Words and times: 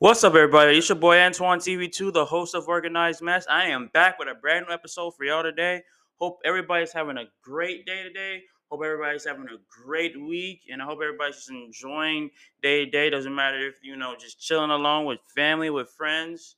What's 0.00 0.24
up, 0.24 0.34
everybody? 0.34 0.78
It's 0.78 0.88
your 0.88 0.96
boy 0.96 1.18
Antoine 1.18 1.58
TV2, 1.58 2.14
the 2.14 2.24
host 2.24 2.54
of 2.54 2.66
Organized 2.66 3.20
Mess. 3.20 3.46
I 3.50 3.66
am 3.66 3.90
back 3.92 4.18
with 4.18 4.28
a 4.28 4.34
brand 4.34 4.64
new 4.66 4.72
episode 4.72 5.10
for 5.14 5.24
y'all 5.24 5.42
today. 5.42 5.82
Hope 6.18 6.38
everybody's 6.42 6.90
having 6.90 7.18
a 7.18 7.24
great 7.42 7.84
day 7.84 8.02
today. 8.02 8.40
Hope 8.70 8.80
everybody's 8.82 9.26
having 9.26 9.44
a 9.44 9.58
great 9.84 10.18
week, 10.18 10.62
and 10.72 10.80
I 10.80 10.86
hope 10.86 11.00
everybody's 11.02 11.36
just 11.36 11.50
enjoying 11.50 12.30
day 12.62 12.86
to 12.86 12.90
day. 12.90 13.10
Doesn't 13.10 13.34
matter 13.34 13.58
if 13.58 13.74
you 13.82 13.94
know, 13.94 14.14
just 14.18 14.40
chilling 14.40 14.70
along 14.70 15.04
with 15.04 15.18
family, 15.36 15.68
with 15.68 15.90
friends, 15.90 16.56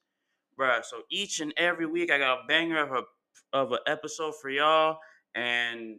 bruh. 0.57 0.85
So 0.85 0.99
each 1.11 1.41
and 1.41 1.53
every 1.57 1.87
week, 1.87 2.13
I 2.13 2.19
got 2.19 2.45
a 2.45 2.47
banger 2.47 2.81
of 2.81 2.93
a 2.93 3.03
of 3.53 3.73
an 3.73 3.81
episode 3.89 4.35
for 4.41 4.51
y'all, 4.51 4.99
and 5.35 5.99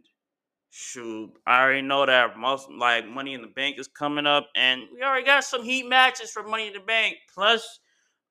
Shoot, 0.76 1.30
I 1.46 1.62
already 1.62 1.82
know 1.82 2.04
that 2.04 2.36
most 2.36 2.68
like 2.68 3.06
Money 3.06 3.34
in 3.34 3.42
the 3.42 3.46
Bank 3.46 3.78
is 3.78 3.86
coming 3.86 4.26
up, 4.26 4.48
and 4.56 4.82
we 4.92 5.04
already 5.04 5.24
got 5.24 5.44
some 5.44 5.62
heat 5.62 5.88
matches 5.88 6.32
for 6.32 6.42
Money 6.42 6.66
in 6.66 6.72
the 6.72 6.80
Bank. 6.80 7.14
Plus, 7.32 7.78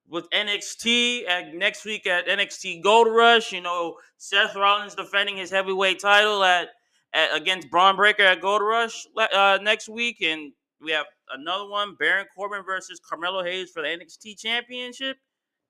with 0.09 0.30
NXT 0.32 1.26
at 1.26 1.55
next 1.55 1.86
week 1.86 2.05
at 2.05 2.27
NXT 2.27 2.84
Gold 2.84 3.08
Rush, 3.08 3.53
you 3.53 3.62
know 3.62 3.95
Seth 4.17 4.58
Rollins 4.58 4.94
defending 4.94 5.38
his 5.38 5.52
heavyweight 5.52 6.02
title 6.02 6.44
at, 6.44 6.67
at 7.14 7.34
against 7.34 7.72
Bron 7.72 7.95
Breakker 7.95 8.23
at 8.23 8.41
Gold 8.41 8.62
Rush 8.62 9.08
uh, 9.17 9.59
next 9.62 9.88
week, 9.88 10.17
and 10.22 10.52
we 10.81 10.91
have 10.91 11.05
another 11.34 11.70
one: 11.70 11.95
Baron 11.98 12.25
Corbin 12.36 12.66
versus 12.66 13.00
Carmelo 13.00 13.41
Hayes 13.41 13.72
for 13.72 13.84
the 13.84 13.88
NXT 13.88 14.38
Championship. 14.38 15.16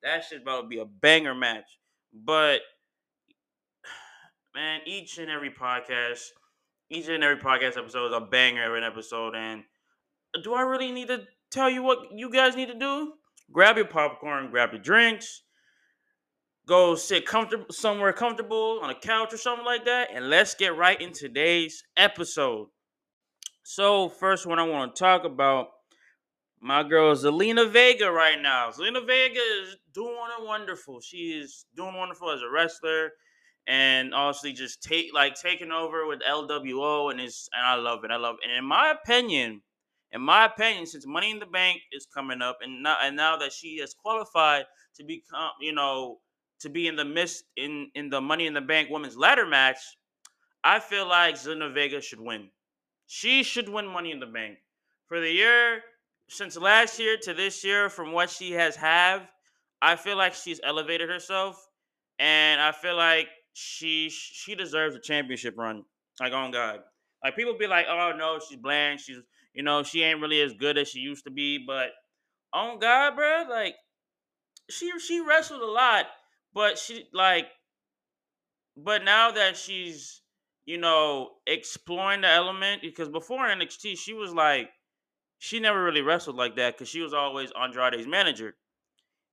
That 0.01 0.23
should 0.23 0.41
about 0.41 0.61
to 0.61 0.67
be 0.67 0.79
a 0.79 0.85
banger 0.85 1.35
match. 1.35 1.69
But 2.11 2.61
man, 4.55 4.81
each 4.87 5.19
and 5.19 5.29
every 5.29 5.51
podcast 5.51 6.29
each 6.93 7.07
and 7.07 7.23
every 7.23 7.41
podcast 7.41 7.77
episode 7.77 8.07
is 8.07 8.13
a 8.13 8.21
banger 8.21 8.75
an 8.75 8.83
episode. 8.83 9.35
And 9.35 9.63
do 10.43 10.53
I 10.53 10.61
really 10.61 10.91
need 10.91 11.07
to 11.07 11.23
tell 11.51 11.69
you 11.69 11.81
what 11.81 12.11
you 12.13 12.29
guys 12.29 12.55
need 12.55 12.67
to 12.67 12.77
do? 12.77 13.13
Grab 13.51 13.77
your 13.77 13.87
popcorn, 13.87 14.51
grab 14.51 14.71
your 14.71 14.81
drinks, 14.81 15.41
go 16.67 16.95
sit 16.95 17.25
comfortable 17.25 17.65
somewhere 17.71 18.13
comfortable 18.13 18.79
on 18.81 18.89
a 18.89 18.95
couch 18.95 19.33
or 19.33 19.37
something 19.37 19.65
like 19.65 19.85
that, 19.85 20.09
and 20.13 20.29
let's 20.29 20.55
get 20.55 20.77
right 20.77 20.99
in 21.01 21.11
today's 21.11 21.83
episode. 21.97 22.67
So, 23.63 24.09
first 24.09 24.45
one 24.45 24.59
I 24.59 24.63
want 24.63 24.95
to 24.95 24.99
talk 24.99 25.23
about 25.23 25.69
my 26.61 26.83
girl 26.83 27.15
Zelina 27.15 27.69
Vega 27.69 28.11
right 28.11 28.41
now. 28.41 28.69
Zelina 28.69 29.05
Vega 29.05 29.39
is 29.63 29.77
doing 29.93 30.15
wonderful. 30.41 31.01
She 31.01 31.39
is 31.41 31.65
doing 31.75 31.95
wonderful 31.95 32.29
as 32.31 32.41
a 32.41 32.49
wrestler 32.49 33.11
and 33.67 34.13
obviously 34.13 34.53
just 34.53 34.83
take 34.83 35.13
like 35.13 35.35
taking 35.35 35.71
over 35.71 36.05
with 36.05 36.19
LWO 36.29 37.11
and 37.11 37.21
it's 37.21 37.49
and 37.53 37.65
I 37.65 37.75
love 37.75 38.03
it. 38.03 38.11
I 38.11 38.17
love 38.17 38.35
it. 38.41 38.49
And 38.49 38.57
in 38.57 38.65
my 38.65 38.91
opinion, 38.91 39.61
in 40.11 40.21
my 40.21 40.45
opinion, 40.45 40.85
since 40.85 41.07
Money 41.07 41.31
in 41.31 41.39
the 41.39 41.45
Bank 41.45 41.81
is 41.91 42.05
coming 42.05 42.41
up 42.41 42.59
and 42.61 42.83
now 42.83 42.97
and 43.01 43.15
now 43.15 43.37
that 43.37 43.53
she 43.53 43.77
has 43.79 43.93
qualified 43.93 44.65
to 44.95 45.03
become, 45.03 45.51
you 45.61 45.73
know, 45.73 46.19
to 46.59 46.69
be 46.69 46.87
in 46.87 46.95
the 46.95 47.05
midst 47.05 47.45
in 47.57 47.89
in 47.95 48.09
the 48.09 48.21
Money 48.21 48.45
in 48.47 48.53
the 48.53 48.61
Bank 48.61 48.89
women's 48.89 49.17
ladder 49.17 49.45
match, 49.45 49.79
I 50.63 50.79
feel 50.79 51.07
like 51.07 51.35
Zelina 51.35 51.73
Vega 51.73 52.01
should 52.01 52.19
win. 52.19 52.49
She 53.07 53.43
should 53.43 53.69
win 53.69 53.87
Money 53.87 54.11
in 54.11 54.19
the 54.19 54.25
Bank 54.25 54.57
for 55.07 55.19
the 55.19 55.31
year 55.31 55.81
since 56.29 56.57
last 56.57 56.99
year 56.99 57.17
to 57.23 57.33
this 57.33 57.63
year. 57.63 57.89
From 57.89 58.11
what 58.11 58.29
she 58.29 58.51
has 58.51 58.75
have, 58.75 59.27
I 59.81 59.95
feel 59.95 60.17
like 60.17 60.33
she's 60.33 60.59
elevated 60.63 61.09
herself, 61.09 61.57
and 62.19 62.61
I 62.61 62.71
feel 62.71 62.95
like 62.95 63.27
she 63.53 64.09
she 64.09 64.55
deserves 64.55 64.95
a 64.95 64.99
championship 64.99 65.55
run. 65.57 65.83
Like 66.19 66.33
on 66.33 66.51
God. 66.51 66.79
Like 67.23 67.35
people 67.35 67.57
be 67.57 67.67
like, 67.67 67.85
oh 67.89 68.13
no, 68.17 68.39
she's 68.39 68.57
bland. 68.57 68.99
She's 68.99 69.17
you 69.53 69.63
know 69.63 69.83
she 69.83 70.03
ain't 70.03 70.21
really 70.21 70.41
as 70.41 70.53
good 70.53 70.77
as 70.77 70.89
she 70.89 70.99
used 70.99 71.23
to 71.25 71.31
be. 71.31 71.63
But 71.65 71.91
on 72.51 72.79
God, 72.79 73.15
bro, 73.15 73.45
like 73.49 73.75
she 74.69 74.91
she 74.99 75.21
wrestled 75.21 75.61
a 75.61 75.65
lot, 75.65 76.07
but 76.53 76.77
she 76.77 77.07
like, 77.13 77.47
but 78.75 79.03
now 79.03 79.31
that 79.31 79.57
she's 79.57 80.21
you 80.65 80.77
know 80.77 81.31
exploring 81.47 82.21
the 82.21 82.29
element 82.29 82.81
because 82.81 83.09
before 83.09 83.39
NXT 83.39 83.97
she 83.97 84.13
was 84.13 84.33
like 84.33 84.69
she 85.39 85.59
never 85.59 85.83
really 85.83 86.01
wrestled 86.01 86.37
like 86.37 86.55
that 86.55 86.73
because 86.73 86.87
she 86.87 87.01
was 87.01 87.13
always 87.13 87.51
Andrade's 87.51 88.07
manager. 88.07 88.55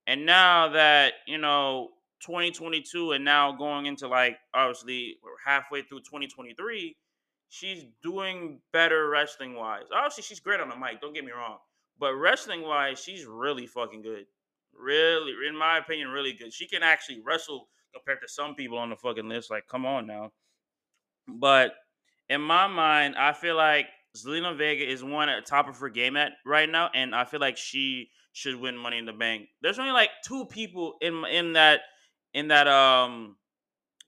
And 0.07 0.27
now 0.27 0.71
that 0.71 1.13
you 1.27 1.39
know 1.39 1.91
2022 2.21 3.13
and 3.13 3.25
now 3.25 3.53
going 3.53 3.87
into 3.87 4.09
like 4.09 4.39
obviously 4.55 5.17
we're 5.23 5.31
halfway 5.45 5.83
through 5.83 6.01
2023 6.01 6.97
she's 7.49 7.85
doing 8.03 8.61
better 8.73 9.09
wrestling 9.09 9.55
wise 9.55 9.85
obviously 9.95 10.23
she's 10.23 10.41
great 10.41 10.61
on 10.61 10.69
the 10.69 10.77
mic 10.77 11.01
don't 11.01 11.15
get 11.15 11.25
me 11.25 11.33
wrong 11.33 11.59
but 12.01 12.15
wrestling 12.15 12.63
wise 12.63 12.99
she's 12.99 13.27
really 13.27 13.67
fucking 13.67 14.03
good. 14.03 14.25
Really 14.73 15.33
in 15.47 15.57
my 15.57 15.79
opinion 15.79 16.09
really 16.09 16.33
good. 16.33 16.53
She 16.53 16.67
can 16.67 16.83
actually 16.83 17.21
wrestle 17.21 17.69
compared 17.93 18.23
to 18.23 18.29
some 18.29 18.55
people 18.55 18.79
on 18.79 18.89
the 18.89 18.97
fucking 18.97 19.29
list 19.29 19.51
like 19.51 19.67
come 19.69 19.85
on 19.85 20.07
now. 20.07 20.33
But 21.29 21.75
in 22.29 22.41
my 22.41 22.67
mind 22.67 23.17
i 23.17 23.33
feel 23.33 23.57
like 23.57 23.87
Zelina 24.17 24.57
Vega 24.57 24.89
is 24.89 25.05
one 25.05 25.29
at 25.29 25.45
the 25.45 25.49
top 25.49 25.69
of 25.69 25.77
her 25.79 25.89
game 25.89 26.17
at 26.17 26.33
right 26.45 26.69
now 26.69 26.91
and 26.95 27.15
i 27.15 27.25
feel 27.25 27.41
like 27.41 27.57
she 27.57 28.09
should 28.33 28.55
win 28.55 28.77
money 28.77 28.99
in 28.99 29.07
the 29.07 29.13
bank. 29.13 29.49
There's 29.61 29.79
only 29.79 29.93
like 29.93 30.11
two 30.25 30.47
people 30.47 30.95
in 31.01 31.25
in 31.27 31.53
that 31.55 31.81
in 32.35 32.49
that 32.49 32.69
um 32.69 33.37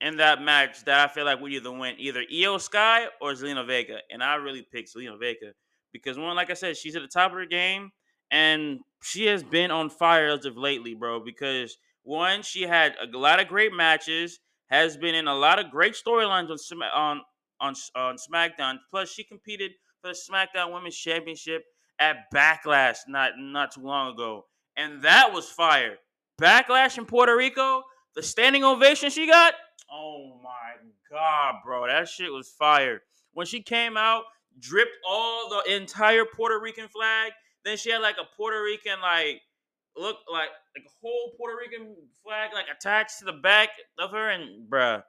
in 0.01 0.17
that 0.17 0.41
match 0.41 0.83
that 0.85 1.09
I 1.09 1.11
feel 1.11 1.25
like 1.25 1.39
we 1.39 1.55
either 1.55 1.71
win 1.71 1.95
either 1.97 2.23
Iyo 2.31 2.59
Sky 2.59 3.05
or 3.21 3.31
Zelina 3.31 3.65
Vega, 3.65 3.99
and 4.11 4.23
I 4.23 4.35
really 4.35 4.61
picked 4.61 4.93
Zelina 4.93 5.17
Vega 5.19 5.53
because 5.93 6.17
one, 6.17 6.35
like 6.35 6.49
I 6.49 6.55
said, 6.55 6.75
she's 6.75 6.95
at 6.95 7.01
the 7.01 7.07
top 7.07 7.31
of 7.31 7.37
her 7.37 7.45
game, 7.45 7.91
and 8.31 8.79
she 9.01 9.27
has 9.27 9.43
been 9.43 9.71
on 9.71 9.89
fire 9.89 10.27
as 10.27 10.45
of 10.45 10.57
lately, 10.57 10.93
bro. 10.93 11.19
Because 11.23 11.77
one, 12.03 12.41
she 12.41 12.63
had 12.63 12.95
a 13.01 13.17
lot 13.17 13.39
of 13.39 13.47
great 13.47 13.73
matches, 13.73 14.39
has 14.69 14.97
been 14.97 15.15
in 15.15 15.27
a 15.27 15.35
lot 15.35 15.59
of 15.59 15.71
great 15.71 15.93
storylines 15.93 16.49
on 16.49 16.57
on 16.93 17.21
on 17.61 17.73
on 17.95 18.17
SmackDown. 18.17 18.77
Plus, 18.91 19.09
she 19.09 19.23
competed 19.23 19.71
for 20.01 20.09
the 20.09 20.19
SmackDown 20.29 20.73
Women's 20.73 20.97
Championship 20.97 21.63
at 21.99 22.25
Backlash 22.33 22.97
not 23.07 23.33
not 23.37 23.71
too 23.71 23.81
long 23.81 24.13
ago, 24.13 24.45
and 24.75 25.01
that 25.03 25.31
was 25.31 25.47
fire. 25.49 25.97
Backlash 26.41 26.97
in 26.97 27.05
Puerto 27.05 27.37
Rico 27.37 27.83
the 28.15 28.23
standing 28.23 28.63
ovation 28.63 29.09
she 29.09 29.27
got, 29.27 29.53
oh 29.91 30.39
my 30.43 30.89
god, 31.09 31.55
bro, 31.65 31.87
that 31.87 32.07
shit 32.07 32.31
was 32.31 32.49
fire. 32.49 33.01
When 33.33 33.45
she 33.45 33.61
came 33.61 33.97
out, 33.97 34.23
dripped 34.59 34.97
all 35.07 35.49
the 35.49 35.75
entire 35.75 36.25
Puerto 36.25 36.59
Rican 36.59 36.87
flag. 36.87 37.31
Then 37.65 37.77
she 37.77 37.91
had 37.91 38.01
like 38.01 38.17
a 38.21 38.35
Puerto 38.35 38.61
Rican 38.61 39.01
like 39.01 39.41
look 39.95 40.17
like 40.31 40.49
like 40.75 40.85
a 40.85 40.89
whole 41.01 41.33
Puerto 41.37 41.57
Rican 41.57 41.95
flag 42.23 42.51
like 42.53 42.65
attached 42.75 43.19
to 43.19 43.25
the 43.25 43.33
back 43.33 43.69
of 43.99 44.11
her, 44.11 44.29
and 44.29 44.69
bruh, 44.69 45.03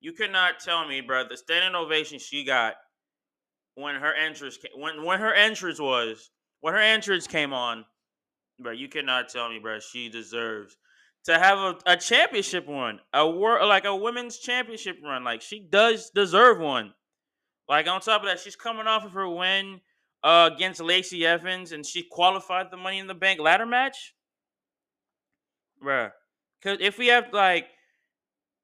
you 0.00 0.12
could 0.12 0.32
not 0.32 0.60
tell 0.60 0.86
me, 0.86 1.02
bruh, 1.02 1.28
the 1.28 1.36
standing 1.36 1.74
ovation 1.74 2.18
she 2.18 2.44
got 2.44 2.74
when 3.74 3.94
her 3.96 4.14
entrance 4.14 4.56
came, 4.56 4.80
when 4.80 5.04
when 5.04 5.20
her 5.20 5.32
entrance 5.34 5.80
was 5.80 6.30
when 6.60 6.74
her 6.74 6.80
entrance 6.80 7.26
came 7.26 7.52
on, 7.52 7.84
bruh, 8.62 8.76
you 8.76 8.88
cannot 8.88 9.28
tell 9.28 9.48
me, 9.48 9.60
bruh, 9.62 9.82
she 9.82 10.08
deserves 10.08 10.76
to 11.26 11.38
have 11.38 11.58
a, 11.58 11.76
a 11.86 11.96
championship 11.96 12.66
run, 12.68 13.00
a 13.12 13.28
war 13.28 13.64
like 13.66 13.84
a 13.84 13.94
women's 13.94 14.38
championship 14.38 14.98
run. 15.04 15.24
Like 15.24 15.42
she 15.42 15.60
does 15.60 16.10
deserve 16.10 16.58
one. 16.58 16.94
Like 17.68 17.88
on 17.88 18.00
top 18.00 18.22
of 18.22 18.28
that, 18.28 18.38
she's 18.38 18.54
coming 18.54 18.86
off 18.86 19.04
of 19.04 19.12
her 19.12 19.28
win 19.28 19.80
uh, 20.22 20.50
against 20.52 20.80
Lacey 20.80 21.26
Evans, 21.26 21.72
and 21.72 21.84
she 21.84 22.04
qualified 22.04 22.66
the 22.70 22.76
Money 22.76 23.00
in 23.00 23.08
the 23.08 23.14
Bank 23.14 23.40
ladder 23.40 23.66
match, 23.66 24.14
bruh. 25.84 26.12
Because 26.62 26.78
if 26.80 26.96
we 26.96 27.08
have 27.08 27.32
like, 27.32 27.66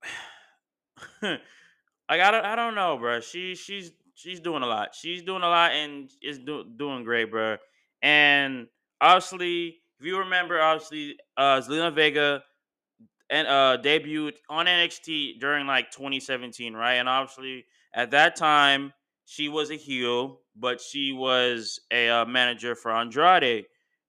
like 1.22 1.40
I 2.08 2.30
don't, 2.30 2.44
I 2.44 2.54
don't 2.54 2.76
know, 2.76 2.96
bruh. 2.96 3.24
She 3.24 3.56
she's 3.56 3.90
she's 4.14 4.38
doing 4.38 4.62
a 4.62 4.66
lot. 4.66 4.94
She's 4.94 5.22
doing 5.22 5.42
a 5.42 5.48
lot 5.48 5.72
and 5.72 6.08
is 6.22 6.38
do, 6.38 6.64
doing 6.76 7.02
great, 7.02 7.32
bruh. 7.32 7.58
And 8.02 8.68
obviously, 9.00 9.80
if 9.98 10.06
you 10.06 10.18
remember, 10.18 10.60
obviously, 10.60 11.16
uh, 11.36 11.60
Zelina 11.60 11.92
Vega 11.92 12.44
and 13.32 13.48
uh 13.48 13.78
debuted 13.82 14.34
on 14.48 14.66
NXT 14.66 15.40
during 15.40 15.66
like 15.66 15.90
2017, 15.90 16.74
right? 16.74 16.94
And 16.94 17.08
obviously 17.08 17.64
at 17.92 18.12
that 18.12 18.36
time 18.36 18.92
she 19.24 19.48
was 19.48 19.70
a 19.70 19.76
heel, 19.76 20.40
but 20.54 20.80
she 20.80 21.12
was 21.12 21.80
a 21.90 22.08
uh, 22.10 22.24
manager 22.26 22.74
for 22.74 22.92
Andrade, 22.92 23.64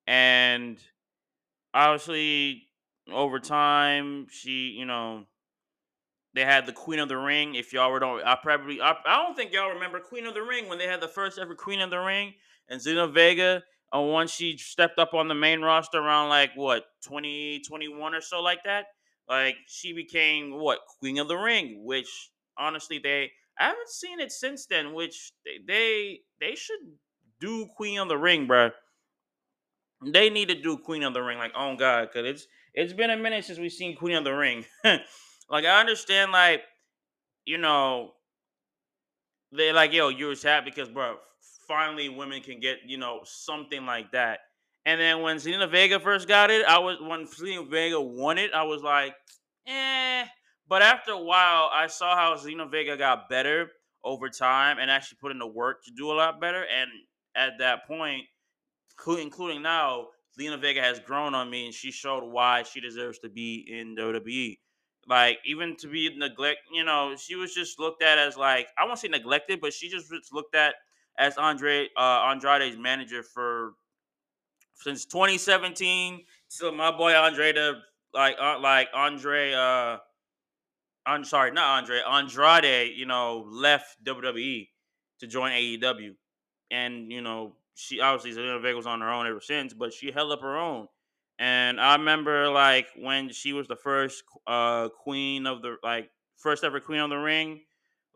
and 0.06 0.78
obviously 1.74 2.68
over 3.12 3.40
time 3.40 4.28
she, 4.30 4.76
you 4.78 4.86
know, 4.86 5.24
they 6.36 6.44
had 6.44 6.66
the 6.66 6.74
Queen 6.74 7.00
of 7.00 7.08
the 7.08 7.18
Ring. 7.18 7.56
If 7.56 7.74
y'all 7.74 7.92
were 7.92 8.00
don't, 8.00 8.26
I 8.26 8.36
probably 8.42 8.82
I, 8.82 8.96
I 9.06 9.24
don't 9.24 9.36
think 9.36 9.54
y'all 9.54 9.70
remember 9.70 10.00
Queen 10.00 10.26
of 10.26 10.34
the 10.34 10.42
Ring 10.42 10.68
when 10.68 10.80
they 10.80 10.88
had 10.88 11.00
the 11.00 11.08
first 11.08 11.40
ever 11.40 11.56
Queen 11.56 11.80
of 11.80 11.90
the 11.90 12.00
Ring 12.00 12.34
and 12.70 12.82
Zelina 12.82 13.12
Vega. 13.12 13.64
And 13.94 14.02
uh, 14.02 14.12
once 14.12 14.32
she 14.32 14.58
stepped 14.58 14.98
up 15.00 15.14
on 15.14 15.28
the 15.28 15.36
main 15.36 15.62
roster 15.62 16.00
around 16.00 16.30
like 16.30 16.50
what 16.56 16.86
2021 17.04 18.16
or 18.16 18.22
so 18.22 18.42
like 18.42 18.64
that 18.66 18.88
like 19.28 19.56
she 19.68 19.94
became 19.94 20.52
what 20.60 20.80
Queen 21.00 21.18
of 21.20 21.28
the 21.28 21.38
Ring, 21.38 21.84
which 21.86 22.32
honestly 22.58 23.00
they 23.00 23.32
I 23.60 23.68
haven't 23.68 23.90
seen 23.90 24.20
it 24.20 24.32
since 24.32 24.66
then. 24.66 24.94
Which 24.94 25.34
they 25.46 25.60
they, 25.66 26.20
they 26.40 26.56
should 26.56 26.80
do 27.40 27.68
Queen 27.76 28.00
of 28.00 28.08
the 28.10 28.18
Ring, 28.18 28.48
bro. 28.48 28.72
they 30.06 30.30
need 30.30 30.50
to 30.50 30.56
do 30.62 30.78
Queen 30.78 31.04
of 31.04 31.14
the 31.14 31.22
Ring. 31.22 31.38
Like, 31.38 31.54
oh 31.56 31.76
god, 31.76 32.10
because 32.12 32.28
it's 32.28 32.48
it's 32.74 32.94
been 32.94 33.10
a 33.10 33.18
minute 33.18 33.46
since 33.46 33.60
we've 33.60 33.72
seen 33.72 33.96
Queen 33.96 34.16
of 34.16 34.24
the 34.24 34.34
Ring. 34.34 34.66
like, 34.84 35.66
I 35.66 35.80
understand, 35.80 36.32
like, 36.32 36.64
you 37.46 37.58
know, 37.58 38.14
they're 39.52 39.74
like, 39.74 39.94
yo, 39.94 40.10
you're 40.10 40.36
sad 40.36 40.66
because, 40.66 40.90
bro, 40.90 41.18
finally 41.68 42.10
women 42.10 42.42
can 42.42 42.60
get, 42.60 42.80
you 42.86 42.98
know, 42.98 43.22
something 43.24 43.86
like 43.86 44.12
that. 44.12 44.40
And 44.86 45.00
then 45.00 45.22
when 45.22 45.38
Zelina 45.38 45.70
Vega 45.70 46.00
first 46.00 46.28
got 46.28 46.52
it, 46.52 46.66
I 46.66 46.80
was 46.80 46.98
when 47.02 47.26
Zelina 47.26 47.70
Vega 47.70 48.00
won 48.00 48.38
it, 48.38 48.52
I 48.54 48.64
was 48.64 48.82
like, 48.82 49.16
eh. 49.68 50.26
But 50.68 50.82
after 50.82 51.12
a 51.12 51.22
while, 51.22 51.70
I 51.74 51.88
saw 51.88 52.16
how 52.16 52.36
Zelina 52.36 52.70
Vega 52.70 52.98
got 52.98 53.30
better 53.30 53.70
over 54.04 54.30
time 54.30 54.78
and 54.80 54.92
actually 54.92 55.18
put 55.22 55.32
in 55.32 55.40
the 55.40 55.48
work 55.48 55.84
to 55.86 55.92
do 55.96 56.12
a 56.12 56.14
lot 56.14 56.42
better. 56.42 56.64
And 56.64 56.90
at 57.36 57.60
that 57.60 57.88
point, 57.88 58.24
including 59.08 59.62
now, 59.62 60.08
Zelina 60.38 60.60
Vega 60.60 60.82
has 60.82 61.00
grown 61.00 61.34
on 61.36 61.50
me 61.50 61.66
and 61.66 61.74
she 61.74 61.92
showed 61.92 62.24
why 62.24 62.64
she 62.64 62.82
deserves 62.82 63.20
to 63.20 63.30
be 63.30 63.66
in 63.70 63.96
WWE. 63.96 64.58
Like 65.08 65.40
even 65.46 65.76
to 65.78 65.88
be 65.88 66.16
neglect, 66.18 66.60
you 66.72 66.84
know, 66.84 67.16
she 67.18 67.36
was 67.36 67.54
just 67.54 67.80
looked 67.80 68.02
at 68.02 68.18
as 68.18 68.38
like 68.38 68.68
I 68.78 68.86
won't 68.86 69.00
say 69.00 69.10
neglected, 69.10 69.60
but 69.62 69.74
she 69.74 69.90
just 69.90 70.10
was 70.12 70.30
looked 70.32 70.56
at 70.56 70.76
as 71.18 71.38
Andre 71.38 71.90
uh, 71.98 72.24
Andrade's 72.32 72.78
manager 72.78 73.22
for 73.22 73.74
since 74.76 75.06
2017 75.06 76.24
till 76.50 76.72
my 76.72 76.92
boy 76.92 77.14
Andre 77.14 77.54
the 77.54 77.74
like 78.14 78.36
uh, 78.40 78.60
like 78.60 78.90
Andre 78.94 79.54
uh 79.54 79.98
I'm 81.06 81.26
sorry, 81.26 81.52
not 81.52 81.80
Andre, 81.80 82.02
Andrade, 82.10 82.94
you 82.96 83.06
know, 83.06 83.46
left 83.50 84.04
WWE 84.06 84.70
to 85.20 85.28
join 85.28 85.52
AEW. 85.52 86.16
And, 86.72 87.12
you 87.12 87.22
know, 87.22 87.58
she 87.76 88.00
obviously 88.00 88.42
Zelina 88.42 88.62
Vega 88.62 88.78
was 88.78 88.88
on 88.88 89.02
her 89.02 89.12
own 89.12 89.28
ever 89.28 89.42
since, 89.42 89.74
but 89.74 89.94
she 89.94 90.12
held 90.12 90.32
up 90.32 90.42
her 90.42 90.58
own. 90.58 90.88
And 91.40 91.82
I 91.82 91.96
remember 91.96 92.50
like 92.50 92.88
when 92.96 93.30
she 93.30 93.54
was 93.54 93.68
the 93.68 93.76
first 93.76 94.24
uh 94.46 94.90
queen 94.90 95.48
of 95.48 95.62
the 95.62 95.78
like 95.84 96.10
first 96.38 96.64
ever 96.64 96.80
queen 96.80 97.00
of 97.00 97.10
the 97.10 97.18
ring, 97.18 97.62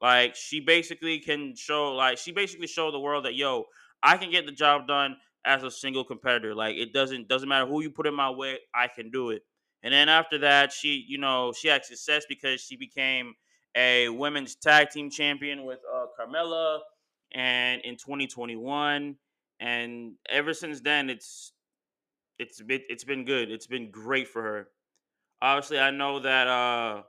like 0.01 0.35
she 0.35 0.59
basically 0.59 1.19
can 1.19 1.55
show 1.55 1.93
like 1.93 2.19
she 2.19 2.31
basically 2.31 2.67
showed 2.67 2.93
the 2.93 2.99
world 2.99 3.25
that 3.25 3.33
yo, 3.33 3.65
I 4.03 4.17
can 4.17 4.29
get 4.29 4.45
the 4.45 4.51
job 4.51 4.87
done 4.87 5.17
as 5.45 5.63
a 5.63 5.71
single 5.71 6.03
competitor. 6.03 6.55
Like 6.55 6.75
it 6.77 6.93
doesn't 6.93 7.27
doesn't 7.27 7.47
matter 7.49 7.65
who 7.65 7.81
you 7.81 7.91
put 7.91 8.07
in 8.07 8.13
my 8.15 8.29
way, 8.29 8.59
I 8.73 8.87
can 8.87 9.11
do 9.11 9.29
it. 9.31 9.43
And 9.83 9.93
then 9.93 10.09
after 10.09 10.37
that, 10.39 10.71
she 10.71 11.05
you 11.07 11.17
know 11.17 11.53
she 11.53 11.67
had 11.67 11.85
success 11.85 12.25
because 12.27 12.61
she 12.61 12.75
became 12.75 13.35
a 13.75 14.09
women's 14.09 14.55
tag 14.55 14.89
team 14.89 15.09
champion 15.09 15.63
with 15.65 15.79
uh, 15.93 16.07
Carmella, 16.19 16.79
and 17.31 17.81
in 17.81 17.95
2021, 17.97 19.17
and 19.59 20.13
ever 20.29 20.53
since 20.53 20.81
then, 20.81 21.09
it's 21.09 21.53
it's 22.39 22.61
been 22.61 22.81
it's 22.89 23.03
been 23.03 23.25
good. 23.25 23.51
It's 23.51 23.67
been 23.67 23.91
great 23.91 24.27
for 24.27 24.41
her. 24.41 24.69
Obviously, 25.41 25.79
I 25.79 25.91
know 25.91 26.19
that 26.19 26.47
uh 26.47 27.03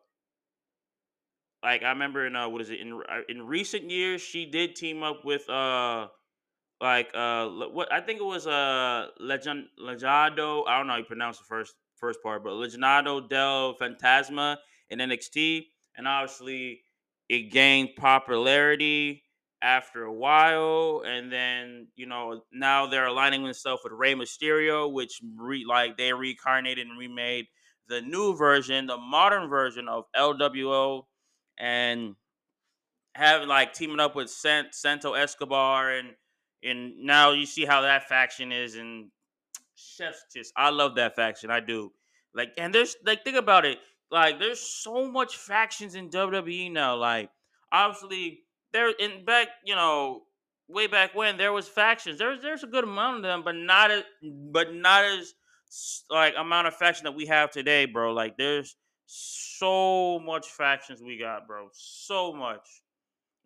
like 1.62 1.82
I 1.82 1.90
remember 1.90 2.26
in 2.26 2.36
uh 2.36 2.48
what 2.48 2.60
is 2.60 2.70
it 2.70 2.80
in 2.80 2.92
uh, 3.08 3.20
in 3.28 3.42
recent 3.42 3.90
years 3.90 4.20
she 4.20 4.46
did 4.46 4.76
team 4.76 5.02
up 5.02 5.24
with 5.24 5.48
uh 5.48 6.08
like 6.80 7.10
uh 7.14 7.48
what 7.48 7.92
I 7.92 8.00
think 8.00 8.20
it 8.20 8.24
was 8.24 8.46
uh 8.46 9.08
Legend 9.18 9.66
Legado 9.80 10.64
I 10.68 10.78
don't 10.78 10.86
know 10.86 10.94
how 10.94 10.98
you 10.98 11.04
pronounce 11.04 11.38
the 11.38 11.44
first 11.44 11.74
first 11.96 12.22
part 12.22 12.44
but 12.44 12.52
Legendado 12.52 13.28
del 13.28 13.74
Fantasma 13.74 14.56
in 14.90 15.00
NXT 15.00 15.66
and 15.96 16.06
obviously 16.06 16.82
it 17.28 17.50
gained 17.50 17.90
popularity 17.96 19.24
after 19.60 20.04
a 20.04 20.12
while 20.12 21.02
and 21.04 21.32
then 21.32 21.88
you 21.96 22.06
know 22.06 22.42
now 22.52 22.86
they're 22.86 23.06
aligning 23.06 23.42
themselves 23.42 23.82
with 23.82 23.92
Rey 23.92 24.14
Mysterio 24.14 24.92
which 24.92 25.20
re- 25.36 25.64
like 25.66 25.96
they 25.96 26.12
reincarnated 26.12 26.86
and 26.86 26.96
remade 26.96 27.46
the 27.88 28.00
new 28.00 28.36
version 28.36 28.86
the 28.86 28.96
modern 28.96 29.48
version 29.48 29.88
of 29.88 30.04
LWO 30.16 31.02
and 31.58 32.14
having 33.14 33.48
like 33.48 33.72
teaming 33.72 33.98
up 34.00 34.14
with 34.14 34.30
Sant- 34.30 34.74
Santo 34.74 35.14
Escobar 35.14 35.90
and 35.90 36.10
and 36.62 36.98
now 37.04 37.32
you 37.32 37.46
see 37.46 37.64
how 37.64 37.82
that 37.82 38.08
faction 38.08 38.52
is 38.52 38.74
and 38.76 39.10
chef's 39.76 40.24
just 40.34 40.52
I 40.56 40.70
love 40.70 40.96
that 40.96 41.16
faction 41.16 41.50
I 41.50 41.60
do. 41.60 41.92
Like 42.34 42.52
and 42.58 42.74
there's 42.74 42.96
like 43.04 43.24
think 43.24 43.36
about 43.36 43.64
it 43.64 43.78
like 44.10 44.38
there's 44.38 44.60
so 44.60 45.10
much 45.10 45.36
factions 45.36 45.94
in 45.94 46.10
WWE 46.10 46.72
now 46.72 46.96
like 46.96 47.30
obviously 47.72 48.40
there 48.72 48.90
in 48.90 49.24
back 49.24 49.48
you 49.64 49.74
know 49.74 50.22
way 50.68 50.86
back 50.86 51.14
when 51.14 51.36
there 51.36 51.52
was 51.52 51.68
factions 51.68 52.18
there's 52.18 52.42
there's 52.42 52.62
a 52.62 52.66
good 52.66 52.84
amount 52.84 53.16
of 53.16 53.22
them 53.22 53.42
but 53.42 53.54
not 53.54 53.90
as 53.90 54.04
but 54.22 54.74
not 54.74 55.04
as 55.04 55.34
like 56.10 56.34
amount 56.38 56.66
of 56.66 56.74
faction 56.74 57.04
that 57.04 57.14
we 57.14 57.26
have 57.26 57.50
today 57.50 57.84
bro. 57.86 58.12
Like 58.12 58.36
there's 58.36 58.76
so 59.06 60.18
much 60.18 60.48
factions 60.48 61.02
we 61.02 61.18
got 61.18 61.46
bro 61.46 61.68
so 61.72 62.32
much. 62.32 62.66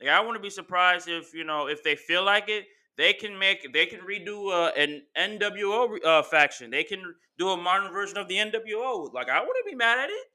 Like 0.01 0.11
I 0.11 0.21
wouldn't 0.21 0.43
be 0.43 0.51
surprised 0.51 1.09
if 1.09 1.35
you 1.35 1.45
know 1.45 1.69
if 1.69 1.83
they 1.83 1.97
feel 1.97 2.25
like 2.25 2.49
it, 2.49 2.67
they 2.99 3.13
can 3.13 3.39
make 3.39 3.73
they 3.73 3.87
can 3.87 4.01
redo 4.01 4.53
uh, 4.53 4.73
an 4.77 5.03
NWO 5.17 6.05
uh, 6.05 6.23
faction. 6.23 6.71
They 6.71 6.85
can 6.85 7.03
do 7.39 7.49
a 7.51 7.57
modern 7.57 7.93
version 7.93 8.19
of 8.19 8.29
the 8.29 8.37
NWO. 8.37 9.13
Like 9.13 9.29
I 9.29 9.41
wouldn't 9.41 9.67
be 9.67 9.75
mad 9.75 9.99
at 9.99 10.11
it. 10.11 10.27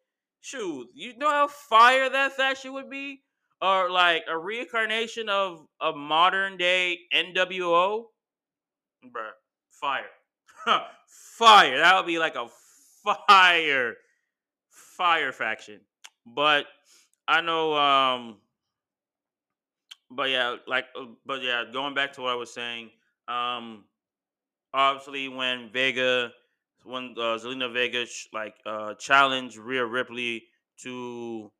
Shoot, 0.42 0.88
you 0.94 1.18
know 1.18 1.30
how 1.30 1.48
fire 1.48 2.09
that 2.09 2.33
faction 2.33 2.74
would 2.74 2.89
be, 2.89 3.21
or 3.62 3.89
like 3.89 4.24
a 4.30 4.38
reincarnation 4.38 5.30
of 5.30 5.65
a 5.81 5.92
modern 5.92 6.57
day 6.57 7.00
NWO, 7.13 8.06
bruh, 9.06 9.31
fire, 9.71 10.06
fire. 11.07 11.77
That 11.80 11.95
would 11.98 12.06
be 12.07 12.19
like 12.19 12.36
a 12.36 12.48
fire, 13.27 13.95
fire 14.69 15.31
faction. 15.31 15.81
But 16.25 16.65
I 17.27 17.42
know. 17.42 17.74
um 17.75 18.38
but 20.09 20.30
yeah, 20.30 20.56
like, 20.68 20.86
uh, 21.00 21.06
but 21.25 21.42
yeah, 21.42 21.63
going 21.71 21.94
back 21.94 22.13
to 22.13 22.21
what 22.21 22.31
I 22.31 22.36
was 22.36 22.54
saying, 22.54 22.92
um, 23.27 23.86
obviously 24.74 25.27
when 25.30 25.69
Vega, 25.71 26.31
when 26.83 27.15
uh, 27.18 27.38
Zelina 27.38 27.71
Vega 27.74 28.06
sh- 28.06 28.27
like 28.33 28.56
uh 28.65 28.94
challenged 28.95 29.57
Rhea 29.57 29.86
Ripley 29.86 30.45
to 30.80 31.51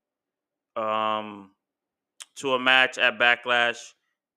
um 0.76 1.52
to 2.36 2.54
a 2.54 2.60
match 2.60 2.98
at 2.98 3.18
Backlash 3.20 3.94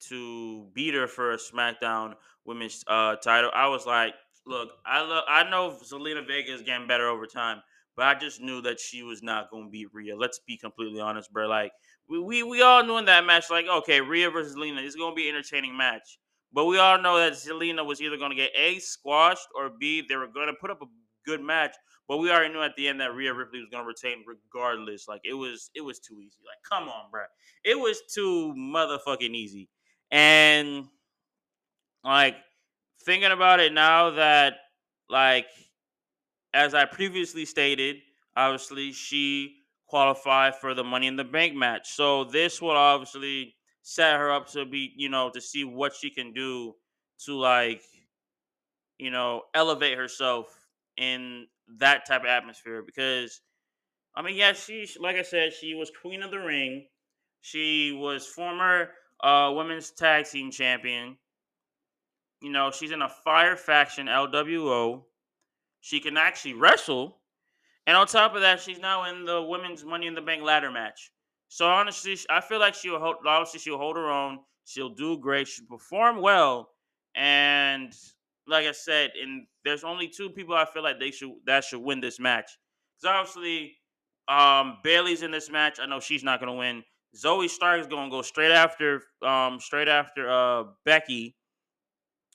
to 0.09 0.67
beat 0.75 0.95
her 0.95 1.06
for 1.06 1.33
a 1.33 1.37
SmackDown 1.37 2.15
Women's 2.45 2.85
uh, 2.87 3.17
title. 3.17 3.51
I 3.55 3.69
was 3.69 3.87
like, 3.87 4.15
look, 4.47 4.71
I 4.87 5.03
love, 5.03 5.25
I 5.29 5.49
know 5.49 5.77
Zelina 5.85 6.27
Vega 6.27 6.53
is 6.55 6.63
getting 6.63 6.87
better 6.87 7.09
over 7.09 7.27
time, 7.27 7.63
but 7.96 8.06
I 8.06 8.15
just 8.15 8.41
knew 8.41 8.63
that 8.63 8.81
she 8.81 9.03
was 9.03 9.23
not 9.23 9.51
going 9.51 9.65
to 9.67 9.70
beat 9.70 9.93
Rhea. 9.93 10.17
Let's 10.17 10.41
be 10.46 10.56
completely 10.56 11.01
honest, 11.01 11.32
bro. 11.32 11.49
Like 11.49 11.73
we, 12.10 12.19
we 12.19 12.43
we 12.43 12.62
all 12.62 12.84
knew 12.84 12.98
in 12.98 13.06
that 13.06 13.24
match, 13.24 13.50
like 13.50 13.67
okay, 13.67 14.00
Rhea 14.00 14.31
versus 14.31 14.56
Zelina 14.56 14.84
is 14.84 14.96
going 14.96 15.12
to 15.12 15.17
be 15.17 15.29
an 15.29 15.36
entertaining 15.36 15.76
match. 15.76 16.19
But 16.52 16.67
we 16.67 16.79
all 16.79 17.00
know 17.00 17.17
that 17.17 17.34
Zelina 17.34 17.86
was 17.86 18.02
either 18.02 18.17
going 18.17 18.31
to 18.31 18.36
get 18.36 18.50
A, 18.56 18.81
squashed, 18.81 19.46
or 19.56 19.70
B, 19.70 20.02
they 20.06 20.17
were 20.17 20.26
going 20.26 20.48
to 20.48 20.55
put 20.60 20.70
up 20.70 20.82
a 20.82 20.86
good 21.24 21.40
match. 21.40 21.76
But 22.08 22.17
we 22.17 22.31
already 22.32 22.52
knew 22.52 22.60
at 22.60 22.74
the 22.76 22.88
end 22.88 23.00
that 23.00 23.14
Rhea 23.14 23.32
Ripley 23.32 23.60
was 23.60 23.69
going 23.70 23.84
to 23.84 23.86
retain 23.86 24.24
regardless. 24.26 25.06
Like 25.06 25.20
it 25.24 25.34
was, 25.34 25.70
it 25.76 25.82
was 25.82 26.00
too 26.00 26.19
easy. 26.20 26.38
Like 26.44 26.58
come 26.69 26.88
on, 26.88 27.10
bro 27.12 27.22
it 27.64 27.79
was 27.79 28.00
too 28.12 28.55
motherfucking 28.56 29.34
easy. 29.34 29.69
And 30.10 30.86
like 32.05 32.36
thinking 33.05 33.32
about 33.32 33.60
it 33.60 33.72
now 33.72 34.10
that 34.10 34.55
like 35.08 35.46
as 36.52 36.74
I 36.74 36.84
previously 36.84 37.44
stated, 37.44 37.96
obviously 38.36 38.93
she 38.93 39.56
qualified 39.91 40.55
for 40.55 40.73
the 40.73 40.85
Money 40.85 41.09
in 41.09 41.17
the 41.17 41.25
Bank 41.25 41.55
match. 41.55 41.91
So 41.94 42.25
this 42.25 42.63
will 42.63 42.70
obviously 42.70 43.56
set 43.82 44.17
her 44.17 44.32
up 44.32 44.49
to 44.53 44.65
be, 44.65 44.93
you 44.97 45.09
know, 45.09 45.31
to 45.31 45.41
see 45.41 45.65
what 45.65 45.94
she 45.94 46.11
can 46.11 46.32
do 46.32 46.75
to 47.27 47.37
like, 47.37 47.82
you 48.99 49.11
know, 49.11 49.43
elevate 49.53 49.99
herself 49.99 50.47
in 50.97 51.47
that 51.79 52.06
type 52.06 52.23
of 52.23 52.29
atmosphere 52.29 52.82
because 52.85 53.41
I 54.15 54.23
mean, 54.23 54.37
yeah, 54.37 54.53
she 54.53 54.89
like 54.99 55.17
I 55.17 55.23
said, 55.23 55.53
she 55.53 55.75
was 55.75 55.91
queen 56.03 56.23
of 56.23 56.31
the 56.31 56.39
ring. 56.39 56.87
She 57.41 57.93
was 57.93 58.27
former 58.27 58.91
uh, 59.23 59.53
women's 59.55 59.91
tag 59.91 60.27
team 60.27 60.51
champion. 60.51 61.17
You 62.41 62.51
know, 62.51 62.70
she's 62.70 62.91
in 62.91 63.03
a 63.03 63.09
fire 63.09 63.56
faction 63.56 64.06
LWO. 64.06 65.03
She 65.81 66.01
can 66.01 66.17
actually 66.17 66.55
wrestle, 66.55 67.19
and 67.87 67.96
on 67.96 68.06
top 68.06 68.34
of 68.34 68.43
that, 68.43 68.60
she's 68.60 68.79
now 68.79 69.10
in 69.10 69.25
the 69.25 69.43
women's 69.43 69.84
Money 69.84 70.06
in 70.06 70.15
the 70.15 70.20
Bank 70.20 70.43
ladder 70.43 70.70
match. 70.70 71.10
So 71.49 71.67
honestly, 71.67 72.17
I 72.29 72.41
feel 72.41 72.60
like 72.60 72.75
she'll 72.75 72.99
hold. 73.01 73.17
Obviously, 73.27 73.60
she'll 73.60 73.79
hold 73.79 73.96
her 73.96 74.10
own. 74.10 74.39
She'll 74.65 74.94
do 74.94 75.19
great. 75.19 75.49
She'll 75.49 75.67
perform 75.67 76.20
well, 76.20 76.70
and 77.17 77.93
like 78.46 78.67
I 78.67 78.72
said, 78.72 79.10
and 79.20 79.46
there's 79.65 79.84
only 79.84 80.08
two 80.08 80.31
people 80.31 80.55
I 80.55 80.65
feel 80.65 80.82
like 80.82 81.01
they 81.01 81.10
should 81.10 81.32
that 81.46 81.65
should 81.65 81.81
win 81.81 82.01
this 82.01 82.20
match. 82.20 82.51
Because 83.01 83.17
obviously, 83.17 83.77
um, 84.29 84.79
Bayley's 84.84 85.22
in 85.22 85.31
this 85.31 85.51
match. 85.51 85.79
I 85.81 85.87
know 85.87 86.01
she's 86.01 86.22
not 86.22 86.41
gonna 86.41 86.55
win. 86.55 86.84
Zoey 87.17 87.51
Stark 87.51 87.81
is 87.81 87.87
gonna 87.87 88.10
go 88.10 88.22
straight 88.22 88.53
after 88.53 89.03
um 89.22 89.58
straight 89.58 89.89
after 89.89 90.31
uh 90.31 90.65
Becky. 90.84 91.37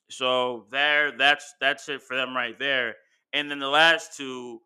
So 0.10 0.68
there, 0.72 1.18
that's 1.18 1.54
that's 1.62 1.88
it 1.90 2.02
for 2.02 2.16
them 2.16 2.36
right 2.36 2.58
there. 2.60 2.96
And 3.34 3.50
then 3.50 3.60
the 3.60 3.68
last 3.68 4.16
two, 4.18 4.62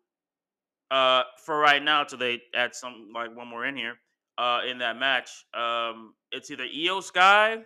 uh, 0.90 1.22
for 1.44 1.58
right 1.58 1.82
now, 1.82 2.04
till 2.04 2.18
they 2.18 2.42
add 2.54 2.74
some 2.74 3.10
like 3.14 3.34
one 3.36 3.48
more 3.48 3.64
in 3.64 3.76
here, 3.76 3.94
uh, 4.38 4.60
in 4.68 4.78
that 4.78 4.98
match, 4.98 5.44
um, 5.54 6.14
it's 6.32 6.50
either 6.50 6.64
Iyo 6.64 7.02
Sky 7.02 7.58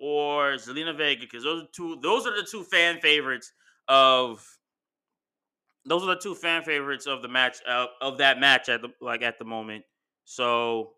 or 0.00 0.54
Zelina 0.54 0.96
Vega 0.96 1.22
because 1.22 1.44
those 1.44 1.62
are 1.62 1.68
two. 1.72 1.98
Those 2.02 2.26
are 2.26 2.34
the 2.36 2.46
two 2.48 2.62
fan 2.62 3.00
favorites 3.00 3.52
of. 3.88 4.44
Those 5.88 6.02
are 6.02 6.06
the 6.06 6.20
two 6.20 6.34
fan 6.34 6.64
favorites 6.64 7.06
of 7.06 7.22
the 7.22 7.28
match 7.28 7.58
uh, 7.68 7.86
of 8.00 8.18
that 8.18 8.40
match 8.40 8.68
at 8.68 8.82
the 8.82 8.88
like 9.00 9.22
at 9.22 9.38
the 9.38 9.44
moment. 9.44 9.84
So, 10.24 10.94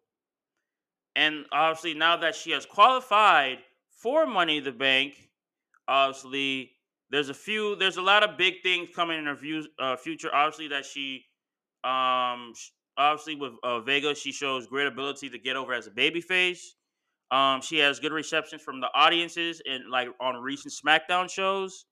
and 1.15 1.45
obviously 1.53 1.93
now 1.93 2.17
that 2.17 2.35
she 2.35 2.53
has 2.53 2.65
qualified 2.65 3.59
for 3.91 4.25
Money 4.25 4.59
in 4.59 4.65
the 4.65 4.73
Bank, 4.73 5.29
obviously 5.87 6.73
there's 7.11 7.29
a 7.29 7.35
few 7.35 7.77
there's 7.77 7.99
a 7.99 8.03
lot 8.03 8.23
of 8.23 8.39
big 8.39 8.63
things 8.63 8.89
coming 8.95 9.19
in 9.19 9.27
her 9.27 9.37
uh, 9.79 9.97
future 9.97 10.35
obviously 10.35 10.69
that 10.69 10.85
she 10.85 11.25
um 11.85 12.53
obviously 12.97 13.37
with 13.37 13.53
uh, 13.63 13.81
vega 13.81 14.15
she 14.15 14.33
shows 14.33 14.67
great 14.67 14.87
ability 14.87 15.31
to 15.31 15.39
get 15.39 15.57
over 15.57 15.73
as 15.73 15.87
a 15.87 15.91
baby 15.91 16.21
face 16.21 16.77
um 17.31 17.61
she 17.61 17.79
has 17.79 18.01
good 18.01 18.13
reception 18.13 18.59
from 18.59 18.81
the 18.81 18.89
audiences 18.95 19.63
and 19.69 19.89
like 19.91 20.09
on 20.21 20.37
recent 20.37 20.75
smackdown 20.75 21.31
shows 21.31 21.87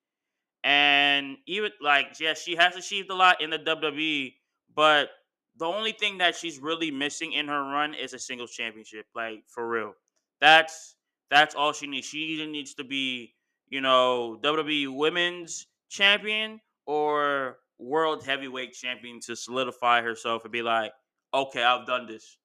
and 0.65 1.37
even 1.47 1.71
like 1.81 2.19
yes, 2.21 2.43
she 2.43 2.57
has 2.57 2.77
achieved 2.77 3.11
a 3.11 3.15
lot 3.15 3.41
in 3.41 3.51
the 3.51 3.59
WWE, 3.59 4.37
but 4.75 5.11
the 5.57 5.65
only 5.67 5.93
thing 5.93 6.19
that 6.19 6.37
she's 6.37 6.59
really 6.59 6.91
missing 6.91 7.33
in 7.33 7.49
her 7.49 7.63
run 7.63 7.95
is 7.95 8.13
a 8.13 8.19
singles 8.19 8.51
championship. 8.53 9.07
Like 9.15 9.45
for 9.49 9.69
real, 9.69 9.95
that's 10.41 10.97
that's 11.31 11.55
all 11.55 11.73
she 11.73 11.87
needs. 11.87 12.07
She 12.07 12.19
either 12.19 12.47
needs 12.51 12.75
to 12.75 12.85
be 12.85 13.35
you 13.69 13.81
know 13.81 14.39
WWE 14.43 14.97
Women's 14.97 15.67
Champion 15.89 16.61
or 16.87 17.59
World 17.79 18.25
Heavyweight 18.25 18.73
Champion 18.73 19.21
to 19.21 19.37
solidify 19.37 20.03
herself 20.03 20.45
and 20.45 20.53
be 20.53 20.63
like, 20.63 20.93
okay, 21.33 21.63
I've 21.63 21.87
done 21.87 22.07
this. 22.07 22.39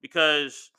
Because 0.00 0.70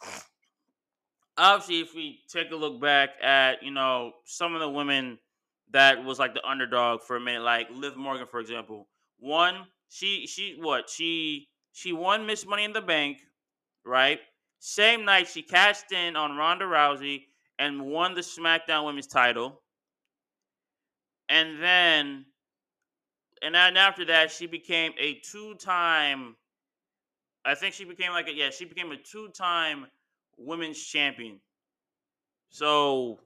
obviously 1.37 1.81
if 1.81 1.93
we 1.95 2.19
take 2.29 2.51
a 2.51 2.55
look 2.55 2.81
back 2.81 3.11
at 3.21 3.63
you 3.63 3.71
know 3.71 4.11
some 4.25 4.53
of 4.53 4.59
the 4.59 4.69
women 4.69 5.17
that 5.71 6.03
was 6.03 6.19
like 6.19 6.33
the 6.33 6.45
underdog 6.45 7.01
for 7.01 7.15
a 7.15 7.19
minute 7.19 7.43
like 7.43 7.67
liv 7.71 7.95
morgan 7.95 8.27
for 8.27 8.41
example 8.41 8.89
one 9.19 9.65
she 9.87 10.27
she 10.27 10.57
what 10.59 10.89
she 10.89 11.47
she 11.71 11.93
won 11.93 12.25
miss 12.25 12.45
money 12.45 12.65
in 12.65 12.73
the 12.73 12.81
bank 12.81 13.19
right? 13.85 14.19
Same 14.59 15.05
night 15.05 15.27
she 15.27 15.41
cashed 15.41 15.91
in 15.91 16.15
on 16.15 16.37
ronda 16.37 16.65
rousey 16.65 17.25
and 17.57 17.85
won 17.85 18.13
the 18.13 18.21
smackdown 18.21 18.85
women's 18.85 19.07
title. 19.07 19.61
And 21.27 21.61
then 21.61 22.25
and 23.41 23.55
then 23.55 23.77
after 23.77 24.05
that 24.05 24.31
she 24.31 24.47
became 24.47 24.91
a 24.99 25.15
two-time 25.15 26.35
i 27.45 27.55
think 27.55 27.73
she 27.73 27.85
became 27.85 28.11
like 28.11 28.27
a 28.27 28.33
yeah 28.33 28.49
she 28.49 28.65
became 28.65 28.91
a 28.91 28.97
two-time 28.97 29.85
women's 30.37 30.81
champion 30.81 31.39
so 32.49 33.19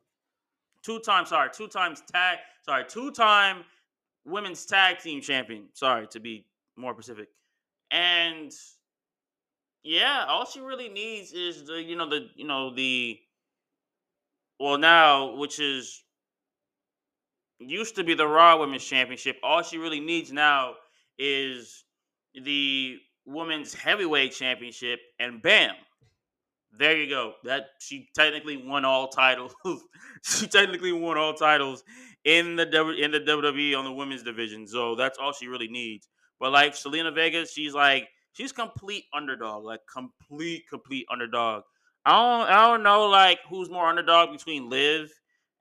two 0.84 1.00
times, 1.00 1.30
sorry, 1.30 1.50
two 1.52 1.68
times 1.68 2.02
tag, 2.12 2.40
sorry, 2.66 2.86
two 2.88 3.12
time 3.12 3.64
women's 4.26 4.66
tag 4.66 5.00
team 5.00 5.22
champion. 5.22 5.66
Sorry 5.74 6.08
to 6.08 6.20
be 6.20 6.46
more 6.76 6.94
specific. 6.94 7.30
And 7.92 8.52
yeah, 9.84 10.26
all 10.28 10.46
she 10.46 10.60
really 10.60 10.90
needs 10.90 11.32
is 11.32 11.64
the, 11.66 11.82
you 11.82 11.96
know, 11.96 12.10
the, 12.10 12.28
you 12.36 12.46
know, 12.46 12.74
the, 12.74 13.20
well, 14.60 14.78
now, 14.78 15.36
which 15.36 15.60
is 15.60 16.03
used 17.60 17.96
to 17.96 18.04
be 18.04 18.14
the 18.14 18.28
Raw 18.28 18.60
Women's 18.60 18.84
Championship. 18.84 19.38
All 19.44 19.62
she 19.62 19.78
really 19.78 20.00
needs 20.00 20.32
now 20.32 20.74
is 21.18 21.86
the 22.34 22.98
Women's 23.26 23.74
Heavyweight 23.74 24.34
Championship, 24.34 25.00
and 25.20 25.42
bam, 25.42 25.76
there 26.78 26.98
you 26.98 27.10
go. 27.10 27.34
That 27.44 27.68
she 27.80 28.10
technically 28.16 28.58
won 28.58 28.86
all 28.86 29.08
titles. 29.08 29.54
she 30.24 30.48
technically 30.48 30.92
won 30.92 31.18
all 31.18 31.34
titles 31.34 31.84
in 32.26 32.56
the 32.56 32.66
in 33.00 33.12
the 33.12 33.20
WWE 33.20 33.78
on 33.78 33.86
the 33.86 33.92
women's 33.92 34.24
division. 34.24 34.68
So 34.68 34.96
that's 34.96 35.18
all 35.18 35.34
she 35.34 35.48
really 35.48 35.68
needs. 35.68 36.08
But 36.40 36.52
like 36.52 36.74
Zelina 36.74 37.14
Vega, 37.14 37.46
she's 37.46 37.74
like 37.74 38.10
she's 38.34 38.52
complete 38.52 39.06
underdog, 39.14 39.64
like 39.64 39.82
complete 39.92 40.64
complete 40.70 41.06
underdog. 41.12 41.64
I 42.06 42.12
don't 42.12 42.50
I 42.50 42.68
don't 42.68 42.84
know 42.84 43.08
like 43.08 43.40
who's 43.50 43.70
more 43.70 43.88
underdog 43.88 44.32
between 44.32 44.70
Liv 44.70 45.12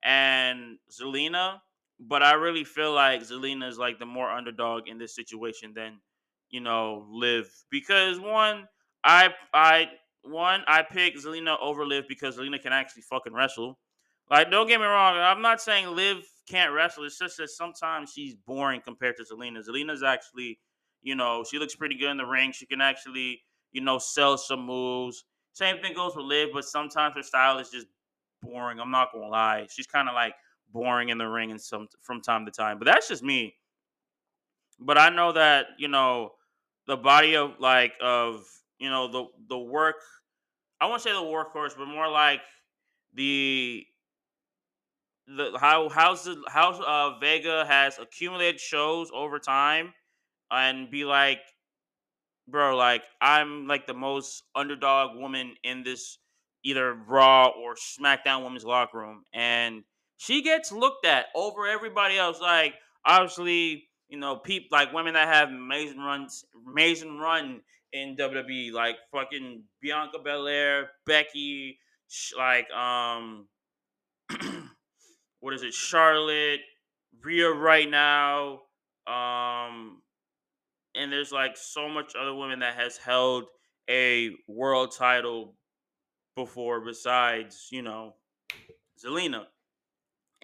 and 0.02 0.78
Zelina, 0.90 1.60
but 2.08 2.22
I 2.22 2.34
really 2.34 2.64
feel 2.64 2.92
like 2.92 3.22
Zelina 3.22 3.68
is 3.68 3.78
like 3.78 3.98
the 3.98 4.06
more 4.06 4.30
underdog 4.30 4.88
in 4.88 4.98
this 4.98 5.14
situation 5.14 5.72
than 5.74 6.00
you 6.50 6.60
know 6.60 7.06
Liv 7.10 7.50
because 7.70 8.18
one 8.20 8.66
I 9.04 9.30
I 9.54 9.88
one, 10.22 10.62
I 10.66 10.82
pick 10.82 11.16
Zelina 11.16 11.56
over 11.60 11.84
Liv 11.84 12.04
because 12.08 12.36
Zelina 12.36 12.60
can 12.60 12.72
actually 12.72 13.02
fucking 13.02 13.32
wrestle. 13.32 13.78
Like, 14.30 14.50
don't 14.50 14.68
get 14.68 14.80
me 14.80 14.86
wrong, 14.86 15.16
I'm 15.16 15.42
not 15.42 15.60
saying 15.60 15.88
Liv 15.88 16.24
can't 16.48 16.72
wrestle. 16.72 17.04
It's 17.04 17.18
just 17.18 17.36
that 17.38 17.50
sometimes 17.50 18.12
she's 18.12 18.34
boring 18.34 18.80
compared 18.82 19.16
to 19.16 19.24
Zelina. 19.24 19.66
Zelina's 19.68 20.02
actually, 20.02 20.60
you 21.02 21.14
know, 21.14 21.44
she 21.48 21.58
looks 21.58 21.74
pretty 21.74 21.96
good 21.96 22.10
in 22.10 22.16
the 22.16 22.24
ring. 22.24 22.52
She 22.52 22.66
can 22.66 22.80
actually, 22.80 23.42
you 23.72 23.80
know, 23.80 23.98
sell 23.98 24.38
some 24.38 24.64
moves. 24.64 25.24
Same 25.52 25.80
thing 25.80 25.94
goes 25.94 26.16
with 26.16 26.24
Liv, 26.24 26.50
but 26.52 26.64
sometimes 26.64 27.14
her 27.16 27.22
style 27.22 27.58
is 27.58 27.68
just 27.68 27.86
boring. 28.40 28.80
I'm 28.80 28.90
not 28.90 29.08
gonna 29.12 29.28
lie. 29.28 29.66
She's 29.70 29.86
kind 29.86 30.08
of 30.08 30.14
like 30.14 30.34
boring 30.72 31.10
in 31.10 31.18
the 31.18 31.26
ring 31.26 31.50
and 31.50 31.60
some 31.60 31.88
from 32.00 32.20
time 32.20 32.46
to 32.46 32.52
time. 32.52 32.78
But 32.78 32.86
that's 32.86 33.08
just 33.08 33.22
me. 33.22 33.54
But 34.78 34.98
I 34.98 35.10
know 35.10 35.32
that, 35.32 35.66
you 35.78 35.88
know, 35.88 36.32
the 36.86 36.96
body 36.96 37.36
of 37.36 37.52
like 37.60 37.92
of 38.00 38.44
you 38.78 38.90
know 38.90 39.08
the 39.08 39.24
the 39.48 39.58
work 39.58 39.96
I 40.80 40.86
won't 40.86 41.00
say 41.00 41.12
the 41.12 41.18
workhorse, 41.18 41.76
but 41.76 41.86
more 41.86 42.08
like 42.08 42.40
the 43.14 43.86
the 45.28 45.56
how 45.60 45.88
how's 45.88 46.24
the 46.24 46.42
how 46.48 46.72
uh 46.72 47.18
Vega 47.20 47.64
has 47.64 47.98
accumulated 47.98 48.60
shows 48.60 49.08
over 49.14 49.38
time 49.38 49.94
and 50.50 50.90
be 50.90 51.04
like 51.04 51.40
bro 52.48 52.76
like 52.76 53.04
I'm 53.20 53.68
like 53.68 53.86
the 53.86 53.94
most 53.94 54.42
underdog 54.56 55.16
woman 55.16 55.54
in 55.62 55.84
this 55.84 56.18
either 56.64 56.92
Raw 56.94 57.48
or 57.48 57.76
SmackDown 57.76 58.42
women's 58.42 58.64
locker 58.64 58.98
room 58.98 59.24
and 59.32 59.84
she 60.22 60.42
gets 60.42 60.70
looked 60.70 61.04
at 61.06 61.26
over 61.34 61.66
everybody 61.66 62.16
else 62.16 62.40
like 62.40 62.74
obviously 63.04 63.84
you 64.08 64.18
know 64.18 64.36
people 64.36 64.68
like 64.70 64.92
women 64.92 65.14
that 65.14 65.28
have 65.28 65.48
amazing 65.48 65.98
runs 65.98 66.44
amazing 66.68 67.18
run 67.18 67.60
in 67.92 68.16
WWE, 68.16 68.72
like 68.72 68.96
fucking 69.10 69.62
Bianca 69.80 70.18
Belair, 70.18 70.90
Becky, 71.06 71.78
like 72.36 72.70
um, 72.70 73.48
what 75.40 75.54
is 75.54 75.62
it, 75.62 75.74
Charlotte, 75.74 76.60
Rhea 77.22 77.50
right 77.50 77.88
now, 77.88 78.60
um, 79.06 80.02
and 80.94 81.12
there's 81.12 81.32
like 81.32 81.56
so 81.56 81.88
much 81.88 82.14
other 82.18 82.34
women 82.34 82.60
that 82.60 82.74
has 82.76 82.96
held 82.96 83.44
a 83.90 84.30
world 84.48 84.94
title 84.96 85.54
before 86.34 86.80
besides 86.80 87.68
you 87.70 87.82
know 87.82 88.14
Zelina, 89.04 89.44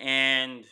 and 0.00 0.64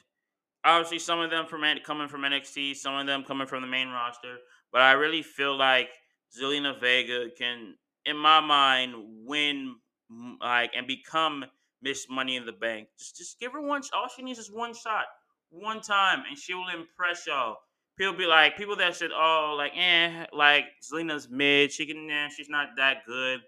obviously 0.64 0.98
some 0.98 1.20
of 1.20 1.30
them 1.30 1.46
from 1.46 1.62
coming 1.84 2.08
from 2.08 2.22
NXT, 2.22 2.76
some 2.76 2.94
of 2.94 3.06
them 3.06 3.24
coming 3.24 3.46
from 3.46 3.62
the 3.62 3.68
main 3.68 3.88
roster, 3.88 4.36
but 4.72 4.82
I 4.82 4.92
really 4.92 5.22
feel 5.22 5.56
like 5.56 5.90
Zelina 6.36 6.78
Vega 6.78 7.30
can, 7.36 7.76
in 8.04 8.16
my 8.16 8.40
mind, 8.40 8.94
win 9.24 9.76
like 10.40 10.72
and 10.76 10.86
become 10.86 11.44
Miss 11.82 12.06
Money 12.08 12.36
in 12.36 12.46
the 12.46 12.52
Bank. 12.52 12.88
Just 12.98 13.16
just 13.16 13.40
give 13.40 13.52
her 13.52 13.60
one. 13.60 13.82
All 13.94 14.08
she 14.14 14.22
needs 14.22 14.38
is 14.38 14.50
one 14.50 14.74
shot, 14.74 15.06
one 15.50 15.80
time, 15.80 16.24
and 16.28 16.38
she 16.38 16.54
will 16.54 16.68
impress 16.68 17.26
y'all. 17.26 17.56
People 17.96 18.14
be 18.14 18.26
like 18.26 18.56
people 18.56 18.76
that 18.76 18.94
said, 18.94 19.10
"Oh, 19.14 19.54
like 19.56 19.72
eh, 19.76 20.26
like 20.32 20.64
Zelina's 20.82 21.28
mid. 21.30 21.72
She 21.72 21.86
can, 21.86 22.10
eh, 22.10 22.28
she's 22.28 22.48
not 22.48 22.68
that 22.76 23.06
good." 23.06 23.40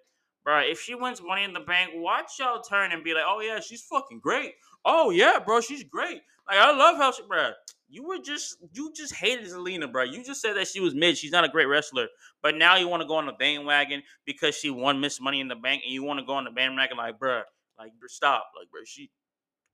Bro, 0.48 0.60
if 0.60 0.80
she 0.80 0.94
wins 0.94 1.20
Money 1.20 1.44
in 1.44 1.52
the 1.52 1.60
Bank, 1.60 1.90
watch 1.96 2.38
y'all 2.38 2.62
turn 2.62 2.90
and 2.92 3.04
be 3.04 3.12
like, 3.12 3.24
"Oh 3.26 3.42
yeah, 3.42 3.60
she's 3.60 3.82
fucking 3.82 4.20
great. 4.20 4.54
Oh 4.82 5.10
yeah, 5.10 5.38
bro, 5.44 5.60
she's 5.60 5.84
great. 5.84 6.22
Like 6.48 6.56
I 6.56 6.74
love 6.74 6.96
how 6.96 7.12
she, 7.12 7.22
bro." 7.28 7.50
You 7.90 8.08
were 8.08 8.16
just 8.16 8.56
you 8.72 8.90
just 8.96 9.14
hated 9.14 9.44
Zelina, 9.44 9.92
bro. 9.92 10.04
You 10.04 10.24
just 10.24 10.40
said 10.40 10.56
that 10.56 10.66
she 10.66 10.80
was 10.80 10.94
mid. 10.94 11.18
She's 11.18 11.32
not 11.32 11.44
a 11.44 11.50
great 11.50 11.66
wrestler. 11.66 12.06
But 12.42 12.56
now 12.56 12.76
you 12.76 12.88
want 12.88 13.02
to 13.02 13.06
go 13.06 13.16
on 13.16 13.26
the 13.26 13.34
bandwagon 13.34 14.02
because 14.24 14.54
she 14.54 14.70
won 14.70 15.00
Miss 15.00 15.20
Money 15.20 15.40
in 15.40 15.48
the 15.48 15.54
Bank, 15.54 15.82
and 15.84 15.92
you 15.92 16.02
want 16.02 16.18
to 16.18 16.24
go 16.24 16.32
on 16.32 16.44
the 16.44 16.50
bandwagon 16.50 16.96
like, 16.96 17.18
bro, 17.18 17.42
like, 17.78 17.92
bro, 18.00 18.06
stop, 18.06 18.46
like, 18.58 18.70
bro, 18.70 18.80
she 18.86 19.10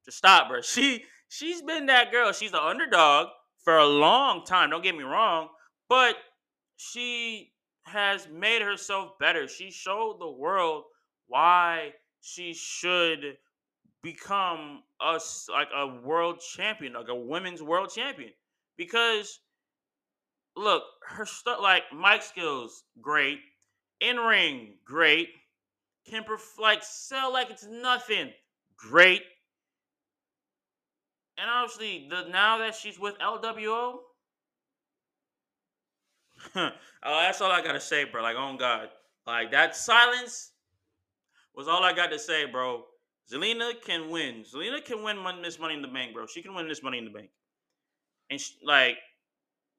just 0.05 0.19
stop, 0.19 0.49
bro. 0.49 0.61
She 0.63 1.05
she's 1.29 1.63
been 1.63 1.87
that 1.87 2.11
girl. 2.11 2.33
She's 2.33 2.51
the 2.51 2.61
underdog 2.61 3.29
for 3.63 3.79
a 3.79 3.87
long 3.87 4.45
time. 4.45 4.71
Don't 4.71 4.83
get 4.83 4.97
me 4.97 5.05
wrong, 5.05 5.51
but 5.89 6.17
she 6.77 7.53
has 7.85 8.29
made 8.29 8.63
herself 8.63 9.19
better. 9.19 9.47
She 9.49 9.71
showed 9.71 10.19
the 10.19 10.31
world 10.31 10.85
why 11.27 11.93
she 12.21 12.55
should 12.55 13.37
become 14.03 14.83
us 15.01 15.47
like 15.51 15.69
a 15.75 15.87
world 15.87 16.41
champion, 16.41 16.95
like 16.95 17.09
a 17.09 17.15
women's 17.15 17.63
world 17.63 17.91
champion. 17.95 18.31
Because 18.77 19.41
look, 20.57 20.83
her 21.09 21.27
stuff 21.27 21.61
like 21.61 21.85
mic 21.93 22.23
skills, 22.23 22.85
great. 23.01 23.41
In 24.01 24.17
ring, 24.17 24.75
great. 24.85 25.29
Can 26.09 26.25
perf- 26.25 26.59
like 26.61 26.83
sell 26.83 27.33
like 27.33 27.51
it's 27.51 27.67
nothing, 27.67 28.31
great. 28.77 29.23
And 31.39 31.51
obviously, 31.51 32.07
the 32.09 32.29
now 32.29 32.59
that 32.59 32.75
she's 32.75 32.99
with 32.99 33.19
LWO, 33.19 33.97
oh, 36.57 36.71
that's 37.05 37.41
all 37.41 37.51
I 37.51 37.63
gotta 37.63 37.81
say, 37.81 38.05
bro. 38.05 38.23
Like, 38.23 38.37
oh 38.39 38.57
God, 38.59 38.89
like 39.27 39.51
that 39.53 39.77
silence 39.77 40.53
was 41.55 41.69
all 41.69 41.85
I 41.85 41.93
got 41.93 42.11
to 42.11 42.19
say, 42.19 42.47
bro. 42.47 42.85
Zelina 43.33 43.73
can 43.81 44.11
win. 44.11 44.43
Zelina 44.43 44.85
can 44.85 45.03
win 45.03 45.17
mon- 45.17 45.43
this 45.43 45.59
Money 45.59 45.75
in 45.75 45.83
the 45.83 45.89
Bank, 45.89 46.13
bro. 46.13 46.27
She 46.27 46.43
can 46.43 46.55
win 46.55 46.69
this 46.69 46.83
Money 46.83 46.99
in 46.99 47.05
the 47.05 47.11
Bank. 47.11 47.31
And 48.31 48.41
she, 48.41 48.55
like, 48.63 48.97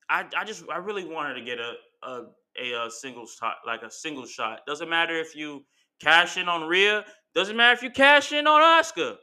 I, 0.09 0.25
I 0.35 0.45
just, 0.45 0.63
I 0.71 0.77
really 0.77 1.05
want 1.05 1.29
her 1.29 1.35
to 1.35 1.41
get 1.41 1.59
a, 1.59 1.73
a, 2.03 2.23
a, 2.61 2.87
a 2.87 2.91
single 2.91 3.27
shot, 3.27 3.57
like 3.65 3.83
a 3.83 3.91
single 3.91 4.25
shot. 4.25 4.61
Doesn't 4.65 4.89
matter 4.89 5.15
if 5.15 5.35
you 5.35 5.63
cash 6.01 6.37
in 6.37 6.47
on 6.47 6.67
Rhea. 6.67 7.05
Doesn't 7.35 7.55
matter 7.55 7.73
if 7.73 7.83
you 7.83 7.91
cash 7.91 8.31
in 8.31 8.47
on 8.47 8.61
Asuka 8.61 9.17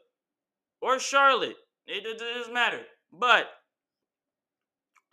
or 0.81 0.99
Charlotte. 0.99 1.57
It, 1.87 2.07
it 2.07 2.19
doesn't 2.19 2.55
matter. 2.55 2.81
But 3.13 3.47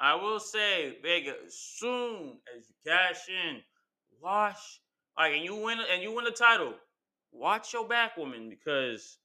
I 0.02 0.16
will 0.16 0.40
say, 0.40 0.98
Vega, 1.04 1.34
as 1.46 1.56
soon 1.56 2.38
as 2.58 2.70
you 2.70 2.76
cash 2.86 3.28
in, 3.28 3.62
watch 4.22 4.82
like 5.18 5.34
and 5.34 5.44
you 5.44 5.56
win 5.56 5.80
and 5.92 6.02
you 6.02 6.14
win 6.14 6.24
the 6.24 6.32
title, 6.32 6.74
watch 7.34 7.74
your 7.74 7.86
back 7.86 8.16
woman 8.16 8.50
because 8.50 9.18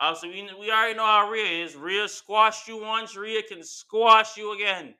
obviously 0.00 0.30
we, 0.30 0.60
we 0.60 0.70
already 0.70 0.96
know 0.96 1.06
how 1.06 1.30
Rhea 1.30 1.64
is. 1.64 1.76
Rhea 1.76 2.08
squashed 2.08 2.66
you 2.66 2.82
once, 2.82 3.16
Rhea 3.16 3.42
can 3.42 3.62
squash 3.62 4.36
you 4.36 4.54
again. 4.54 4.94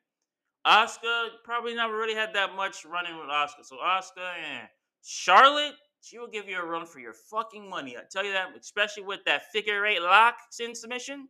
Asuka 0.64 1.28
probably 1.44 1.74
never 1.74 1.96
really 1.96 2.14
had 2.14 2.34
that 2.34 2.54
much 2.54 2.84
running 2.84 3.16
with 3.16 3.28
Asuka. 3.28 3.64
So 3.64 3.76
Asuka 3.76 4.32
and 4.36 4.68
Charlotte, 5.02 5.74
she 6.00 6.18
will 6.18 6.28
give 6.28 6.48
you 6.48 6.58
a 6.58 6.64
run 6.64 6.86
for 6.86 7.00
your 7.00 7.14
fucking 7.14 7.68
money. 7.68 7.96
I 7.96 8.02
tell 8.10 8.24
you 8.24 8.32
that, 8.32 8.48
especially 8.60 9.02
with 9.02 9.20
that 9.26 9.50
figure 9.52 9.84
eight 9.86 10.02
lock 10.02 10.36
in 10.60 10.74
submission 10.74 11.28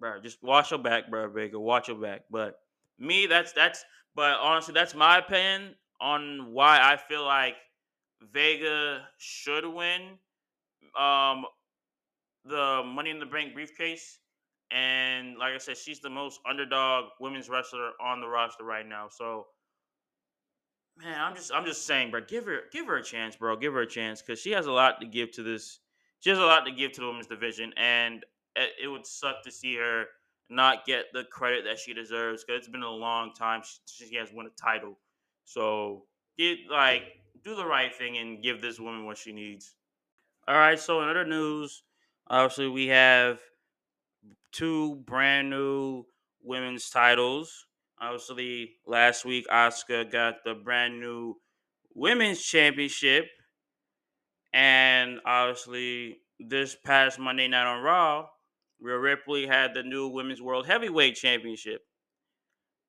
bro. 0.00 0.20
Just 0.20 0.42
watch 0.42 0.70
your 0.70 0.80
back, 0.80 1.10
bro, 1.10 1.28
Vega. 1.28 1.60
Watch 1.60 1.88
your 1.88 1.98
back. 1.98 2.22
But 2.30 2.58
me, 2.98 3.26
that's 3.26 3.52
that's. 3.52 3.84
But 4.16 4.38
honestly, 4.40 4.74
that's 4.74 4.94
my 4.94 5.18
opinion 5.18 5.76
on 6.00 6.52
why 6.52 6.80
I 6.82 6.96
feel 6.96 7.24
like 7.24 7.54
Vega 8.32 9.02
should 9.18 9.64
win 9.66 10.18
um 10.98 11.44
the 12.44 12.82
Money 12.84 13.10
in 13.10 13.18
the 13.20 13.26
Bank 13.26 13.54
briefcase. 13.54 14.18
And 14.72 15.36
like 15.36 15.52
I 15.54 15.58
said, 15.58 15.76
she's 15.76 16.00
the 16.00 16.10
most 16.10 16.40
underdog 16.48 17.06
women's 17.20 17.48
wrestler 17.48 17.90
on 18.00 18.20
the 18.20 18.28
roster 18.28 18.64
right 18.64 18.86
now. 18.86 19.08
So, 19.10 19.46
man, 20.96 21.20
I'm 21.20 21.34
just 21.34 21.52
I'm 21.52 21.64
just 21.64 21.86
saying, 21.86 22.10
bro, 22.10 22.20
give 22.26 22.46
her 22.46 22.60
give 22.72 22.86
her 22.86 22.96
a 22.96 23.02
chance, 23.02 23.36
bro. 23.36 23.56
Give 23.56 23.72
her 23.74 23.82
a 23.82 23.86
chance 23.86 24.22
because 24.22 24.40
she 24.40 24.52
has 24.52 24.66
a 24.66 24.72
lot 24.72 25.00
to 25.00 25.06
give 25.06 25.32
to 25.32 25.42
this. 25.42 25.80
She 26.20 26.30
has 26.30 26.38
a 26.38 26.44
lot 26.44 26.64
to 26.66 26.72
give 26.72 26.92
to 26.92 27.00
the 27.00 27.06
women's 27.06 27.26
division, 27.26 27.72
and 27.76 28.24
Eh, 28.56 28.66
it 28.82 28.88
would 28.88 29.06
suck 29.06 29.42
to 29.44 29.50
see 29.50 29.76
her 29.76 30.06
not 30.48 30.84
get 30.84 31.06
the 31.12 31.24
credit 31.24 31.64
that 31.64 31.78
she 31.78 31.94
deserves 31.94 32.44
because 32.44 32.58
it's 32.58 32.68
been 32.68 32.82
a 32.82 32.90
long 32.90 33.32
time 33.32 33.62
she 33.86 34.16
has 34.16 34.30
won 34.32 34.46
a 34.46 34.50
title. 34.50 34.98
So 35.44 36.04
get 36.36 36.58
like 36.70 37.02
do 37.44 37.54
the 37.54 37.66
right 37.66 37.94
thing 37.94 38.18
and 38.18 38.42
give 38.42 38.60
this 38.60 38.80
woman 38.80 39.06
what 39.06 39.18
she 39.18 39.32
needs. 39.32 39.74
All 40.48 40.56
right. 40.56 40.78
So 40.78 41.02
in 41.02 41.08
other 41.08 41.24
news, 41.24 41.82
obviously 42.28 42.68
we 42.68 42.88
have 42.88 43.40
two 44.52 44.96
brand 45.06 45.50
new 45.50 46.04
women's 46.42 46.90
titles. 46.90 47.66
Obviously, 48.00 48.72
last 48.86 49.24
week 49.24 49.46
Asuka 49.48 50.10
got 50.10 50.36
the 50.44 50.54
brand 50.54 51.00
new 51.00 51.36
women's 51.94 52.40
championship, 52.42 53.26
and 54.54 55.20
obviously 55.26 56.18
this 56.38 56.74
past 56.74 57.18
Monday 57.18 57.46
night 57.46 57.66
on 57.66 57.82
Raw, 57.82 58.26
Rhea 58.80 58.98
Ripley 58.98 59.46
had 59.46 59.74
the 59.74 59.82
new 59.82 60.08
Women's 60.08 60.40
World 60.40 60.66
Heavyweight 60.66 61.16
Championship. 61.16 61.82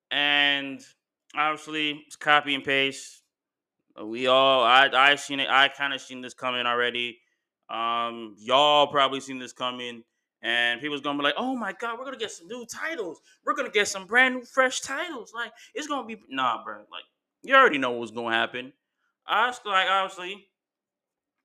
And 0.10 0.82
obviously, 1.36 2.04
it's 2.08 2.16
copy 2.16 2.56
and 2.56 2.64
paste. 2.64 3.24
We 4.04 4.28
all, 4.28 4.64
I, 4.64 4.90
I 4.94 5.16
seen 5.16 5.40
it. 5.40 5.50
I 5.50 5.68
kind 5.68 5.94
of 5.94 6.02
seen 6.02 6.22
this 6.22 6.34
coming 6.34 6.66
already. 6.66 7.20
Um, 7.70 8.36
y'all 8.38 8.88
probably 8.88 9.22
seen 9.22 9.40
this 9.40 9.54
coming, 9.54 10.04
and 10.42 10.82
people's 10.82 11.02
gonna 11.02 11.18
be 11.18 11.24
like, 11.24 11.36
"Oh 11.38 11.56
my 11.56 11.72
God, 11.72 11.98
we're 11.98 12.06
gonna 12.06 12.18
get 12.18 12.32
some 12.32 12.48
new 12.48 12.66
titles. 12.66 13.22
We're 13.46 13.54
gonna 13.54 13.70
get 13.70 13.88
some 13.88 14.06
brand 14.08 14.36
new, 14.36 14.44
fresh 14.44 14.82
titles. 14.82 15.32
Like 15.34 15.52
it's 15.74 15.88
gonna 15.88 16.06
be 16.06 16.18
nah, 16.30 16.64
bro. 16.64 16.80
Like 16.92 17.06
you 17.44 17.56
already 17.56 17.78
know 17.78 17.92
what's 17.92 18.12
gonna 18.12 18.36
happen. 18.36 18.74
I 19.26 19.48
was 19.48 19.60
like, 19.66 19.88
obviously, 19.90 20.48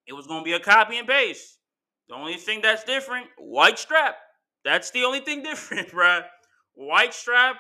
it 0.07 0.15
was 0.15 0.27
gonna 0.27 0.43
be 0.43 0.55
a 0.55 0.61
copy 0.61 0.99
and 0.99 1.07
paste. 1.07 1.59
The 2.09 2.15
only 2.15 2.35
thing 2.35 2.61
that's 2.61 2.83
different, 2.85 3.27
white 3.39 3.79
strap. 3.79 4.17
That's 4.67 4.91
the 4.91 5.05
only 5.05 5.21
thing 5.21 5.43
different, 5.51 5.89
bruh. 5.91 6.25
White 6.75 7.15
strap 7.15 7.57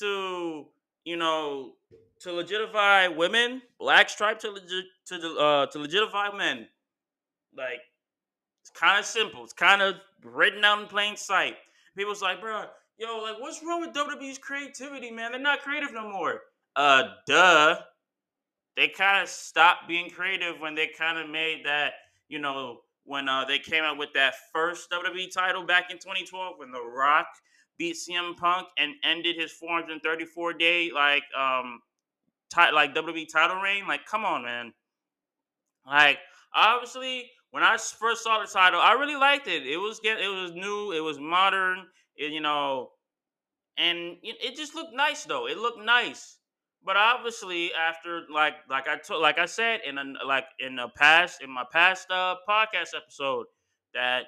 to 0.00 0.66
you 1.04 1.16
know 1.16 1.74
to 2.20 2.30
legitify 2.30 3.14
women, 3.14 3.62
black 3.78 4.08
stripe 4.08 4.40
to 4.40 4.50
legit 4.50 4.86
to 5.06 5.16
uh 5.38 5.66
to 5.66 5.78
legitify 5.78 6.36
men. 6.36 6.66
Like 7.56 7.80
it's 8.62 8.70
kind 8.70 8.98
of 8.98 9.04
simple. 9.04 9.44
It's 9.44 9.52
kind 9.52 9.82
of 9.82 9.96
written 10.24 10.64
out 10.64 10.80
in 10.80 10.86
plain 10.86 11.16
sight. 11.16 11.56
People's 11.96 12.22
like, 12.22 12.40
bro, 12.40 12.64
yo, 12.98 13.18
like 13.18 13.40
what's 13.40 13.62
wrong 13.62 13.82
with 13.82 13.94
WWE's 13.94 14.38
creativity, 14.38 15.10
man? 15.10 15.32
They're 15.32 15.40
not 15.40 15.60
creative 15.60 15.92
no 15.92 16.10
more. 16.10 16.40
Uh, 16.74 17.02
duh. 17.26 17.76
They 18.76 18.88
kind 18.88 19.22
of 19.22 19.28
stopped 19.28 19.88
being 19.88 20.08
creative 20.08 20.60
when 20.60 20.76
they 20.76 20.88
kind 20.96 21.18
of 21.18 21.28
made 21.28 21.66
that, 21.66 21.94
you 22.28 22.38
know, 22.38 22.78
when 23.08 23.28
uh, 23.28 23.44
they 23.44 23.58
came 23.58 23.82
out 23.82 23.98
with 23.98 24.12
that 24.14 24.34
first 24.52 24.90
WWE 24.90 25.32
title 25.32 25.64
back 25.64 25.90
in 25.90 25.96
2012 25.98 26.54
when 26.58 26.70
The 26.70 26.82
Rock 26.82 27.26
beat 27.78 27.96
CM 27.96 28.36
Punk 28.36 28.68
and 28.76 28.94
ended 29.04 29.36
his 29.36 29.52
434 29.52 30.52
day 30.54 30.90
like 30.92 31.22
um 31.38 31.80
t- 32.54 32.72
like 32.72 32.94
WWE 32.94 33.26
title 33.30 33.60
reign. 33.60 33.86
Like, 33.86 34.06
come 34.06 34.24
on, 34.24 34.42
man. 34.42 34.72
Like, 35.86 36.18
obviously, 36.54 37.30
when 37.50 37.62
I 37.62 37.76
first 37.76 38.24
saw 38.24 38.40
the 38.40 38.46
title, 38.46 38.80
I 38.80 38.92
really 38.92 39.16
liked 39.16 39.48
it. 39.48 39.66
It 39.66 39.78
was 39.78 40.00
get 40.00 40.20
it 40.20 40.28
was 40.28 40.52
new, 40.52 40.92
it 40.92 41.00
was 41.00 41.18
modern, 41.18 41.86
it, 42.16 42.32
you 42.32 42.40
know, 42.40 42.90
and 43.76 44.16
it 44.22 44.56
just 44.56 44.74
looked 44.74 44.94
nice 44.94 45.24
though. 45.24 45.46
It 45.46 45.56
looked 45.56 45.82
nice. 45.82 46.37
But 46.84 46.96
obviously, 46.96 47.72
after 47.74 48.22
like 48.32 48.54
like 48.70 48.88
I 48.88 48.96
told 48.98 49.22
like 49.22 49.38
I 49.38 49.46
said 49.46 49.80
in 49.86 49.98
a, 49.98 50.04
like 50.26 50.46
in 50.58 50.76
the 50.76 50.88
past 50.96 51.42
in 51.42 51.50
my 51.50 51.64
past 51.70 52.10
uh, 52.10 52.36
podcast 52.48 52.94
episode 52.96 53.46
that 53.94 54.24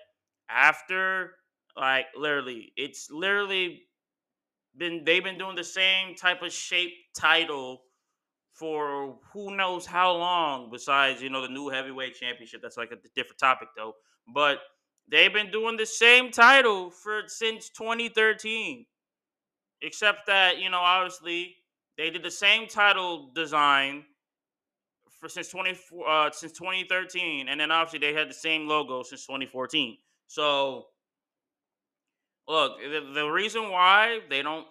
after 0.49 1.33
like 1.77 2.07
literally 2.17 2.73
it's 2.77 3.09
literally 3.11 3.83
been 4.77 5.05
they've 5.05 5.25
been 5.25 5.39
doing 5.39 5.57
the 5.57 5.65
same 5.65 6.15
type 6.15 6.43
of 6.43 6.53
shape 6.53 6.93
title 7.17 7.83
for 8.53 9.19
who 9.33 9.57
knows 9.57 9.87
how 9.87 10.13
long 10.13 10.71
besides 10.71 11.23
you 11.23 11.31
know 11.31 11.43
the 11.43 11.49
new 11.49 11.69
heavyweight 11.69 12.15
championship. 12.15 12.61
That's 12.63 12.77
like 12.77 12.93
a 12.93 12.97
different 13.17 13.39
topic 13.39 13.69
though. 13.77 13.95
But 14.35 14.59
they've 15.11 15.33
been 15.33 15.51
doing 15.51 15.77
the 15.77 15.87
same 15.87 16.31
title 16.31 16.91
for 16.91 17.23
since 17.27 17.71
2013 17.71 18.87
except 19.83 20.27
that 20.27 20.59
you 20.59 20.69
know 20.69 20.79
obviously 20.79 21.57
they 22.01 22.09
did 22.09 22.23
the 22.23 22.31
same 22.31 22.67
title 22.67 23.29
design 23.35 24.05
for 25.21 25.29
since 25.29 25.49
24 25.49 26.09
uh, 26.09 26.31
since 26.33 26.53
2013, 26.53 27.47
and 27.49 27.61
then 27.61 27.71
obviously 27.71 27.99
they 27.99 28.19
had 28.19 28.31
the 28.31 28.35
same 28.35 28.67
logo 28.67 29.03
since 29.03 29.27
2014. 29.27 29.99
So 30.27 30.87
look, 32.49 32.79
the, 32.81 33.13
the 33.13 33.29
reason 33.29 33.71
why 33.71 34.21
they 34.31 34.41
don't, 34.41 34.67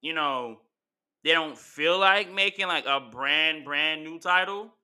you 0.00 0.14
know, 0.14 0.62
they 1.22 1.30
don't 1.30 1.56
feel 1.56 1.96
like 1.96 2.32
making 2.32 2.66
like 2.66 2.86
a 2.86 2.98
brand 3.00 3.64
brand 3.64 4.02
new 4.02 4.18
title 4.18 4.74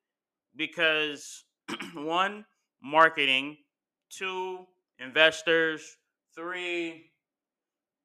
because 0.54 1.42
one, 1.94 2.44
marketing, 2.80 3.56
two, 4.10 4.60
investors, 5.00 5.96
three, 6.36 7.09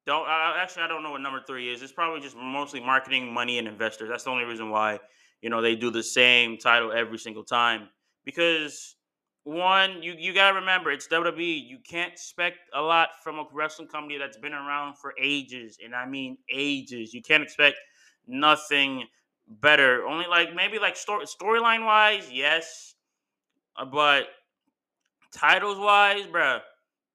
don't 0.06 0.26
uh, 0.26 0.54
actually 0.56 0.84
I 0.84 0.88
don't 0.88 1.02
know 1.02 1.10
what 1.10 1.20
number 1.20 1.40
three 1.46 1.72
is. 1.72 1.82
It's 1.82 1.92
probably 1.92 2.20
just 2.20 2.36
mostly 2.36 2.80
marketing, 2.80 3.32
money, 3.32 3.58
and 3.58 3.66
investors. 3.68 4.08
That's 4.08 4.24
the 4.24 4.30
only 4.30 4.44
reason 4.44 4.70
why 4.70 5.00
you 5.42 5.50
know 5.50 5.60
they 5.60 5.74
do 5.74 5.90
the 5.90 6.02
same 6.02 6.56
title 6.58 6.92
every 6.92 7.18
single 7.18 7.44
time. 7.44 7.88
Because 8.24 8.96
one, 9.44 10.02
you 10.02 10.14
you 10.16 10.32
gotta 10.32 10.54
remember 10.54 10.90
it's 10.92 11.06
WWE. 11.08 11.54
You 11.58 11.78
can't 11.88 12.12
expect 12.12 12.58
a 12.72 12.80
lot 12.80 13.10
from 13.22 13.38
a 13.38 13.44
wrestling 13.52 13.88
company 13.88 14.18
that's 14.18 14.36
been 14.38 14.54
around 14.54 14.96
for 14.98 15.12
ages, 15.20 15.78
and 15.84 15.94
I 15.94 16.06
mean 16.06 16.38
ages. 16.52 17.12
You 17.12 17.22
can't 17.22 17.42
expect 17.42 17.76
nothing 18.28 19.04
better. 19.48 20.06
Only 20.06 20.26
like 20.26 20.54
maybe 20.54 20.78
like 20.78 20.96
story 20.96 21.26
storyline 21.26 21.84
wise, 21.84 22.30
yes, 22.30 22.94
uh, 23.76 23.84
but 23.84 24.26
titles 25.32 25.78
wise, 25.78 26.26
bruh 26.26 26.60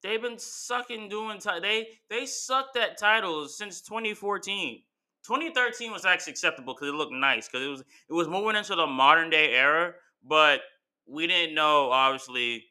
they've 0.03 0.21
been 0.21 0.39
sucking 0.39 1.09
doing 1.09 1.39
they 1.61 1.87
they 2.09 2.25
sucked 2.25 2.77
at 2.77 2.97
titles 2.97 3.57
since 3.57 3.81
2014. 3.81 4.81
2013 5.23 5.91
was 5.91 6.05
actually 6.05 6.31
acceptable 6.31 6.73
because 6.73 6.89
it 6.89 6.95
looked 6.95 7.13
nice 7.13 7.47
because 7.47 7.65
it 7.65 7.69
was 7.69 7.81
it 7.81 8.13
was 8.13 8.27
moving 8.27 8.55
into 8.55 8.75
the 8.75 8.87
modern 8.87 9.29
day 9.29 9.53
era, 9.53 9.93
but 10.27 10.61
we 11.07 11.27
didn't 11.27 11.55
know 11.55 11.91
obviously 11.91 12.65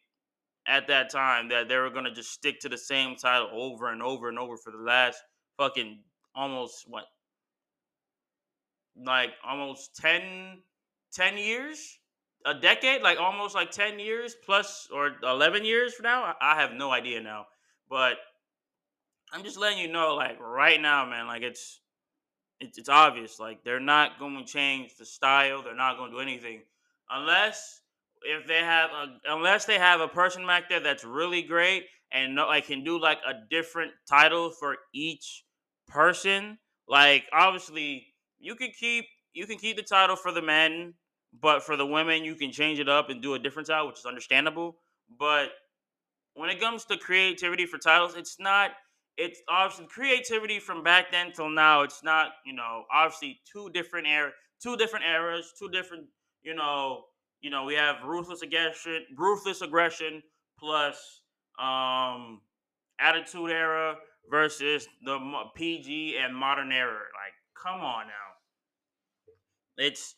at 0.67 0.89
that 0.89 1.11
time 1.11 1.49
that 1.49 1.69
they 1.69 1.77
were 1.77 1.91
gonna 1.91 2.13
just 2.13 2.33
stick 2.33 2.61
to 2.61 2.69
the 2.69 2.79
same 2.79 3.17
title 3.17 3.49
over 3.53 3.93
and 3.93 4.03
over 4.03 4.29
and 4.29 4.39
over 4.39 4.57
for 4.57 4.73
the 4.73 4.79
last 4.79 5.23
fucking 5.57 6.01
almost 6.35 6.85
what 6.87 7.05
like 8.97 9.31
almost 9.45 9.97
10, 9.97 10.59
10 11.13 11.39
years 11.39 12.00
a 12.47 12.55
decade 12.55 13.03
like 13.03 13.19
almost 13.19 13.55
like 13.55 13.71
10 13.71 13.99
years 13.99 14.35
plus 14.45 14.89
or 14.93 15.13
11 15.23 15.65
years 15.65 15.95
from 15.95 16.05
now 16.05 16.35
i 16.41 16.61
have 16.61 16.73
no 16.73 16.91
idea 16.91 17.21
now. 17.21 17.47
But 17.89 18.17
i'm 19.33 19.45
just 19.45 19.59
letting 19.59 19.79
you 19.79 19.89
know 19.89 20.15
like 20.15 20.39
right 20.41 20.81
now 20.81 21.05
man 21.07 21.27
like 21.27 21.43
it's 21.43 21.81
it's, 22.61 22.79
it's 22.79 22.89
obvious 22.89 23.39
like 23.41 23.65
they're 23.65 23.81
not 23.81 24.19
going 24.19 24.37
to 24.37 24.45
change 24.45 24.97
the 24.97 25.05
style 25.05 25.63
they're 25.63 25.75
not 25.75 25.97
going 25.97 26.11
to 26.11 26.17
do 26.17 26.23
anything. 26.23 26.63
Unless 27.11 27.81
if 28.23 28.47
they 28.47 28.59
have 28.59 28.91
a 28.91 29.33
unless 29.33 29.65
they 29.65 29.79
have 29.79 30.01
a 30.01 30.09
person 30.09 30.47
back 30.47 30.69
there 30.69 30.81
that's 30.81 31.05
really 31.05 31.43
great 31.43 31.87
and 32.13 32.35
no, 32.35 32.47
like 32.47 32.67
can 32.67 32.85
do 32.85 33.01
like 33.01 33.19
a 33.27 33.33
different 33.51 33.93
title 34.09 34.51
for 34.51 34.77
each 34.95 35.45
person 35.89 36.59
like 36.89 37.25
obviously 37.33 38.07
you 38.39 38.55
can 38.55 38.71
keep 38.79 39.07
you 39.33 39.47
can 39.47 39.59
keep 39.59 39.77
the 39.77 39.83
title 39.83 40.17
for 40.17 40.33
the 40.33 40.43
men 40.43 40.95
but 41.39 41.63
for 41.63 41.77
the 41.77 41.87
women 41.87 42.25
you 42.25 42.35
can 42.35 42.51
change 42.51 42.79
it 42.79 42.89
up 42.89 43.11
and 43.11 43.23
do 43.23 43.35
a 43.35 43.39
different 43.39 43.69
title 43.69 43.87
which 43.87 43.99
is 43.99 44.07
understandable 44.07 44.77
but 45.19 45.51
when 46.35 46.51
it 46.51 46.61
comes 46.61 46.85
to 46.87 46.97
creativity 46.97 47.67
for 47.67 47.79
titles, 47.79 48.15
it's 48.17 48.39
not. 48.39 48.73
It's 49.17 49.41
obviously 49.49 49.87
creativity 49.87 50.59
from 50.59 50.83
back 50.83 51.11
then 51.13 51.33
till 51.33 51.51
now. 51.51 51.83
It's 51.83 52.03
not. 52.03 52.33
You 52.47 52.55
know, 52.55 52.85
obviously 52.93 53.41
two 53.51 53.71
different 53.71 54.07
era, 54.07 54.31
two 54.63 54.77
different 54.77 55.05
eras, 55.05 55.53
two 55.59 55.69
different. 55.69 56.07
You 56.43 56.55
know, 56.55 57.05
you 57.41 57.51
know, 57.51 57.65
we 57.65 57.75
have 57.75 57.97
ruthless 58.05 58.43
aggression, 58.43 59.05
ruthless 59.17 59.61
aggression 59.63 60.23
plus 60.59 61.23
um 61.61 62.41
attitude 62.99 63.51
era 63.51 63.97
versus 64.31 64.87
the 65.05 65.19
PG 65.55 66.17
and 66.19 66.35
modern 66.35 66.73
era. 66.73 66.93
Like, 66.93 67.35
come 67.55 67.81
on 67.81 68.07
now. 68.07 68.15
It's 69.77 70.15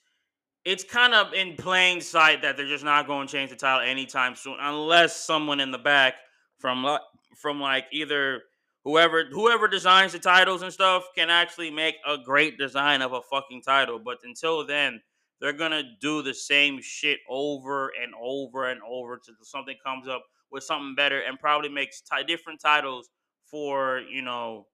it's 0.64 0.84
kind 0.84 1.14
of 1.14 1.32
in 1.34 1.56
plain 1.56 2.00
sight 2.00 2.42
that 2.42 2.56
they're 2.56 2.66
just 2.66 2.84
not 2.84 3.06
going 3.06 3.26
to 3.26 3.32
change 3.32 3.50
the 3.50 3.56
title 3.56 3.88
anytime 3.88 4.34
soon, 4.34 4.56
unless 4.60 5.16
someone 5.16 5.60
in 5.60 5.70
the 5.70 5.78
back 5.78 6.14
from 6.58 6.98
from 7.36 7.60
like 7.60 7.86
either 7.92 8.42
whoever 8.84 9.24
whoever 9.32 9.66
designs 9.66 10.12
the 10.12 10.18
titles 10.18 10.62
and 10.62 10.72
stuff 10.72 11.04
can 11.16 11.30
actually 11.30 11.70
make 11.70 11.96
a 12.06 12.16
great 12.18 12.58
design 12.58 13.02
of 13.02 13.12
a 13.12 13.22
fucking 13.22 13.62
title. 13.62 13.98
But 13.98 14.18
until 14.24 14.64
then, 14.64 15.00
they're 15.40 15.52
gonna 15.52 15.82
do 16.00 16.22
the 16.22 16.34
same 16.34 16.80
shit 16.80 17.18
over 17.28 17.90
and 18.00 18.12
over 18.20 18.70
and 18.70 18.80
over 18.88 19.18
till 19.18 19.34
something 19.42 19.76
comes 19.84 20.06
up 20.06 20.24
with 20.52 20.62
something 20.62 20.94
better 20.94 21.20
and 21.20 21.40
probably 21.40 21.70
makes 21.70 22.00
ti- 22.02 22.24
different 22.24 22.60
titles 22.60 23.10
for 23.46 24.00
you 24.08 24.22
know 24.22 24.66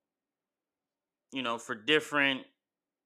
you 1.32 1.42
know 1.42 1.56
for 1.56 1.74
different 1.74 2.42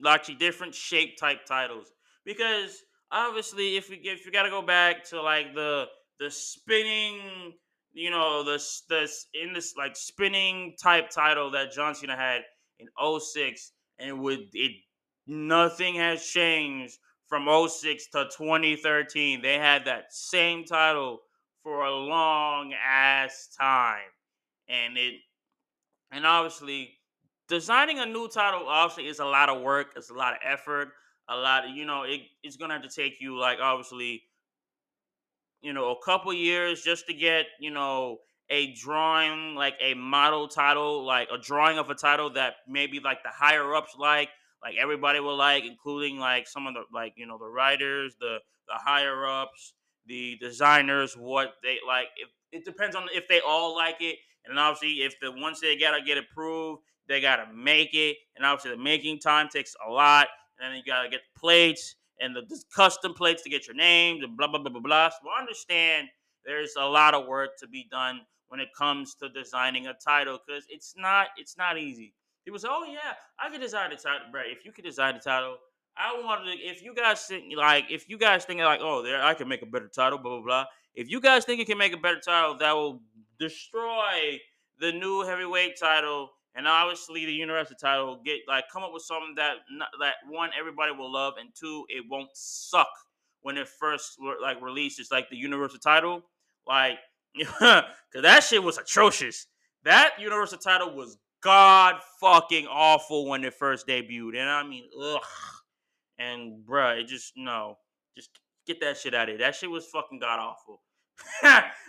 actually 0.06 0.34
different 0.34 0.74
shape 0.74 1.16
type 1.16 1.44
titles 1.46 1.92
because 2.24 2.82
obviously 3.10 3.76
if 3.76 3.90
we 3.90 3.96
if 3.96 4.24
you 4.24 4.32
got 4.32 4.44
to 4.44 4.50
go 4.50 4.62
back 4.62 5.04
to 5.04 5.20
like 5.20 5.54
the 5.54 5.86
the 6.20 6.30
spinning 6.30 7.52
you 7.92 8.10
know 8.10 8.42
the 8.44 8.62
the 8.88 9.08
in 9.34 9.52
this 9.52 9.74
like 9.76 9.96
spinning 9.96 10.74
type 10.82 11.10
title 11.10 11.50
that 11.50 11.72
John 11.72 11.94
Cena 11.94 12.16
had 12.16 12.42
in 12.78 12.88
'06 13.20 13.72
and 13.98 14.20
would 14.20 14.40
it 14.52 14.72
nothing 15.26 15.94
has 15.96 16.24
changed 16.24 16.98
from 17.26 17.46
'06 17.68 18.08
to 18.10 18.24
2013 18.36 19.42
they 19.42 19.58
had 19.58 19.84
that 19.84 20.12
same 20.12 20.64
title 20.64 21.20
for 21.62 21.84
a 21.84 21.94
long 21.94 22.72
ass 22.74 23.48
time 23.58 24.00
and 24.68 24.96
it 24.96 25.14
and 26.12 26.26
obviously, 26.26 26.98
designing 27.48 27.98
a 27.98 28.06
new 28.06 28.28
title 28.28 28.68
obviously 28.68 29.08
is 29.08 29.18
a 29.18 29.24
lot 29.24 29.48
of 29.48 29.62
work. 29.62 29.94
It's 29.96 30.10
a 30.10 30.14
lot 30.14 30.34
of 30.34 30.40
effort. 30.44 30.92
A 31.32 31.36
lot 31.36 31.64
of 31.64 31.70
you 31.70 31.84
know, 31.84 32.02
it, 32.02 32.20
it's 32.42 32.56
gonna 32.56 32.74
have 32.74 32.82
to 32.82 32.88
take 32.88 33.20
you 33.20 33.38
like 33.38 33.58
obviously 33.60 34.22
you 35.62 35.72
know, 35.72 35.92
a 35.92 36.04
couple 36.04 36.32
years 36.32 36.82
just 36.82 37.06
to 37.06 37.14
get, 37.14 37.46
you 37.60 37.70
know, 37.70 38.18
a 38.50 38.74
drawing, 38.74 39.54
like 39.54 39.74
a 39.80 39.94
model 39.94 40.48
title, 40.48 41.04
like 41.04 41.28
a 41.32 41.38
drawing 41.38 41.78
of 41.78 41.88
a 41.88 41.94
title 41.94 42.30
that 42.30 42.56
maybe 42.68 43.00
like 43.00 43.22
the 43.22 43.30
higher 43.30 43.74
ups 43.74 43.94
like, 43.98 44.28
like 44.62 44.74
everybody 44.80 45.20
will 45.20 45.36
like, 45.36 45.64
including 45.64 46.18
like 46.18 46.46
some 46.48 46.66
of 46.66 46.74
the 46.74 46.82
like, 46.92 47.14
you 47.16 47.26
know, 47.26 47.38
the 47.38 47.46
writers, 47.48 48.16
the 48.20 48.38
the 48.68 48.74
higher 48.74 49.26
ups, 49.26 49.74
the 50.06 50.36
designers, 50.40 51.14
what 51.16 51.54
they 51.62 51.78
like. 51.86 52.08
If 52.16 52.28
it 52.50 52.64
depends 52.64 52.94
on 52.96 53.08
if 53.14 53.28
they 53.28 53.40
all 53.40 53.74
like 53.74 53.96
it. 54.00 54.16
And 54.44 54.58
obviously 54.58 55.04
if 55.04 55.14
the 55.20 55.32
once 55.32 55.60
they 55.60 55.76
gotta 55.76 56.02
get 56.02 56.18
approved, 56.18 56.82
they 57.08 57.20
gotta 57.20 57.52
make 57.54 57.94
it. 57.94 58.16
And 58.36 58.44
obviously 58.44 58.72
the 58.72 58.82
making 58.82 59.20
time 59.20 59.48
takes 59.48 59.74
a 59.86 59.90
lot. 59.90 60.26
And 60.62 60.70
then 60.70 60.78
you 60.78 60.84
gotta 60.86 61.08
get 61.08 61.22
the 61.34 61.40
plates 61.40 61.96
and 62.20 62.36
the 62.36 62.42
custom 62.74 63.14
plates 63.14 63.42
to 63.42 63.50
get 63.50 63.66
your 63.66 63.76
names 63.76 64.22
and 64.22 64.36
blah 64.36 64.46
blah 64.46 64.60
blah 64.60 64.70
blah 64.70 64.80
blah. 64.80 65.08
So 65.10 65.28
I 65.36 65.40
understand 65.40 66.08
there's 66.44 66.74
a 66.78 66.86
lot 66.86 67.14
of 67.14 67.26
work 67.26 67.58
to 67.60 67.66
be 67.66 67.86
done 67.90 68.20
when 68.48 68.60
it 68.60 68.68
comes 68.76 69.14
to 69.16 69.28
designing 69.28 69.86
a 69.86 69.94
title 69.94 70.38
because 70.46 70.64
it's 70.68 70.94
not 70.96 71.28
it's 71.36 71.56
not 71.56 71.78
easy. 71.78 72.14
People 72.44 72.58
say, 72.58 72.68
"Oh 72.70 72.84
yeah, 72.84 73.14
I 73.38 73.50
could 73.50 73.60
design 73.60 73.92
a 73.92 73.96
title, 73.96 74.26
bro. 74.30 74.42
If 74.44 74.64
you 74.64 74.72
could 74.72 74.84
design 74.84 75.16
a 75.16 75.20
title, 75.20 75.56
I 75.96 76.20
wanted 76.22 76.56
to. 76.56 76.58
If 76.58 76.82
you 76.82 76.94
guys 76.94 77.22
think 77.26 77.54
like, 77.56 77.86
if 77.90 78.08
you 78.08 78.18
guys 78.18 78.44
think 78.44 78.60
like, 78.60 78.80
oh, 78.82 79.02
there, 79.02 79.22
I 79.22 79.34
can 79.34 79.48
make 79.48 79.62
a 79.62 79.66
better 79.66 79.88
title, 79.88 80.18
blah 80.18 80.36
blah 80.36 80.44
blah. 80.44 80.64
If 80.94 81.10
you 81.10 81.20
guys 81.20 81.44
think 81.44 81.58
you 81.58 81.66
can 81.66 81.78
make 81.78 81.92
a 81.92 81.98
better 81.98 82.20
title, 82.20 82.56
that 82.58 82.72
will 82.72 83.02
destroy 83.38 84.38
the 84.78 84.92
new 84.92 85.22
heavyweight 85.22 85.78
title 85.78 86.30
and 86.54 86.68
obviously 86.68 87.24
the 87.24 87.32
universal 87.32 87.76
title 87.76 88.20
get 88.24 88.40
like 88.46 88.64
come 88.72 88.82
up 88.82 88.92
with 88.92 89.02
something 89.02 89.34
that 89.36 89.54
not, 89.70 89.88
that 90.00 90.14
one 90.28 90.50
everybody 90.58 90.92
will 90.92 91.12
love 91.12 91.34
and 91.40 91.50
two 91.58 91.84
it 91.88 92.04
won't 92.10 92.30
suck 92.34 92.88
when 93.42 93.56
it 93.58 93.68
first 93.68 94.16
like 94.40 94.60
releases 94.62 95.10
like 95.10 95.28
the 95.30 95.36
universal 95.36 95.78
title. 95.78 96.22
Like 96.66 96.98
because 97.34 97.84
that 98.22 98.44
shit 98.44 98.62
was 98.62 98.78
atrocious. 98.78 99.46
That 99.84 100.12
universal 100.18 100.58
title 100.58 100.94
was 100.94 101.18
god 101.42 101.96
fucking 102.20 102.66
awful 102.68 103.28
when 103.28 103.42
it 103.42 103.52
first 103.52 103.88
debuted 103.88 104.36
and 104.36 104.48
i 104.48 104.62
mean 104.62 104.84
ugh. 105.02 105.20
And 106.18 106.64
bruh 106.64 107.00
it 107.00 107.08
just 107.08 107.32
no 107.36 107.78
just 108.14 108.30
get 108.66 108.80
that 108.80 108.96
shit 108.98 109.14
out 109.14 109.22
of 109.22 109.30
here. 109.30 109.38
That 109.38 109.56
shit 109.56 109.70
was 109.70 109.86
fucking 109.86 110.20
god 110.20 110.38
awful 110.38 110.82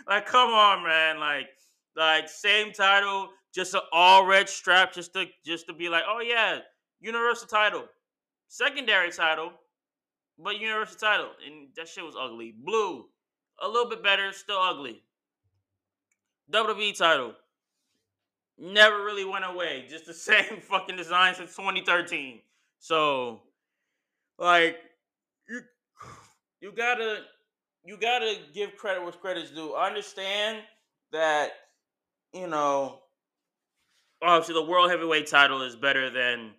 like 0.08 0.26
come 0.26 0.50
on 0.50 0.82
man. 0.84 1.20
Like 1.20 1.48
like 1.96 2.28
same 2.28 2.72
title 2.72 3.28
just 3.54 3.74
an 3.74 3.80
all 3.92 4.26
red 4.26 4.48
strap 4.48 4.92
just 4.92 5.12
to 5.12 5.26
just 5.44 5.66
to 5.66 5.72
be 5.72 5.88
like 5.88 6.02
oh 6.08 6.20
yeah 6.20 6.58
universal 7.00 7.46
title 7.46 7.84
secondary 8.48 9.10
title 9.10 9.52
but 10.38 10.60
universal 10.60 10.98
title. 10.98 11.30
And 11.46 11.68
that 11.76 11.88
shit 11.88 12.04
was 12.04 12.16
ugly. 12.20 12.54
Blue 12.56 13.06
a 13.62 13.68
little 13.68 13.88
bit 13.88 14.02
better 14.02 14.32
still 14.32 14.58
ugly. 14.58 15.02
Wwe 16.52 16.96
title 16.96 17.34
never 18.58 19.04
really 19.04 19.24
went 19.24 19.44
away 19.44 19.84
just 19.90 20.06
the 20.06 20.14
same 20.14 20.60
fucking 20.60 20.96
design 20.96 21.34
since 21.34 21.56
2013 21.56 22.38
so 22.78 23.40
like 24.38 24.76
you 25.48 25.60
you 26.60 26.70
gotta 26.70 27.22
you 27.84 27.96
gotta 27.96 28.36
give 28.52 28.76
credit 28.76 29.02
where 29.02 29.10
credit's 29.12 29.50
due. 29.50 29.72
I 29.72 29.88
understand 29.88 30.58
that 31.12 31.52
you 32.32 32.46
know 32.46 33.00
obviously 34.24 34.54
the 34.54 34.68
world 34.68 34.90
heavyweight 34.90 35.26
title 35.26 35.62
is 35.62 35.76
better 35.76 36.10
than 36.10 36.52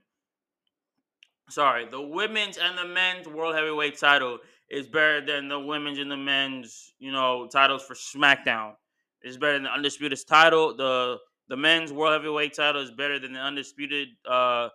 sorry 1.49 1.87
the 1.89 2.01
women's 2.01 2.57
and 2.57 2.77
the 2.77 2.85
men's 2.85 3.27
world 3.27 3.55
heavyweight 3.55 3.97
title 3.97 4.39
is 4.69 4.87
better 4.87 5.25
than 5.25 5.47
the 5.47 5.59
women's 5.59 5.99
and 5.99 6.09
the 6.09 6.17
men's 6.17 6.93
you 6.99 7.11
know 7.11 7.47
titles 7.51 7.83
for 7.83 7.93
smackdown. 7.93 8.73
It's 9.21 9.37
better 9.37 9.53
than 9.53 9.63
the 9.63 9.71
undisputed 9.71 10.19
title. 10.27 10.75
The 10.75 11.17
the 11.47 11.57
men's 11.57 11.93
world 11.93 12.13
heavyweight 12.13 12.53
title 12.53 12.81
is 12.81 12.91
better 12.91 13.19
than 13.19 13.33
the 13.33 13.39
undisputed 13.39 14.09
uh 14.29 14.69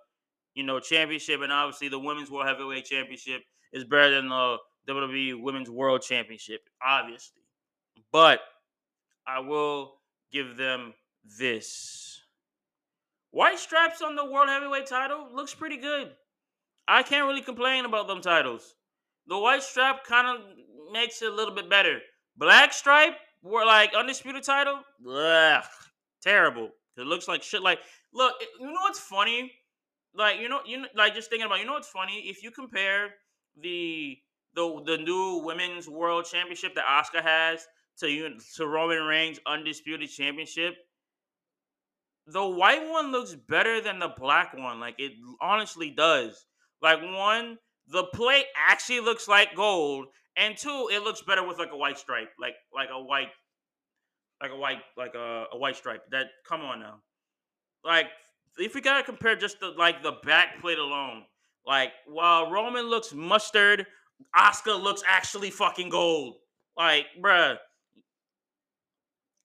you 0.55 0.63
know 0.63 0.81
championship. 0.81 1.41
And 1.43 1.53
obviously 1.53 1.89
the 1.89 1.99
women's 1.99 2.31
world 2.31 2.47
heavyweight 2.47 2.85
championship 2.85 3.43
is 3.73 3.85
better 3.85 4.15
than 4.15 4.29
the 4.29 4.57
WWE 4.89 5.43
women's 5.43 5.71
world 5.71 6.03
championship 6.03 6.61
obviously. 6.85 7.43
But 8.13 8.41
I 9.27 9.41
will 9.41 9.95
give 10.33 10.57
them 10.57 10.95
this 11.39 12.10
White 13.31 13.59
straps 13.59 14.03
on 14.03 14.17
the 14.17 14.25
world 14.25 14.49
heavyweight 14.49 14.87
title 14.87 15.29
looks 15.33 15.55
pretty 15.55 15.77
good. 15.77 16.13
I 16.89 17.03
can't 17.03 17.27
really 17.27 17.43
complain 17.43 17.85
about 17.85 18.09
them 18.09 18.21
titles. 18.21 18.75
The 19.27 19.39
white 19.39 19.63
strap 19.63 20.05
kind 20.05 20.27
of 20.27 20.45
makes 20.93 21.23
it 21.23 21.31
a 21.31 21.35
little 21.35 21.55
bit 21.55 21.71
better. 21.71 22.01
Black 22.37 22.73
stripe, 22.73 23.15
were 23.43 23.65
like 23.65 23.95
undisputed 23.95 24.43
title. 24.43 24.81
Ugh. 25.09 25.65
Terrible. 26.23 26.71
It 26.97 27.07
looks 27.07 27.29
like 27.29 27.43
shit. 27.43 27.63
Like, 27.63 27.81
look, 28.13 28.35
you 28.61 28.67
know 28.67 28.81
what's 28.83 29.01
funny? 29.01 29.53
Like, 30.15 30.41
you 30.41 30.49
know, 30.49 30.61
you 30.67 30.79
know, 30.79 30.89
like 30.97 31.15
just 31.15 31.31
thinking 31.31 31.47
about. 31.47 31.61
You 31.61 31.67
know 31.67 31.73
what's 31.73 31.89
funny? 31.89 32.25
If 32.27 32.43
you 32.43 32.51
compare 32.51 33.15
the 33.61 34.19
the 34.55 34.83
the 34.85 34.99
new 34.99 35.43
women's 35.45 35.89
world 35.89 36.27
championship 36.31 36.75
that 36.75 36.85
Asuka 36.85 37.23
has 37.23 37.67
to 37.99 38.09
you 38.09 38.37
to 38.57 38.67
Roman 38.67 39.03
Reigns 39.05 39.39
undisputed 39.47 40.11
championship, 40.11 40.75
the 42.33 42.47
white 42.47 42.89
one 42.89 43.13
looks 43.13 43.35
better 43.35 43.81
than 43.81 43.99
the 43.99 44.13
black 44.17 44.57
one. 44.57 44.81
Like 44.81 44.97
it 44.99 45.13
honestly 45.41 45.91
does. 45.91 46.47
Like 46.83 47.01
one, 47.03 47.59
the 47.89 48.05
plate 48.15 48.47
actually 48.69 49.01
looks 49.01 49.29
like 49.29 49.55
gold, 49.55 50.07
and 50.37 50.57
two, 50.57 50.89
it 50.93 51.03
looks 51.03 51.23
better 51.23 51.47
with 51.47 51.59
like 51.59 51.73
a 51.73 51.77
white 51.77 51.99
stripe, 51.99 52.31
like 52.41 52.55
like 52.75 52.89
a 52.93 53.03
white, 53.03 53.29
like 54.41 54.51
a 54.51 54.57
white, 54.57 54.79
like 54.97 55.15
a, 55.15 55.45
a 55.53 55.59
white 55.59 55.77
stripe. 55.77 56.03
That 56.11 56.27
come 56.49 56.63
on 56.63 56.81
now, 56.81 56.97
like 57.85 58.07
if 58.59 58.75
we 58.75 58.81
gotta 58.81 59.05
compare 59.05 59.37
just 59.37 59.61
the 59.61 59.71
like 59.77 60.03
the 60.03 60.13
back 60.25 60.61
plate 60.61 60.79
alone, 60.79 61.25
like 61.67 61.91
while 62.07 62.51
Roman 62.51 62.87
looks 62.89 63.13
mustard, 63.13 63.87
Asuka 64.37 64.81
looks 64.81 65.03
actually 65.07 65.51
fucking 65.51 65.89
gold. 65.89 66.37
Like, 66.77 67.07
bruh. 67.21 67.57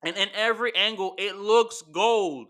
And 0.06 0.16
in 0.16 0.30
every 0.36 0.76
angle, 0.76 1.16
it 1.18 1.36
looks 1.36 1.82
gold. 1.92 2.48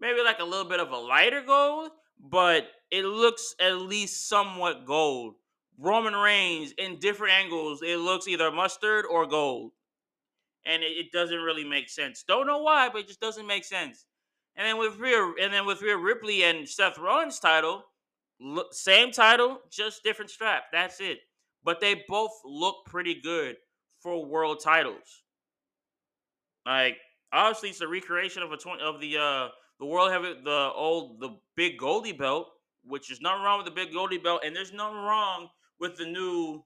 Maybe 0.00 0.22
like 0.22 0.40
a 0.40 0.44
little 0.44 0.68
bit 0.68 0.80
of 0.80 0.90
a 0.90 0.96
lighter 0.96 1.42
gold, 1.42 1.90
but 2.20 2.68
it 2.90 3.04
looks 3.04 3.54
at 3.60 3.78
least 3.78 4.28
somewhat 4.28 4.86
gold. 4.86 5.34
Roman 5.78 6.14
Reigns 6.14 6.72
in 6.78 6.98
different 6.98 7.34
angles, 7.34 7.82
it 7.82 7.98
looks 7.98 8.28
either 8.28 8.50
mustard 8.50 9.04
or 9.10 9.26
gold. 9.26 9.72
And 10.64 10.82
it, 10.82 10.92
it 10.92 11.12
doesn't 11.12 11.38
really 11.38 11.64
make 11.64 11.88
sense. 11.88 12.24
Don't 12.26 12.46
know 12.46 12.62
why, 12.62 12.88
but 12.88 13.02
it 13.02 13.08
just 13.08 13.20
doesn't 13.20 13.46
make 13.46 13.64
sense. 13.64 14.06
And 14.56 14.66
then 14.66 14.78
with 14.78 14.96
Rhea, 14.98 15.34
and 15.40 15.52
then 15.52 15.66
with 15.66 15.82
Rhea 15.82 15.96
Ripley 15.96 16.42
and 16.44 16.68
Seth 16.68 16.98
Rollins' 16.98 17.38
title, 17.38 17.84
look, 18.40 18.72
same 18.72 19.12
title, 19.12 19.58
just 19.70 20.02
different 20.02 20.30
strap. 20.30 20.64
That's 20.72 21.00
it. 21.00 21.18
But 21.62 21.80
they 21.80 22.04
both 22.08 22.32
look 22.44 22.86
pretty 22.86 23.20
good 23.20 23.56
for 24.00 24.24
world 24.24 24.60
titles. 24.62 25.22
Like 26.64 26.96
obviously, 27.32 27.70
it's 27.70 27.80
a 27.80 27.88
recreation 27.88 28.42
of 28.42 28.52
a 28.52 28.56
20, 28.56 28.82
of 28.82 29.00
the 29.00 29.18
uh 29.18 29.48
the 29.78 29.86
world 29.86 30.10
heavy 30.10 30.34
the 30.44 30.70
old 30.74 31.20
the 31.20 31.36
big 31.56 31.78
Goldie 31.78 32.12
belt, 32.12 32.48
which 32.84 33.10
is 33.10 33.20
nothing 33.20 33.42
wrong 33.42 33.58
with 33.58 33.66
the 33.66 33.72
big 33.72 33.92
Goldie 33.92 34.18
belt, 34.18 34.42
and 34.44 34.54
there's 34.54 34.72
nothing 34.72 34.98
wrong 34.98 35.48
with 35.78 35.96
the 35.96 36.06
new 36.06 36.64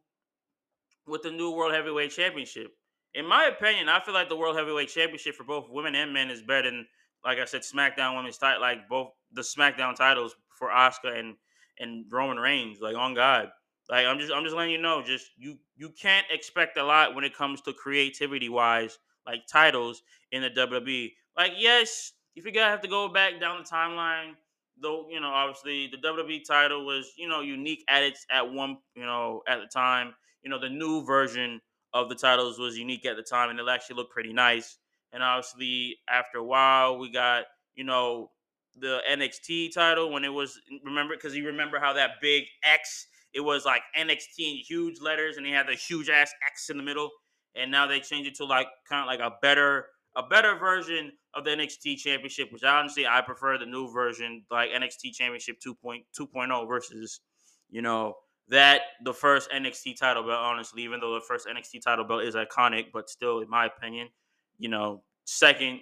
with 1.07 1.23
the 1.23 1.31
new 1.31 1.51
world 1.51 1.75
heavyweight 1.75 2.12
championship. 2.12 2.73
In 3.14 3.27
my 3.27 3.46
opinion, 3.46 3.88
I 3.88 4.01
feel 4.01 4.14
like 4.14 4.29
the 4.29 4.37
world 4.37 4.57
heavyweight 4.57 4.88
championship 4.88 5.35
for 5.35 5.44
both 5.44 5.68
women 5.68 5.94
and 5.96 6.12
men 6.12 6.31
is 6.31 6.42
better 6.42 6.70
than, 6.70 6.87
like 7.25 7.38
I 7.38 7.44
said, 7.44 7.62
SmackDown 7.62 8.16
women's 8.16 8.38
title, 8.38 8.61
like 8.61 8.88
both 8.88 9.09
the 9.33 9.42
SmackDown 9.42 9.96
titles 9.96 10.37
for 10.51 10.68
Asuka 10.68 11.18
and 11.18 11.35
and 11.79 12.05
Roman 12.11 12.38
Reigns. 12.38 12.81
Like 12.81 12.96
on 12.96 13.14
God, 13.14 13.51
like 13.88 14.07
I'm 14.07 14.18
just 14.18 14.33
I'm 14.33 14.44
just 14.44 14.55
letting 14.55 14.73
you 14.73 14.81
know, 14.81 15.03
just 15.03 15.31
you 15.37 15.59
you 15.77 15.90
can't 15.90 16.27
expect 16.31 16.77
a 16.77 16.85
lot 16.85 17.14
when 17.14 17.25
it 17.25 17.37
comes 17.37 17.61
to 17.62 17.73
creativity 17.73 18.49
wise, 18.49 18.99
like 19.27 19.40
titles 19.51 20.03
in 20.31 20.42
the 20.42 20.51
WWE. 20.51 21.12
Like 21.37 21.53
yes, 21.57 22.12
if 22.37 22.45
you 22.45 22.53
gotta 22.53 22.71
have 22.71 22.81
to 22.83 22.88
go 22.88 23.09
back 23.09 23.40
down 23.40 23.62
the 23.62 23.69
timeline, 23.69 24.33
though, 24.81 25.07
you 25.11 25.21
know, 25.21 25.29
obviously 25.29 25.88
the 25.88 25.99
WWE 25.99 26.45
title 26.47 26.85
was 26.85 27.12
you 27.16 27.29
know 27.29 27.40
unique 27.40 27.85
at 27.88 28.03
its 28.03 28.27
at 28.31 28.51
one 28.53 28.79
you 28.95 29.05
know 29.05 29.43
at 29.49 29.59
the 29.61 29.66
time. 29.66 30.14
You 30.43 30.51
know, 30.51 30.59
the 30.59 30.71
new 30.71 31.05
version 31.05 31.61
of 31.93 32.09
the 32.09 32.14
titles 32.14 32.59
was 32.59 32.79
unique 32.79 33.05
at 33.05 33.16
the 33.16 33.23
time, 33.23 33.51
and 33.51 33.59
it 33.59 33.66
actually 33.69 33.97
looked 33.97 34.12
pretty 34.12 34.33
nice. 34.33 34.79
And 35.12 35.23
obviously, 35.23 35.99
after 36.09 36.38
a 36.38 36.45
while, 36.45 36.99
we 36.99 37.11
got 37.11 37.45
you 37.75 37.85
know 37.85 38.31
the 38.77 39.01
NXT 39.11 39.73
title 39.75 40.11
when 40.12 40.25
it 40.25 40.33
was 40.33 40.59
remember 40.85 41.14
because 41.14 41.37
you 41.37 41.47
remember 41.47 41.79
how 41.79 41.93
that 41.93 42.12
big 42.23 42.45
X 42.64 43.07
it 43.33 43.40
was 43.40 43.64
like 43.64 43.83
NXT 43.97 44.38
in 44.38 44.57
huge 44.66 45.01
letters 45.01 45.37
and 45.37 45.47
they 45.47 45.51
had 45.51 45.66
the 45.69 45.75
huge 45.75 46.09
ass 46.09 46.33
X 46.47 46.71
in 46.71 46.77
the 46.77 46.83
middle 46.83 47.11
and 47.55 47.71
now 47.71 47.87
they 47.87 48.01
changed 48.01 48.29
it 48.29 48.37
to 48.37 48.45
like 48.45 48.69
kind 48.88 49.03
of 49.03 49.07
like 49.07 49.21
a 49.21 49.37
better 49.43 49.87
a 50.16 50.23
better 50.23 50.57
version 50.57 51.12
of 51.35 51.45
the 51.45 51.51
NXT 51.51 51.97
championship 51.99 52.53
which 52.53 52.64
honestly 52.64 53.07
I 53.07 53.21
prefer 53.21 53.59
the 53.59 53.66
new 53.66 53.90
version 53.93 54.45
like 54.51 54.71
NXT 54.71 55.14
championship 55.14 55.57
2.2.0 55.66 56.69
versus 56.69 57.21
you 57.69 57.83
know 57.83 58.14
that 58.49 58.81
the 59.05 59.14
first 59.14 59.51
NXT 59.51 59.99
title 59.99 60.25
belt 60.25 60.40
honestly 60.40 60.83
even 60.83 61.01
though 61.01 61.14
the 61.14 61.21
first 61.21 61.47
NXT 61.47 61.83
title 61.83 62.05
belt 62.05 62.23
is 62.23 62.35
iconic 62.35 62.87
but 62.93 63.09
still 63.09 63.40
in 63.40 63.49
my 63.49 63.66
opinion 63.66 64.09
you 64.59 64.69
know 64.69 65.03
second 65.25 65.81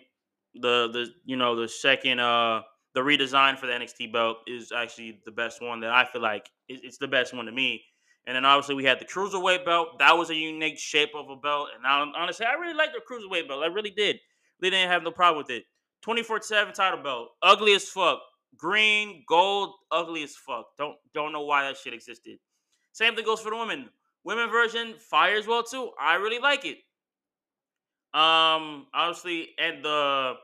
the 0.54 0.88
the 0.92 1.06
you 1.24 1.36
know 1.36 1.56
the 1.56 1.68
second 1.68 2.20
uh 2.20 2.60
the 2.94 3.00
redesign 3.00 3.58
for 3.58 3.66
the 3.66 3.72
NXT 3.72 4.12
belt 4.12 4.38
is 4.46 4.72
actually 4.72 5.20
the 5.24 5.30
best 5.30 5.62
one 5.62 5.80
that 5.80 5.90
I 5.90 6.04
feel 6.04 6.22
like 6.22 6.50
it's 6.68 6.98
the 6.98 7.06
best 7.06 7.34
one 7.34 7.46
to 7.46 7.52
me. 7.52 7.82
And 8.26 8.34
then 8.34 8.44
obviously 8.44 8.74
we 8.74 8.84
had 8.84 8.98
the 8.98 9.04
cruiserweight 9.04 9.64
belt. 9.64 9.98
That 9.98 10.16
was 10.16 10.30
a 10.30 10.34
unique 10.34 10.78
shape 10.78 11.10
of 11.14 11.30
a 11.30 11.36
belt. 11.36 11.68
And 11.76 11.86
I, 11.86 12.04
honestly, 12.16 12.44
I 12.44 12.54
really 12.54 12.74
liked 12.74 12.94
the 12.94 13.00
cruiserweight 13.00 13.46
belt. 13.46 13.62
I 13.62 13.66
really 13.66 13.90
did. 13.90 14.18
They 14.60 14.70
didn't 14.70 14.90
have 14.90 15.02
no 15.02 15.10
problem 15.10 15.38
with 15.38 15.50
it. 15.50 15.64
24 16.02 16.42
7 16.42 16.74
title 16.74 17.02
belt. 17.02 17.28
Ugly 17.42 17.74
as 17.74 17.88
fuck. 17.88 18.20
Green, 18.56 19.24
gold, 19.28 19.74
ugly 19.90 20.22
as 20.22 20.34
fuck. 20.34 20.66
Don't 20.78 20.96
don't 21.14 21.32
know 21.32 21.42
why 21.42 21.64
that 21.64 21.76
shit 21.76 21.92
existed. 21.94 22.38
Same 22.92 23.14
thing 23.14 23.24
goes 23.24 23.40
for 23.40 23.50
the 23.50 23.56
women. 23.56 23.88
Women 24.24 24.50
version, 24.50 24.94
fires 24.98 25.46
well 25.46 25.62
too. 25.62 25.90
I 26.00 26.14
really 26.14 26.38
like 26.38 26.64
it. 26.64 26.78
Um, 28.14 28.86
obviously, 28.94 29.50
and 29.58 29.84
the 29.84 30.34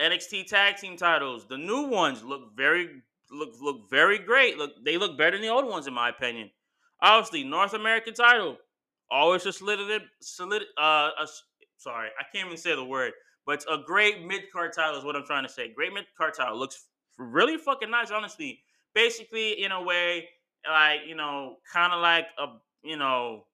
NXT 0.00 0.46
tag 0.46 0.76
team 0.76 0.96
titles. 0.96 1.46
The 1.48 1.58
new 1.58 1.88
ones 1.88 2.22
look 2.22 2.56
very 2.56 2.88
look 3.30 3.54
look 3.60 3.90
very 3.90 4.18
great. 4.18 4.58
Look, 4.58 4.72
they 4.84 4.96
look 4.96 5.18
better 5.18 5.32
than 5.32 5.42
the 5.42 5.48
old 5.48 5.66
ones 5.66 5.86
in 5.86 5.94
my 5.94 6.10
opinion. 6.10 6.50
Obviously, 7.00 7.44
North 7.44 7.74
American 7.74 8.14
title 8.14 8.56
always 9.10 9.46
a 9.46 9.52
solid 9.52 10.02
solid. 10.20 10.62
Uh, 10.78 11.10
a, 11.20 11.26
sorry, 11.76 12.08
I 12.18 12.24
can't 12.32 12.46
even 12.46 12.58
say 12.58 12.74
the 12.74 12.84
word, 12.84 13.12
but 13.46 13.64
a 13.70 13.78
great 13.78 14.26
mid 14.26 14.50
card 14.52 14.72
title 14.74 14.98
is 14.98 15.04
what 15.04 15.16
I'm 15.16 15.24
trying 15.24 15.44
to 15.44 15.48
say. 15.48 15.72
Great 15.72 15.92
mid 15.92 16.04
card 16.18 16.34
title 16.34 16.58
looks 16.58 16.86
really 17.16 17.56
fucking 17.56 17.90
nice. 17.90 18.10
Honestly, 18.10 18.60
basically 18.94 19.62
in 19.62 19.72
a 19.72 19.82
way, 19.82 20.28
like 20.68 21.00
you 21.06 21.14
know, 21.14 21.56
kind 21.72 21.92
of 21.92 22.00
like 22.02 22.26
a 22.38 22.46
you 22.82 22.96
know, 22.96 23.44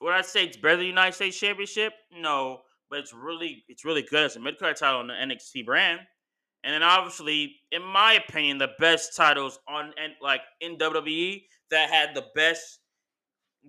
what 0.00 0.12
I 0.12 0.22
say 0.22 0.44
it's 0.44 0.56
better 0.56 0.78
than 0.78 0.86
United 0.86 1.14
States 1.14 1.38
Championship. 1.38 1.92
No, 2.12 2.62
but 2.90 2.98
it's 2.98 3.14
really 3.14 3.64
it's 3.68 3.84
really 3.84 4.02
good 4.02 4.24
as 4.24 4.36
a 4.36 4.40
mid 4.40 4.58
card 4.58 4.76
title 4.76 5.00
on 5.00 5.06
the 5.06 5.14
NXT 5.14 5.64
brand. 5.64 6.00
And 6.64 6.72
then 6.72 6.82
obviously, 6.82 7.56
in 7.72 7.82
my 7.82 8.14
opinion, 8.14 8.56
the 8.56 8.70
best 8.78 9.14
titles 9.14 9.58
on 9.68 9.92
and 10.02 10.14
like 10.22 10.40
in 10.60 10.76
WWE 10.76 11.42
that 11.70 11.90
had 11.90 12.14
the 12.14 12.24
best 12.34 12.80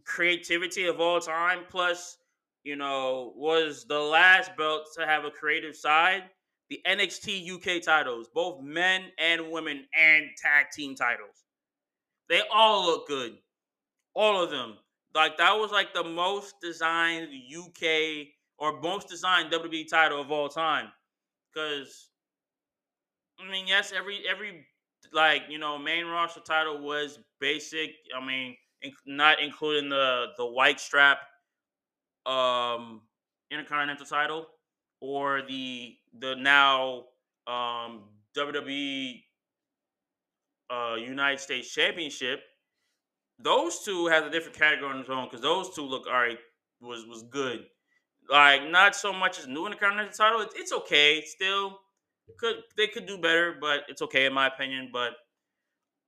creativity 0.05 0.87
of 0.87 0.99
all 0.99 1.19
time, 1.19 1.59
plus 1.69 2.17
you 2.65 2.75
know, 2.75 3.31
was 3.37 3.85
the 3.87 3.99
last 3.99 4.57
belt 4.57 4.87
to 4.97 5.05
have 5.05 5.23
a 5.23 5.31
creative 5.31 5.75
side. 5.75 6.23
The 6.69 6.81
NXT 6.87 7.49
UK 7.51 7.83
titles, 7.83 8.27
both 8.33 8.61
men 8.63 9.03
and 9.19 9.51
women, 9.51 9.85
and 9.97 10.25
tag 10.41 10.65
team 10.73 10.95
titles. 10.95 11.45
They 12.27 12.41
all 12.51 12.87
look 12.87 13.07
good. 13.07 13.37
All 14.15 14.43
of 14.43 14.49
them. 14.49 14.77
Like 15.13 15.37
that 15.37 15.53
was 15.53 15.71
like 15.71 15.93
the 15.93 16.03
most 16.03 16.55
designed 16.61 17.29
UK 17.55 18.27
or 18.57 18.81
most 18.81 19.07
designed 19.07 19.53
WWE 19.53 19.87
title 19.87 20.19
of 20.19 20.31
all 20.31 20.49
time. 20.49 20.87
Because 21.53 22.09
I 23.39 23.49
mean, 23.49 23.67
yes, 23.67 23.93
every 23.95 24.27
every 24.27 24.65
like 25.13 25.43
you 25.49 25.59
know 25.59 25.77
main 25.77 26.07
roster 26.07 26.41
title 26.41 26.79
was 26.79 27.19
basic. 27.39 27.91
I 28.19 28.25
mean, 28.25 28.57
in, 28.81 28.91
not 29.05 29.39
including 29.39 29.89
the 29.89 30.27
the 30.37 30.45
white 30.45 30.79
strap 30.79 31.19
um 32.25 33.01
intercontinental 33.51 34.05
title 34.05 34.47
or 35.01 35.41
the 35.47 35.95
the 36.19 36.35
now 36.35 37.03
um 37.47 38.03
WWE 38.35 39.21
uh 40.69 40.95
United 40.95 41.39
States 41.39 41.71
Championship. 41.73 42.41
Those 43.37 43.83
two 43.83 44.07
have 44.07 44.25
a 44.25 44.29
different 44.29 44.57
category 44.57 44.93
on 44.93 44.99
its 44.99 45.09
own 45.09 45.25
because 45.25 45.41
those 45.41 45.75
two 45.75 45.83
look 45.83 46.07
all 46.07 46.13
right 46.13 46.39
was 46.81 47.05
was 47.05 47.23
good. 47.23 47.65
Like 48.29 48.69
not 48.69 48.95
so 48.95 49.13
much 49.13 49.39
as 49.39 49.47
new 49.47 49.65
Intercontinental 49.65 50.13
title. 50.13 50.41
It's, 50.41 50.55
it's 50.55 50.71
okay 50.71 51.23
still. 51.25 51.79
Could 52.39 52.55
they 52.75 52.87
could 52.87 53.05
do 53.05 53.17
better, 53.17 53.55
but 53.59 53.81
it's 53.87 54.01
okay 54.01 54.25
in 54.25 54.33
my 54.33 54.47
opinion. 54.47 54.89
But 54.91 55.13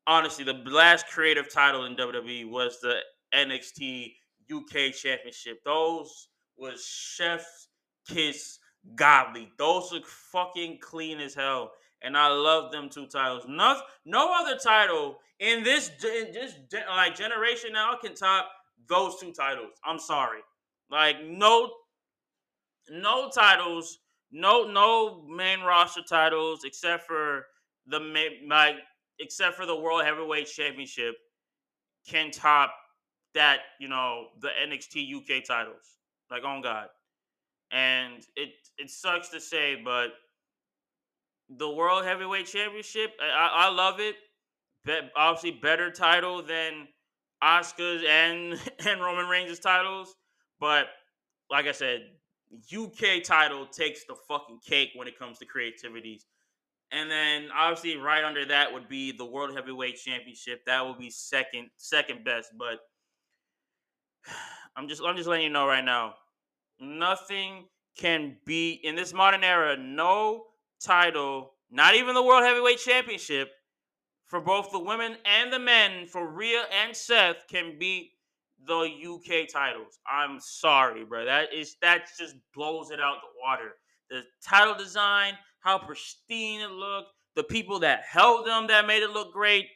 honestly, 0.08 0.44
the 0.44 0.54
last 0.66 1.08
creative 1.08 1.52
title 1.54 1.86
in 1.86 1.96
WWE 1.96 2.50
was 2.50 2.80
the 2.82 3.00
NXT 3.36 4.14
UK 4.54 4.94
Championship. 4.94 5.64
Those 5.64 6.30
was 6.58 6.86
Chef's 6.86 7.70
Kiss 8.08 8.60
godly. 8.96 9.52
Those 9.58 9.92
look 9.92 10.06
fucking 10.06 10.80
clean 10.82 11.20
as 11.20 11.34
hell. 11.34 11.72
And 12.02 12.16
I 12.16 12.28
love 12.28 12.72
them 12.72 12.90
two 12.90 13.08
titles. 13.08 13.44
No, 13.48 13.80
no 14.06 14.34
other 14.34 14.58
title 14.58 15.18
in 15.40 15.64
this 15.64 15.90
in 16.04 16.32
this 16.32 16.54
like 16.90 17.16
generation 17.16 17.74
now 17.74 17.96
can 18.02 18.16
top 18.16 18.50
those 18.88 19.20
two 19.20 19.32
titles. 19.32 19.72
I'm 19.84 20.00
sorry. 20.00 20.40
Like 20.90 21.18
no 21.24 21.72
no 22.90 23.30
titles 23.30 24.00
no 24.32 24.70
no 24.70 25.24
main 25.28 25.62
roster 25.62 26.02
titles 26.08 26.62
except 26.64 27.06
for 27.06 27.46
the 27.88 28.00
like 28.48 28.76
except 29.20 29.56
for 29.56 29.66
the 29.66 29.76
World 29.76 30.04
Heavyweight 30.04 30.48
Championship 30.48 31.16
can 32.08 32.32
top 32.32 32.74
that 33.38 33.60
you 33.80 33.88
know 33.88 34.28
the 34.42 34.50
NXT 34.50 35.16
UK 35.16 35.46
titles. 35.46 35.98
Like 36.30 36.44
on 36.44 36.62
God, 36.62 36.88
and 37.72 38.16
it 38.36 38.50
it 38.78 38.90
sucks 38.90 39.30
to 39.30 39.40
say, 39.40 39.82
but 39.84 40.10
the 41.50 41.70
World 41.70 42.04
Heavyweight 42.04 42.48
Championship, 42.48 43.12
I, 43.22 43.68
I 43.68 43.70
love 43.70 44.02
it. 44.02 44.16
Be- 44.84 45.10
obviously, 45.16 45.52
better 45.52 45.90
title 45.90 46.44
than 46.44 46.90
Oscar's 47.42 48.04
and 48.08 48.60
and 48.86 49.02
Roman 49.02 49.28
Reigns' 49.28 49.60
titles, 49.60 50.16
but 50.60 50.88
like 51.50 51.66
I 51.66 51.72
said, 51.72 52.10
UK 52.74 53.24
title 53.24 53.66
takes 53.66 54.06
the 54.06 54.16
fucking 54.28 54.60
cake 54.66 54.90
when 54.96 55.08
it 55.08 55.18
comes 55.18 55.38
to 55.40 55.46
creativities. 55.46 56.26
And 56.92 57.12
then 57.12 57.50
obviously 57.54 57.98
right 57.98 58.24
under 58.24 58.46
that 58.46 58.74
would 58.74 58.88
be 58.88 59.12
the 59.12 59.26
World 59.26 59.54
Heavyweight 59.54 59.98
Championship. 59.98 60.66
That 60.66 60.86
would 60.86 60.98
be 60.98 61.10
second 61.10 61.70
second 61.76 62.24
best, 62.24 62.52
but 62.58 62.80
I'm 64.76 64.88
just 64.88 65.02
I'm 65.06 65.16
just 65.16 65.28
letting 65.28 65.46
you 65.46 65.52
know 65.52 65.68
right 65.68 65.84
now. 65.84 66.16
Nothing 66.80 67.66
can 67.98 68.38
be 68.46 68.80
in 68.84 68.96
this 68.96 69.14
modern 69.14 69.44
era, 69.44 69.76
no 69.76 70.44
title, 70.80 71.54
not 71.72 71.96
even 71.96 72.14
the 72.14 72.22
World 72.22 72.44
Heavyweight 72.44 72.78
Championship 72.78 73.50
for 74.28 74.42
both 74.42 74.72
the 74.72 74.80
women 74.80 75.16
and 75.26 75.52
the 75.52 75.60
men, 75.60 76.06
for 76.06 76.28
Rhea 76.28 76.64
and 76.84 76.96
Seth, 76.96 77.48
can 77.50 77.78
beat 77.80 78.12
the 78.66 78.82
UK 78.82 79.48
titles. 79.52 80.00
I'm 80.10 80.40
sorry, 80.40 81.06
bro. 81.06 81.26
That 81.26 81.54
is 81.54 81.78
that 81.82 82.10
just 82.18 82.36
blows 82.54 82.92
it 82.92 83.00
out 83.00 83.18
the 83.22 83.40
water. 83.42 83.76
The 84.10 84.24
title 84.46 84.76
design, 84.76 85.34
how 85.60 85.80
pristine 85.80 86.62
it 86.62 86.72
looked, 86.72 87.12
the 87.36 87.44
people 87.44 87.80
that 87.80 88.04
held 88.10 88.46
them 88.46 88.68
that 88.68 88.88
made 88.88 89.04
it 89.04 89.12
look 89.12 89.34
great. 89.34 89.68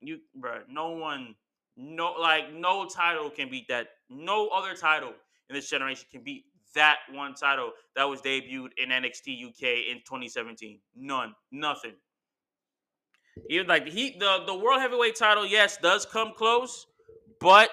You, 0.00 0.18
bro, 0.34 0.60
no 0.68 0.90
one, 0.90 1.34
no 1.76 2.14
like 2.20 2.52
no 2.52 2.86
title 2.86 3.30
can 3.30 3.50
beat 3.50 3.68
that. 3.68 3.88
No 4.10 4.48
other 4.48 4.74
title 4.74 5.12
in 5.48 5.54
this 5.54 5.68
generation 5.68 6.06
can 6.10 6.22
beat 6.22 6.44
that 6.74 6.98
one 7.12 7.34
title 7.34 7.72
that 7.96 8.04
was 8.04 8.20
debuted 8.20 8.70
in 8.76 8.90
NXT 8.90 9.48
UK 9.48 9.62
in 9.90 9.98
2017. 10.04 10.80
None, 10.96 11.34
nothing. 11.50 11.92
Even 13.48 13.66
like 13.66 13.86
he 13.86 14.16
the 14.18 14.44
the 14.46 14.54
world 14.54 14.80
heavyweight 14.80 15.16
title, 15.16 15.46
yes, 15.46 15.78
does 15.78 16.04
come 16.04 16.32
close, 16.36 16.86
but 17.40 17.70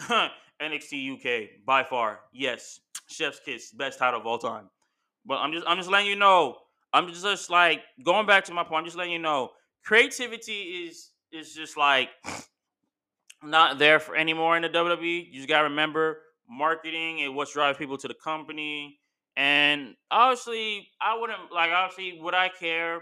NXT 0.62 1.14
UK 1.14 1.64
by 1.66 1.84
far, 1.84 2.20
yes, 2.32 2.80
Chef's 3.08 3.40
Kiss, 3.44 3.72
best 3.72 3.98
title 3.98 4.20
of 4.20 4.26
all 4.26 4.38
time. 4.38 4.70
But 5.26 5.38
I'm 5.38 5.52
just 5.52 5.66
I'm 5.66 5.76
just 5.76 5.90
letting 5.90 6.08
you 6.08 6.16
know. 6.16 6.56
I'm 6.92 7.06
just, 7.08 7.22
just 7.22 7.50
like 7.50 7.82
going 8.02 8.26
back 8.26 8.44
to 8.46 8.54
my 8.54 8.64
point. 8.64 8.78
I'm 8.80 8.84
just 8.86 8.96
letting 8.96 9.12
you 9.12 9.18
know. 9.18 9.50
Creativity 9.84 10.86
is 10.86 11.10
is 11.32 11.54
just 11.54 11.76
like 11.76 12.10
not 13.42 13.78
there 13.78 14.00
for 14.00 14.16
anymore 14.16 14.56
in 14.56 14.62
the 14.62 14.68
WWE. 14.68 15.26
You 15.26 15.34
just 15.34 15.48
gotta 15.48 15.64
remember 15.64 16.20
marketing 16.48 17.22
and 17.22 17.34
what 17.34 17.50
drives 17.52 17.78
people 17.78 17.96
to 17.98 18.08
the 18.08 18.14
company. 18.14 18.98
And 19.36 19.94
obviously, 20.10 20.88
I 21.00 21.18
wouldn't 21.18 21.52
like. 21.52 21.70
Obviously, 21.70 22.20
would 22.20 22.34
I 22.34 22.48
care? 22.48 23.00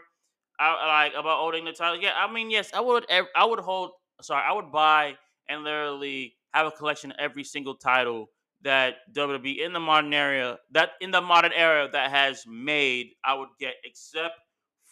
I 0.58 1.04
like 1.04 1.12
about 1.12 1.38
holding 1.38 1.64
the 1.64 1.72
title. 1.72 2.00
Yeah, 2.00 2.12
I 2.16 2.30
mean, 2.30 2.50
yes, 2.50 2.70
I 2.74 2.80
would. 2.80 3.06
I 3.10 3.44
would 3.44 3.60
hold. 3.60 3.92
Sorry, 4.20 4.42
I 4.46 4.52
would 4.52 4.70
buy 4.70 5.16
and 5.48 5.64
literally 5.64 6.34
have 6.52 6.66
a 6.66 6.70
collection 6.70 7.10
of 7.12 7.16
every 7.18 7.44
single 7.44 7.74
title 7.74 8.26
that 8.62 8.96
WWE 9.14 9.64
in 9.64 9.72
the 9.72 9.80
modern 9.80 10.12
era 10.12 10.58
that 10.72 10.90
in 11.00 11.10
the 11.10 11.20
modern 11.20 11.52
era 11.52 11.88
that 11.92 12.10
has 12.10 12.44
made. 12.46 13.08
I 13.24 13.34
would 13.34 13.50
get 13.58 13.74
except 13.84 14.34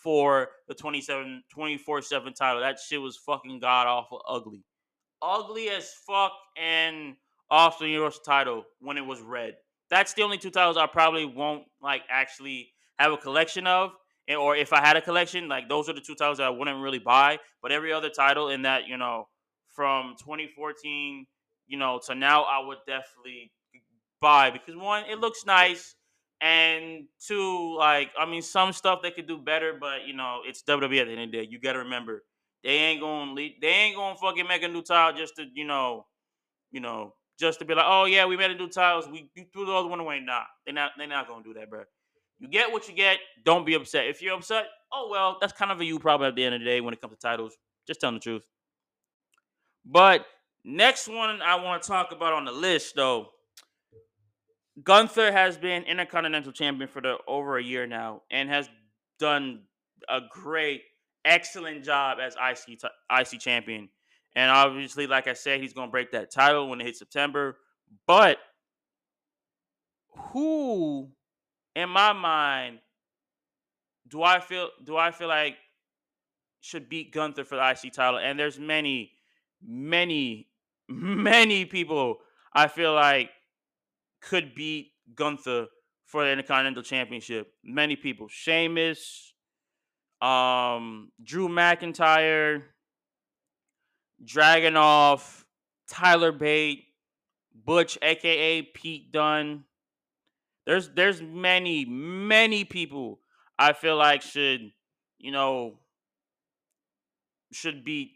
for 0.04 0.50
the 0.68 0.74
27 0.74 1.42
24/7 1.52 2.34
title. 2.34 2.60
That 2.60 2.78
shit 2.78 3.00
was 3.00 3.16
fucking 3.16 3.58
god 3.58 3.86
awful 3.86 4.22
ugly. 4.28 4.62
Ugly 5.22 5.70
as 5.70 5.92
fuck 6.06 6.32
and 6.56 7.16
Austin 7.50 7.88
Universal 7.88 8.22
title 8.24 8.64
when 8.80 8.98
it 8.98 9.06
was 9.06 9.20
red. 9.20 9.54
That's 9.90 10.12
the 10.12 10.22
only 10.22 10.38
two 10.38 10.50
titles 10.50 10.76
I 10.76 10.86
probably 10.86 11.24
won't 11.24 11.64
like 11.80 12.02
actually 12.10 12.72
have 12.98 13.12
a 13.12 13.16
collection 13.16 13.66
of. 13.66 13.92
And, 14.28 14.38
or 14.38 14.56
if 14.56 14.72
I 14.72 14.80
had 14.80 14.96
a 14.96 15.02
collection, 15.02 15.48
like 15.48 15.68
those 15.68 15.88
are 15.88 15.94
the 15.94 16.00
two 16.00 16.14
titles 16.14 16.38
that 16.38 16.46
I 16.46 16.50
wouldn't 16.50 16.82
really 16.82 16.98
buy. 16.98 17.38
But 17.62 17.72
every 17.72 17.92
other 17.92 18.10
title 18.10 18.50
in 18.50 18.62
that, 18.62 18.86
you 18.86 18.96
know, 18.98 19.28
from 19.74 20.14
2014, 20.18 21.26
you 21.66 21.78
know, 21.78 22.00
to 22.06 22.14
now, 22.14 22.42
I 22.44 22.64
would 22.66 22.78
definitely 22.86 23.52
buy 24.20 24.50
because 24.50 24.76
one, 24.76 25.04
it 25.04 25.18
looks 25.18 25.44
nice, 25.44 25.94
and 26.44 27.06
two, 27.26 27.74
like 27.78 28.10
I 28.18 28.26
mean, 28.26 28.42
some 28.42 28.74
stuff 28.74 29.00
they 29.02 29.10
could 29.10 29.26
do 29.26 29.38
better, 29.38 29.72
but 29.80 30.06
you 30.06 30.12
know, 30.14 30.40
it's 30.46 30.62
WWE 30.62 31.00
at 31.00 31.06
the 31.06 31.12
end 31.12 31.22
of 31.22 31.32
the 31.32 31.38
day. 31.38 31.48
You 31.50 31.58
got 31.58 31.72
to 31.72 31.78
remember, 31.80 32.22
they 32.62 32.70
ain't 32.70 33.00
gonna 33.00 33.34
they 33.34 33.68
ain't 33.68 33.96
gonna 33.96 34.16
fucking 34.16 34.46
make 34.46 34.62
a 34.62 34.68
new 34.68 34.82
title 34.82 35.18
just 35.18 35.36
to 35.36 35.46
you 35.54 35.64
know, 35.64 36.06
you 36.70 36.80
know, 36.80 37.14
just 37.40 37.60
to 37.60 37.64
be 37.64 37.74
like, 37.74 37.86
oh 37.88 38.04
yeah, 38.04 38.26
we 38.26 38.36
made 38.36 38.50
a 38.50 38.56
new 38.56 38.68
titles. 38.68 39.08
We 39.08 39.30
you 39.34 39.46
threw 39.54 39.64
the 39.64 39.72
other 39.72 39.88
one 39.88 40.00
away. 40.00 40.20
Nah, 40.20 40.42
they're 40.66 40.74
not. 40.74 40.92
They're 40.98 41.06
not 41.06 41.28
gonna 41.28 41.42
do 41.44 41.54
that, 41.54 41.70
bro. 41.70 41.84
You 42.38 42.48
get 42.48 42.70
what 42.70 42.88
you 42.88 42.94
get. 42.94 43.20
Don't 43.42 43.64
be 43.64 43.72
upset. 43.74 44.06
If 44.06 44.20
you're 44.20 44.36
upset, 44.36 44.66
oh 44.92 45.08
well, 45.10 45.38
that's 45.40 45.54
kind 45.54 45.70
of 45.72 45.80
a 45.80 45.84
you 45.84 45.98
problem 45.98 46.28
at 46.28 46.36
the 46.36 46.44
end 46.44 46.56
of 46.56 46.60
the 46.60 46.66
day 46.66 46.82
when 46.82 46.92
it 46.92 47.00
comes 47.00 47.14
to 47.14 47.18
titles. 47.18 47.56
Just 47.86 48.00
telling 48.00 48.16
the 48.16 48.20
truth. 48.20 48.42
But 49.86 50.26
next 50.62 51.08
one 51.08 51.40
I 51.40 51.56
want 51.56 51.82
to 51.82 51.88
talk 51.88 52.12
about 52.12 52.34
on 52.34 52.44
the 52.44 52.52
list, 52.52 52.96
though. 52.96 53.30
Gunther 54.82 55.30
has 55.32 55.56
been 55.56 55.84
Intercontinental 55.84 56.52
Champion 56.52 56.88
for 56.88 57.00
the 57.00 57.16
over 57.28 57.58
a 57.58 57.62
year 57.62 57.86
now, 57.86 58.22
and 58.30 58.48
has 58.48 58.68
done 59.18 59.62
a 60.08 60.20
great, 60.30 60.82
excellent 61.24 61.84
job 61.84 62.18
as 62.20 62.34
IC 62.34 62.80
IC 63.10 63.40
champion. 63.40 63.88
And 64.34 64.50
obviously, 64.50 65.06
like 65.06 65.28
I 65.28 65.34
said, 65.34 65.60
he's 65.60 65.72
going 65.72 65.88
to 65.88 65.92
break 65.92 66.10
that 66.10 66.32
title 66.32 66.68
when 66.68 66.80
it 66.80 66.86
hits 66.86 66.98
September. 66.98 67.56
But 68.06 68.38
who, 70.32 71.10
in 71.76 71.88
my 71.88 72.12
mind, 72.12 72.80
do 74.08 74.22
I 74.22 74.40
feel 74.40 74.70
do 74.82 74.96
I 74.96 75.12
feel 75.12 75.28
like 75.28 75.56
should 76.60 76.88
beat 76.88 77.12
Gunther 77.12 77.44
for 77.44 77.56
the 77.56 77.70
IC 77.70 77.92
title? 77.92 78.18
And 78.18 78.38
there's 78.38 78.58
many, 78.58 79.12
many, 79.64 80.48
many 80.88 81.64
people 81.64 82.18
I 82.52 82.66
feel 82.66 82.92
like 82.92 83.30
could 84.28 84.54
beat 84.54 84.92
Gunther 85.14 85.66
for 86.06 86.24
the 86.24 86.30
Intercontinental 86.30 86.82
Championship. 86.82 87.52
Many 87.62 87.96
people. 87.96 88.28
Sheamus, 88.28 89.34
um, 90.20 91.10
Drew 91.22 91.48
McIntyre, 91.48 92.62
Dragunov, 94.24 95.44
Tyler 95.88 96.32
Bate, 96.32 96.84
Butch, 97.54 97.98
aka 98.02 98.62
Pete 98.62 99.12
Dunne. 99.12 99.64
There's 100.66 100.88
there's 100.90 101.20
many, 101.20 101.84
many 101.84 102.64
people 102.64 103.20
I 103.58 103.74
feel 103.74 103.96
like 103.96 104.22
should, 104.22 104.72
you 105.18 105.30
know, 105.30 105.78
should 107.52 107.84
beat 107.84 108.12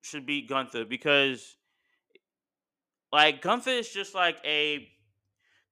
should 0.00 0.26
beat 0.26 0.48
Gunther 0.48 0.84
because 0.84 1.56
like 3.12 3.42
Gunther 3.42 3.70
is 3.70 3.90
just 3.90 4.14
like 4.14 4.38
a 4.44 4.88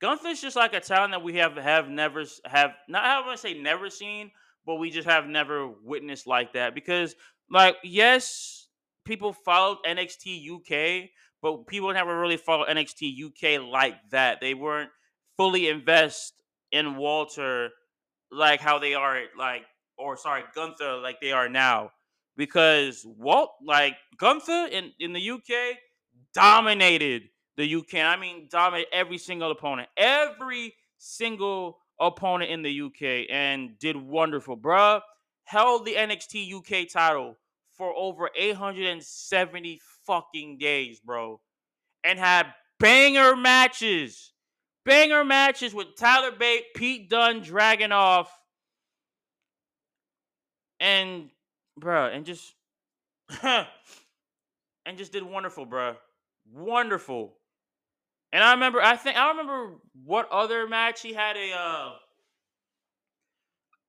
Is 0.03 0.41
just 0.41 0.57
like 0.57 0.75
a 0.75 0.81
talent 0.81 1.13
that 1.13 1.23
we 1.23 1.37
have 1.37 1.57
have 1.57 1.89
never 1.89 2.25
have 2.45 2.73
not 2.89 3.05
I 3.05 3.21
want 3.21 3.37
to 3.37 3.41
say 3.41 3.55
never 3.55 3.89
seen, 3.89 4.33
but 4.67 4.77
we 4.77 4.91
just 4.91 5.09
have 5.09 5.27
never 5.27 5.69
witnessed 5.83 6.27
like 6.27 6.55
that 6.55 6.75
because 6.75 7.15
like 7.51 7.77
yes 7.85 8.67
people 9.05 9.33
followed 9.33 9.79
NXT 9.87 10.51
UK, 10.51 11.11
but 11.41 11.67
people 11.67 11.93
never 11.93 12.19
really 12.19 12.37
followed 12.37 12.69
NXT 12.69 13.27
UK 13.27 13.63
like 13.63 13.95
that. 14.11 14.41
They 14.41 14.55
weren't 14.55 14.91
fully 15.37 15.69
invest 15.69 16.35
in 16.73 16.97
Walter 16.97 17.71
like 18.31 18.61
how 18.61 18.79
they 18.79 18.95
are 18.95 19.21
like 19.39 19.63
or 19.97 20.17
sorry, 20.17 20.43
Gunther 20.55 20.97
like 20.97 21.21
they 21.21 21.33
are 21.33 21.49
now. 21.49 21.91
Because 22.37 23.05
Walt 23.05 23.51
like 23.65 23.95
Gunther 24.19 24.69
in, 24.73 24.93
in 24.99 25.13
the 25.13 25.31
UK 25.31 25.77
dominated 26.35 27.25
the 27.57 27.75
UK. 27.75 27.95
I 27.97 28.17
mean 28.17 28.49
dominated 28.51 28.93
every 28.93 29.19
single 29.19 29.51
opponent. 29.51 29.89
Every 29.97 30.75
single 30.99 31.79
opponent 32.01 32.51
in 32.51 32.63
the 32.63 32.81
UK 32.81 33.27
and 33.31 33.79
did 33.79 33.97
wonderful, 33.97 34.57
bruh. 34.57 35.01
Held 35.45 35.85
the 35.85 35.95
NXT 35.95 36.53
UK 36.55 36.89
title 36.89 37.37
for 37.77 37.93
over 37.97 38.31
870 38.37 39.81
fucking 40.07 40.59
days, 40.59 41.01
bro. 41.01 41.41
And 42.05 42.19
had 42.19 42.47
banger 42.79 43.37
matches. 43.37 44.33
Banger 44.85 45.25
matches 45.25 45.75
with 45.75 45.97
Tyler 45.97 46.33
Bate, 46.33 46.75
Pete 46.75 47.09
Dunne, 47.09 47.43
Dragunov. 47.43 48.27
And, 50.81 51.31
bro, 51.79 52.07
and 52.07 52.25
just. 52.25 52.55
and 53.43 53.67
just 54.97 55.13
did 55.13 55.23
wonderful, 55.23 55.65
bro. 55.65 55.95
Wonderful. 56.53 57.35
And 58.33 58.43
I 58.43 58.53
remember, 58.53 58.81
I 58.81 58.97
think 58.97 59.17
I 59.17 59.29
remember 59.29 59.75
what 60.05 60.31
other 60.31 60.67
match 60.67 61.03
he 61.03 61.13
had 61.13 61.37
a. 61.37 61.53
Uh, 61.53 61.91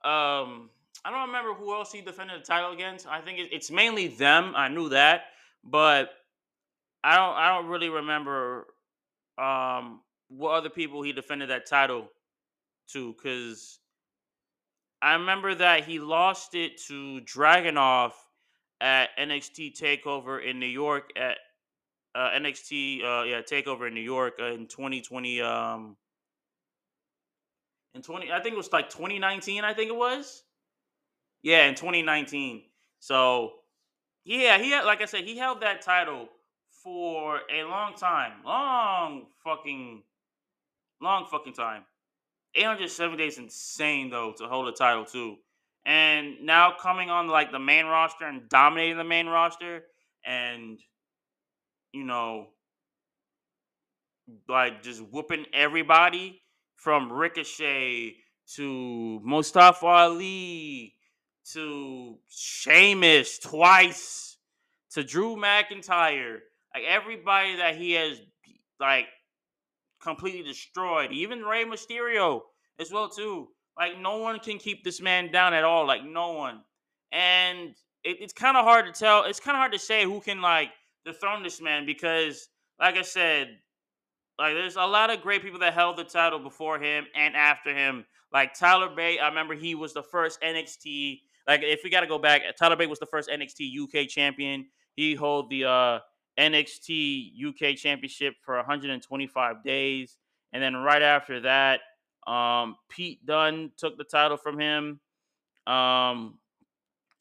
um, 0.07 0.69
I 1.05 1.11
don't 1.11 1.27
remember 1.27 1.53
who 1.53 1.73
else 1.73 1.91
he 1.91 2.01
defended 2.01 2.41
the 2.41 2.45
title 2.45 2.71
against. 2.71 3.07
I 3.07 3.21
think 3.21 3.39
it's 3.51 3.71
mainly 3.71 4.07
them. 4.07 4.53
I 4.55 4.67
knew 4.67 4.89
that, 4.89 5.23
but 5.63 6.09
I 7.03 7.15
don't. 7.15 7.35
I 7.35 7.55
don't 7.55 7.67
really 7.69 7.89
remember 7.89 8.67
um 9.37 10.01
what 10.27 10.51
other 10.51 10.69
people 10.69 11.01
he 11.01 11.11
defended 11.13 11.49
that 11.49 11.65
title 11.65 12.09
to, 12.91 13.13
because 13.13 13.79
I 15.01 15.13
remember 15.13 15.55
that 15.55 15.85
he 15.85 15.99
lost 15.99 16.55
it 16.55 16.81
to 16.87 17.21
Dragunov 17.21 18.11
at 18.81 19.09
NXT 19.17 19.79
Takeover 19.79 20.43
in 20.43 20.59
New 20.59 20.65
York 20.65 21.11
at 21.15 21.37
uh, 22.15 22.29
NXT 22.31 23.03
uh, 23.03 23.23
yeah 23.23 23.41
Takeover 23.41 23.87
in 23.87 23.93
New 23.93 24.01
York 24.01 24.35
uh, 24.39 24.51
in 24.51 24.67
2020 24.67 25.41
um 25.41 25.95
in 27.95 28.01
20 28.01 28.31
I 28.31 28.39
think 28.41 28.53
it 28.53 28.57
was 28.57 28.71
like 28.71 28.89
2019 28.89 29.63
I 29.63 29.73
think 29.73 29.89
it 29.89 29.95
was. 29.95 30.43
Yeah 31.41 31.65
in 31.65 31.75
2019 31.75 32.63
so 32.99 33.53
yeah 34.25 34.57
he 34.57 34.71
had 34.71 34.85
like 34.85 35.01
I 35.01 35.05
said 35.05 35.23
he 35.23 35.37
held 35.37 35.61
that 35.61 35.81
title 35.81 36.29
for 36.83 37.41
a 37.53 37.63
long 37.63 37.95
time 37.95 38.33
long 38.45 39.27
fucking 39.43 40.03
long 41.03 41.25
fucking 41.29 41.53
time. 41.53 41.83
807 42.55 43.17
days 43.17 43.37
insane 43.37 44.09
though 44.09 44.33
to 44.37 44.47
hold 44.47 44.67
a 44.67 44.71
title 44.71 45.05
too. 45.05 45.35
And 45.85 46.41
now 46.43 46.73
coming 46.79 47.09
on 47.09 47.27
like 47.27 47.51
the 47.51 47.59
main 47.59 47.85
roster 47.85 48.25
and 48.25 48.47
dominating 48.47 48.97
the 48.97 49.03
main 49.03 49.27
roster 49.27 49.83
and 50.25 50.79
you 51.93 52.03
know, 52.03 52.47
like 54.49 54.81
just 54.81 55.01
whooping 55.01 55.45
everybody 55.53 56.41
from 56.75 57.11
Ricochet 57.11 58.15
to 58.55 59.21
Mustafa 59.23 59.85
Ali 59.85 60.95
to 61.51 62.17
Sheamus 62.29 63.39
twice 63.39 64.37
to 64.91 65.03
Drew 65.03 65.35
McIntyre. 65.35 66.39
Like 66.73 66.83
everybody 66.87 67.57
that 67.57 67.75
he 67.75 67.93
has 67.93 68.19
like 68.79 69.05
completely 70.01 70.43
destroyed, 70.43 71.11
even 71.11 71.43
Rey 71.43 71.63
Mysterio 71.65 72.41
as 72.79 72.91
well 72.91 73.09
too. 73.09 73.49
Like 73.77 73.99
no 73.99 74.17
one 74.17 74.39
can 74.39 74.57
keep 74.57 74.83
this 74.83 74.99
man 75.01 75.31
down 75.31 75.53
at 75.53 75.63
all. 75.63 75.85
Like 75.87 76.03
no 76.03 76.33
one. 76.33 76.61
And 77.11 77.69
it, 78.03 78.17
it's 78.19 78.33
kind 78.33 78.57
of 78.57 78.65
hard 78.65 78.85
to 78.85 78.91
tell. 78.91 79.23
It's 79.25 79.39
kind 79.39 79.55
of 79.55 79.59
hard 79.59 79.73
to 79.73 79.79
say 79.79 80.03
who 80.03 80.19
can 80.19 80.41
like 80.41 80.69
dethrone 81.05 81.43
this 81.43 81.61
man 81.61 81.85
because, 81.85 82.49
like 82.79 82.95
I 82.95 83.01
said, 83.01 83.57
like 84.39 84.53
there's 84.53 84.75
a 84.75 84.85
lot 84.85 85.09
of 85.09 85.21
great 85.21 85.41
people 85.41 85.59
that 85.59 85.73
held 85.73 85.97
the 85.97 86.03
title 86.03 86.39
before 86.39 86.79
him 86.79 87.05
and 87.15 87.35
after 87.35 87.73
him. 87.73 88.05
Like 88.31 88.57
Tyler 88.57 88.89
Bate, 88.95 89.19
I 89.21 89.27
remember 89.27 89.53
he 89.53 89.75
was 89.75 89.93
the 89.93 90.01
first 90.01 90.41
NXT. 90.41 91.21
Like 91.47 91.61
if 91.63 91.81
we 91.83 91.89
got 91.89 92.01
to 92.01 92.07
go 92.07 92.17
back, 92.17 92.41
Tyler 92.57 92.75
Bate 92.75 92.89
was 92.89 92.99
the 92.99 93.05
first 93.05 93.29
NXT 93.29 93.83
UK 93.83 94.07
champion. 94.07 94.65
He 94.95 95.15
held 95.15 95.49
the 95.49 95.65
uh, 95.65 95.99
NXT 96.39 97.31
UK 97.47 97.75
championship 97.75 98.35
for 98.43 98.55
125 98.55 99.63
days, 99.63 100.17
and 100.51 100.63
then 100.63 100.75
right 100.75 101.01
after 101.01 101.41
that, 101.41 101.81
um, 102.25 102.75
Pete 102.89 103.23
Dunne 103.25 103.71
took 103.77 103.97
the 103.97 104.03
title 104.03 104.37
from 104.37 104.59
him 104.59 104.99
um, 105.67 106.39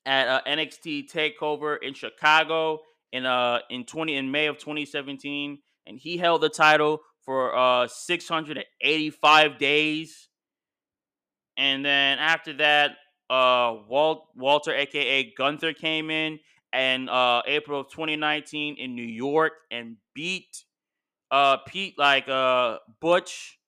at 0.06 0.28
uh, 0.28 0.40
NXT 0.46 1.10
Takeover 1.12 1.76
in 1.82 1.92
Chicago 1.92 2.80
in 3.12 3.26
uh 3.26 3.60
in 3.70 3.84
20 3.84 4.16
in 4.16 4.30
May 4.30 4.46
of 4.46 4.58
2017 4.58 5.58
and 5.86 5.98
he 5.98 6.16
held 6.16 6.40
the 6.40 6.48
title 6.48 7.02
for 7.24 7.56
uh 7.56 7.86
685 7.86 9.58
days. 9.58 10.28
And 11.56 11.84
then 11.84 12.18
after 12.18 12.54
that, 12.54 12.92
uh 13.30 13.76
Walt 13.88 14.28
Walter 14.34 14.74
aka 14.74 15.32
Gunther 15.36 15.74
came 15.74 16.10
in 16.10 16.40
and 16.72 17.08
uh 17.08 17.42
April 17.46 17.80
of 17.80 17.90
2019 17.90 18.76
in 18.76 18.94
New 18.94 19.02
York 19.02 19.52
and 19.70 19.96
beat 20.14 20.64
uh 21.30 21.58
Pete 21.58 21.98
like 21.98 22.28
uh 22.28 22.78
Butch 23.00 23.58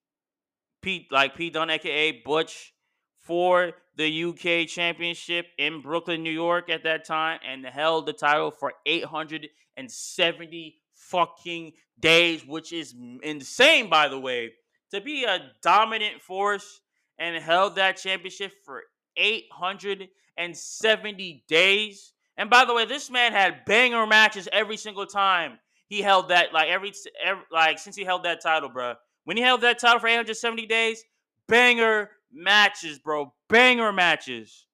Pete 0.82 1.07
like 1.12 1.36
Pete 1.36 1.55
Dunne 1.55 1.70
aka 1.70 2.22
Butch 2.24 2.74
for 3.20 3.72
the 3.97 4.24
UK 4.24 4.68
Championship 4.68 5.47
in 5.59 5.80
Brooklyn, 5.80 6.22
New 6.22 6.30
York 6.30 6.70
at 6.70 6.84
that 6.84 7.05
time 7.05 7.40
and 7.47 7.64
held 7.64 8.07
the 8.07 8.12
title 8.12 8.51
for 8.51 8.72
870 8.86 10.76
fucking 10.95 11.72
days, 11.99 12.47
which 12.47 12.72
is 12.72 12.95
insane, 13.22 13.88
by 13.88 14.09
the 14.09 14.18
way. 14.18 14.53
To 14.90 15.01
be 15.01 15.24
a 15.24 15.51
dominant 15.62 16.20
force 16.20 16.80
and 17.18 17.42
held 17.42 17.76
that 17.76 17.97
championship 17.97 18.53
for 18.64 18.82
870 19.16 21.45
days. 21.49 22.12
And 22.36 22.51
by 22.51 22.64
the 22.64 22.74
way, 22.74 22.84
this 22.84 23.11
man 23.11 23.32
had 23.32 23.64
banger 23.64 24.07
matches 24.07 24.49
every 24.53 24.76
single 24.76 25.07
time 25.07 25.59
he 25.86 26.03
held 26.03 26.30
that, 26.30 26.53
like 26.53 26.68
every, 26.68 26.92
every 27.24 27.45
like 27.53 27.78
since 27.78 27.95
he 27.97 28.05
held 28.05 28.24
that 28.24 28.42
title, 28.42 28.68
bro. 28.68 28.95
When 29.24 29.36
he 29.36 29.42
held 29.42 29.61
that 29.62 29.78
title 29.78 30.01
for 30.01 30.09
870 30.09 30.66
days, 30.66 31.05
banger 31.49 32.11
matches, 32.35 32.99
bro. 32.99 33.32
Banger 33.49 33.93
matches. 33.93 34.66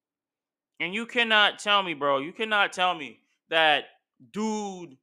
And 0.81 0.95
you 0.95 1.07
cannot 1.07 1.59
tell 1.59 1.83
me, 1.83 1.95
bro. 1.95 2.19
You 2.19 2.33
cannot 2.33 2.73
tell 2.73 2.95
me 2.95 3.21
that 3.51 3.85
dude. 4.33 4.97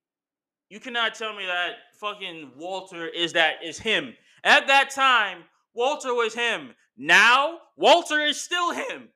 You 0.69 0.79
cannot 0.79 1.15
tell 1.15 1.35
me 1.35 1.45
that 1.45 1.75
fucking 1.99 2.51
Walter 2.57 3.07
is 3.07 3.33
that 3.33 3.63
is 3.63 3.79
him. 3.79 4.13
At 4.43 4.67
that 4.67 4.89
time, 4.89 5.43
Walter 5.73 6.13
was 6.13 6.33
him. 6.33 6.71
Now, 6.97 7.59
Walter 7.75 8.21
is 8.21 8.41
still 8.41 8.73
him. 8.73 9.09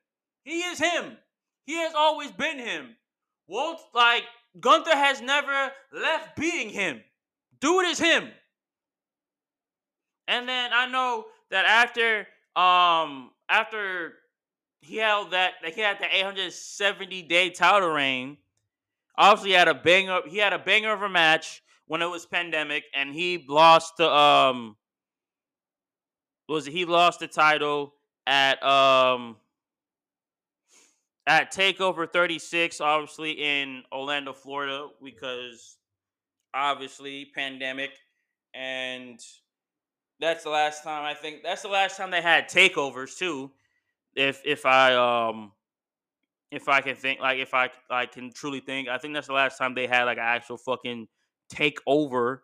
He 0.44 0.60
is 0.60 0.78
him. 0.78 1.16
He 1.66 1.74
has 1.74 1.94
always 1.94 2.30
been 2.30 2.58
him. 2.58 2.96
Walt 3.48 3.80
like 3.94 4.22
Gunther 4.60 4.96
has 4.96 5.20
never 5.20 5.72
left 5.92 6.36
being 6.36 6.70
him. 6.70 7.00
Dude 7.60 7.86
is 7.86 7.98
him. 7.98 8.28
And 10.28 10.48
then 10.48 10.70
I 10.72 10.86
know 10.86 11.26
that 11.50 11.64
after 11.64 12.26
um 12.56 13.30
after 13.48 14.14
he 14.82 14.96
held 14.96 15.30
that 15.30 15.54
like 15.62 15.74
he 15.74 15.80
had 15.80 15.98
the 15.98 16.14
870 16.14 17.22
day 17.22 17.50
title 17.50 17.90
reign. 17.90 18.36
Obviously, 19.16 19.50
he 19.50 19.56
had 19.56 19.68
a 19.68 19.74
banger. 19.74 20.20
He 20.26 20.38
had 20.38 20.52
a 20.52 20.58
banger 20.58 20.92
of 20.92 21.02
a 21.02 21.08
match 21.08 21.62
when 21.86 22.02
it 22.02 22.06
was 22.06 22.26
pandemic, 22.26 22.84
and 22.94 23.14
he 23.14 23.44
lost 23.48 23.96
to 23.98 24.10
um. 24.10 24.76
Was 26.48 26.66
he 26.66 26.84
lost 26.84 27.20
the 27.20 27.28
title 27.28 27.94
at 28.26 28.62
um 28.62 29.36
at 31.26 31.52
Takeover 31.52 32.12
36, 32.12 32.80
obviously 32.80 33.30
in 33.30 33.84
Orlando, 33.92 34.32
Florida, 34.32 34.88
because 35.02 35.76
obviously 36.52 37.30
pandemic, 37.34 37.92
and 38.54 39.20
that's 40.20 40.44
the 40.44 40.50
last 40.50 40.82
time 40.82 41.04
I 41.04 41.14
think 41.14 41.42
that's 41.42 41.62
the 41.62 41.68
last 41.68 41.96
time 41.96 42.10
they 42.10 42.22
had 42.22 42.48
takeovers 42.48 43.16
too. 43.16 43.50
If 44.14 44.42
if 44.44 44.66
I 44.66 44.94
um 44.94 45.52
if 46.50 46.68
I 46.68 46.80
can 46.82 46.94
think 46.94 47.20
like 47.20 47.38
if 47.38 47.54
I 47.54 47.70
I 47.90 48.06
can 48.06 48.32
truly 48.32 48.60
think, 48.60 48.88
I 48.88 48.98
think 48.98 49.14
that's 49.14 49.26
the 49.26 49.32
last 49.32 49.58
time 49.58 49.74
they 49.74 49.86
had 49.86 50.04
like 50.04 50.18
an 50.18 50.24
actual 50.24 50.58
fucking 50.58 51.08
takeover, 51.52 52.38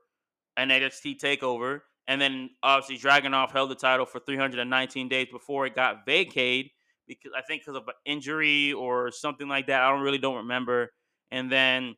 an 0.56 0.70
NXT 0.70 1.20
takeover. 1.20 1.80
And 2.08 2.20
then 2.20 2.50
obviously 2.62 2.98
Dragunov 2.98 3.52
held 3.52 3.70
the 3.70 3.74
title 3.74 4.06
for 4.06 4.18
319 4.18 5.08
days 5.08 5.28
before 5.30 5.66
it 5.66 5.74
got 5.74 6.06
vacated 6.06 6.70
because 7.06 7.32
I 7.36 7.42
think 7.42 7.62
because 7.62 7.76
of 7.76 7.86
an 7.86 7.94
injury 8.06 8.72
or 8.72 9.10
something 9.10 9.46
like 9.46 9.66
that. 9.66 9.82
I 9.82 9.90
don't 9.90 10.00
really 10.00 10.18
don't 10.18 10.36
remember. 10.36 10.90
And 11.30 11.52
then 11.52 11.96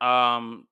um 0.00 0.68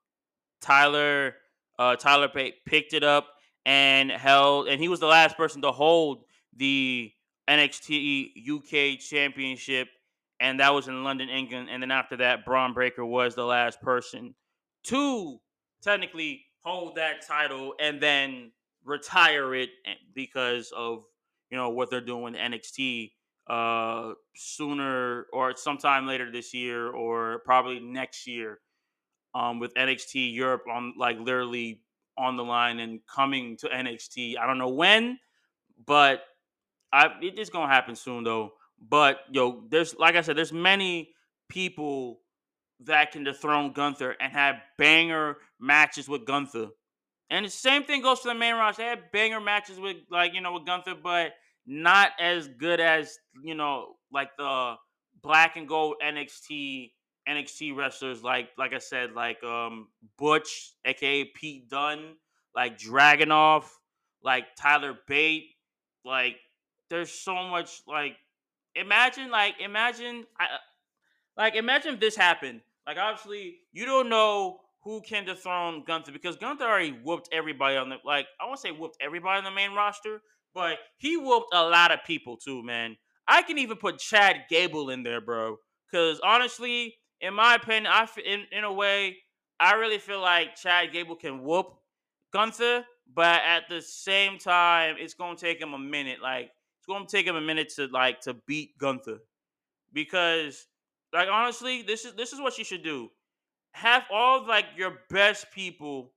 Tyler 0.61 1.35
uh 1.83 1.97
Tyler 1.97 2.29
picked 2.29 2.95
it 2.95 3.03
up 3.03 3.27
and 3.67 4.11
held, 4.11 4.69
and 4.69 4.81
he 4.81 4.89
was 4.89 5.01
the 5.01 5.07
last 5.07 5.37
person 5.37 5.63
to 5.63 5.73
hold 5.73 6.25
the 6.57 7.11
NXT 7.49 8.49
UK 8.49 9.01
Championship, 9.01 9.89
and 10.39 10.61
that 10.61 10.73
was 10.73 10.87
in 10.87 11.03
London, 11.03 11.29
England. 11.29 11.69
And 11.71 11.83
then 11.83 11.91
after 11.91 12.17
that, 12.19 12.45
Bron 12.45 12.73
Breakker 12.73 13.05
was 13.05 13.35
the 13.35 13.45
last 13.45 13.81
person 13.81 14.35
to 14.85 15.41
technically 15.83 16.45
hold 16.65 16.95
that 16.97 17.27
title 17.27 17.75
and 17.81 18.01
then 18.01 18.53
retire 18.85 19.55
it 19.55 19.71
eh, 19.85 19.95
because 20.15 20.73
of 20.77 21.05
you 21.51 21.57
know 21.57 21.71
what 21.71 21.91
they're 21.91 22.01
doing 22.01 22.23
with 22.23 22.35
NXT 22.35 23.11
uh 23.49 24.13
sooner 24.37 25.27
or 25.33 25.57
sometime 25.57 26.07
later 26.07 26.31
this 26.31 26.55
year 26.55 26.89
or 26.89 27.41
probably 27.45 27.81
next 27.81 28.29
year 28.29 28.61
um 29.35 29.59
with 29.59 29.75
NXT 29.75 30.35
Europe 30.35 30.65
on 30.71 30.95
like 30.99 31.19
literally 31.19 31.81
on 32.19 32.37
the 32.37 32.45
line 32.45 32.79
and 32.81 33.01
coming 33.07 33.57
to 33.59 33.69
NXT. 33.69 34.39
I 34.39 34.47
don't 34.47 34.59
know 34.59 34.69
when, 34.69 35.19
but 35.87 36.23
I 36.93 37.09
it 37.23 37.39
is 37.39 37.51
gonna 37.51 37.73
happen 37.73 37.97
soon 37.97 38.25
though. 38.25 38.53
But 38.79 39.21
yo, 39.31 39.65
there's 39.69 39.97
like 39.97 40.17
I 40.17 40.21
said, 40.21 40.37
there's 40.37 40.53
many 40.53 41.11
people 41.49 42.21
that 42.85 43.13
can 43.13 43.25
dethrone 43.25 43.73
Gunther 43.73 44.17
and 44.21 44.33
have 44.33 44.57
banger 44.79 45.37
matches 45.61 46.09
with 46.09 46.25
Gunther. 46.25 46.69
And 47.31 47.47
the 47.47 47.51
same 47.51 47.85
thing 47.85 48.03
goes 48.03 48.21
for 48.21 48.29
the 48.29 48.35
main 48.35 48.55
roster. 48.55 48.83
They 48.83 48.89
had 48.89 49.13
banger 49.13 49.41
matches 49.41 49.79
with 49.79 49.99
like, 50.11 50.35
you 50.35 50.41
know, 50.41 50.53
with 50.53 50.67
Gunther, 50.67 50.97
but 51.03 51.33
not 51.67 52.11
as 52.21 52.49
good 52.49 52.81
as, 52.81 53.19
you 53.43 53.55
know, 53.55 53.97
like 54.13 54.31
the 54.37 54.75
black 55.23 55.57
and 55.57 55.69
gold 55.69 55.97
NXT 56.05 56.93
NXT 57.29 57.77
wrestlers 57.77 58.23
like 58.23 58.49
like 58.59 58.73
I 58.73 58.79
said, 58.79 59.13
like 59.13 59.43
um 59.45 59.89
Butch, 60.19 60.73
aka 60.85 61.25
Pete 61.25 61.69
Dunne, 61.69 62.17
like 62.55 62.79
Dragunov, 62.79 63.65
like 64.23 64.45
Tyler 64.57 64.95
Bate, 65.07 65.51
like 66.05 66.37
there's 66.91 67.13
so 67.13 67.35
much 67.49 67.83
like 67.87 68.17
imagine 68.75 69.31
like 69.31 69.55
imagine 69.61 70.27
I, 70.39 70.47
like 71.37 71.55
imagine 71.55 71.95
if 71.95 72.01
this 72.01 72.17
happened. 72.17 72.61
Like 72.87 72.97
obviously 72.99 73.57
you 73.73 73.87
don't 73.87 74.09
know 74.09 74.61
who 74.83 75.01
can 75.01 75.25
dethrone 75.25 75.85
Gunther 75.87 76.13
because 76.13 76.37
Gunther 76.37 76.65
already 76.65 76.91
whooped 76.91 77.29
everybody 77.33 77.77
on 77.77 77.89
the 77.89 77.97
like 78.05 78.27
I 78.41 78.47
won't 78.47 78.59
say 78.59 78.73
whooped 78.73 78.97
everybody 79.01 79.39
on 79.39 79.45
the 79.45 79.51
main 79.51 79.73
roster, 79.75 80.23
but 80.55 80.79
he 80.99 81.17
whooped 81.17 81.55
a 81.55 81.63
lot 81.63 81.93
of 81.93 82.01
people 82.05 82.37
too, 82.37 82.63
man. 82.63 82.97
I 83.29 83.43
can 83.43 83.59
even 83.59 83.77
put 83.77 83.99
Chad 83.99 84.45
Gable 84.51 84.91
in 84.91 85.05
there, 85.05 85.21
bro. 85.21 85.57
Because 85.91 86.21
honestly, 86.25 86.97
in 87.23 87.35
my 87.35 87.55
opinion, 87.55 87.87
I 87.87 88.07
in 88.25 88.47
in 88.51 88.65
a 88.65 88.73
way, 88.73 89.19
I 89.59 89.75
really 89.75 89.99
feel 89.99 90.21
like 90.21 90.57
Chad 90.57 90.93
Gable 90.93 91.17
can 91.17 91.43
whoop 91.43 91.75
Gunther, 92.33 92.85
but 93.15 93.41
at 93.47 93.69
the 93.69 93.81
same 93.81 94.39
time, 94.39 94.97
it's 94.99 95.15
gonna 95.15 95.37
take 95.37 95.61
him 95.61 95.73
a 95.73 95.79
minute. 95.79 96.21
Like 96.21 96.51
it's 96.79 96.87
gonna 96.87 97.07
take 97.07 97.27
him 97.27 97.37
a 97.37 97.41
minute 97.41 97.71
to 97.77 97.87
like 97.87 98.21
to 98.23 98.35
beat 98.47 98.77
Gunther 98.77 99.19
because 99.93 100.67
like 101.13 101.29
honestly, 101.31 101.83
this 101.83 102.05
is 102.05 102.15
this 102.15 102.33
is 102.33 102.41
what 102.41 102.59
you 102.59 102.65
should 102.65 102.83
do. 102.83 103.09
Have 103.75 104.03
all 104.13 104.41
of, 104.41 104.47
like 104.49 104.67
your 104.77 104.99
best 105.09 105.51
people 105.53 106.13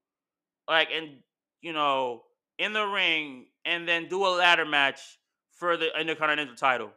like 0.68 0.90
and 0.92 1.18
you 1.62 1.72
know 1.72 2.24
in 2.58 2.74
the 2.74 2.84
ring 2.84 3.46
and 3.64 3.88
then 3.88 4.08
do 4.08 4.26
a 4.26 4.30
ladder 4.30 4.66
match 4.66 5.20
for 5.52 5.78
the 5.78 5.98
Intercontinental 6.00 6.56
title. 6.56 6.90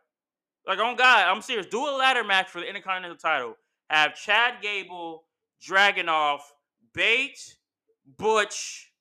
Like 0.67 0.79
oh 0.79 0.87
on 0.87 0.97
God, 0.97 1.27
I'm 1.29 1.43
serious. 1.43 1.67
Do 1.67 1.87
a 1.87 1.95
ladder 1.97 2.25
match 2.25 2.49
for 2.49 2.61
the 2.61 2.69
Intercontinental 2.69 3.19
title. 3.19 3.55
Have 3.89 4.15
Chad 4.15 4.55
Gable, 4.63 5.25
Dragunov, 5.67 6.41
Bate, 6.93 7.57
Butch, 8.17 8.93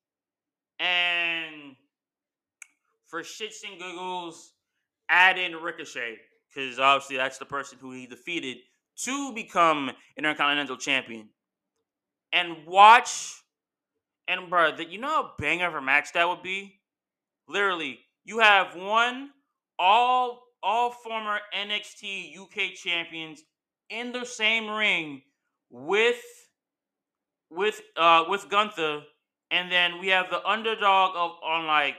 and 0.79 1.75
for 3.07 3.21
shits 3.21 3.63
and 3.69 3.79
giggles, 3.79 4.53
add 5.09 5.37
in 5.37 5.55
Ricochet 5.55 6.17
because 6.53 6.79
obviously 6.79 7.17
that's 7.17 7.37
the 7.37 7.45
person 7.45 7.77
who 7.79 7.91
he 7.91 8.07
defeated 8.07 8.57
to 9.03 9.33
become 9.33 9.91
Intercontinental 10.17 10.77
Champion. 10.77 11.29
And 12.33 12.65
watch, 12.65 13.41
and 14.27 14.49
bro, 14.49 14.75
that 14.75 14.89
you 14.89 14.99
know 14.99 15.07
how 15.07 15.31
banger 15.37 15.67
of 15.67 15.75
a 15.75 15.81
match 15.81 16.13
that 16.13 16.27
would 16.27 16.43
be. 16.43 16.79
Literally, 17.47 17.99
you 18.25 18.39
have 18.39 18.75
one 18.75 19.29
all 19.79 20.43
all 20.61 20.91
former 20.91 21.39
NXT 21.55 22.37
UK 22.37 22.73
champions 22.75 23.43
in 23.89 24.11
the 24.11 24.25
same 24.25 24.69
ring 24.69 25.21
with 25.69 26.21
with 27.49 27.81
uh 27.95 28.25
with 28.27 28.49
Gunther, 28.49 29.01
and 29.51 29.71
then 29.71 29.99
we 29.99 30.07
have 30.07 30.29
the 30.29 30.45
underdog 30.45 31.15
of 31.15 31.31
on 31.43 31.65
like 31.67 31.95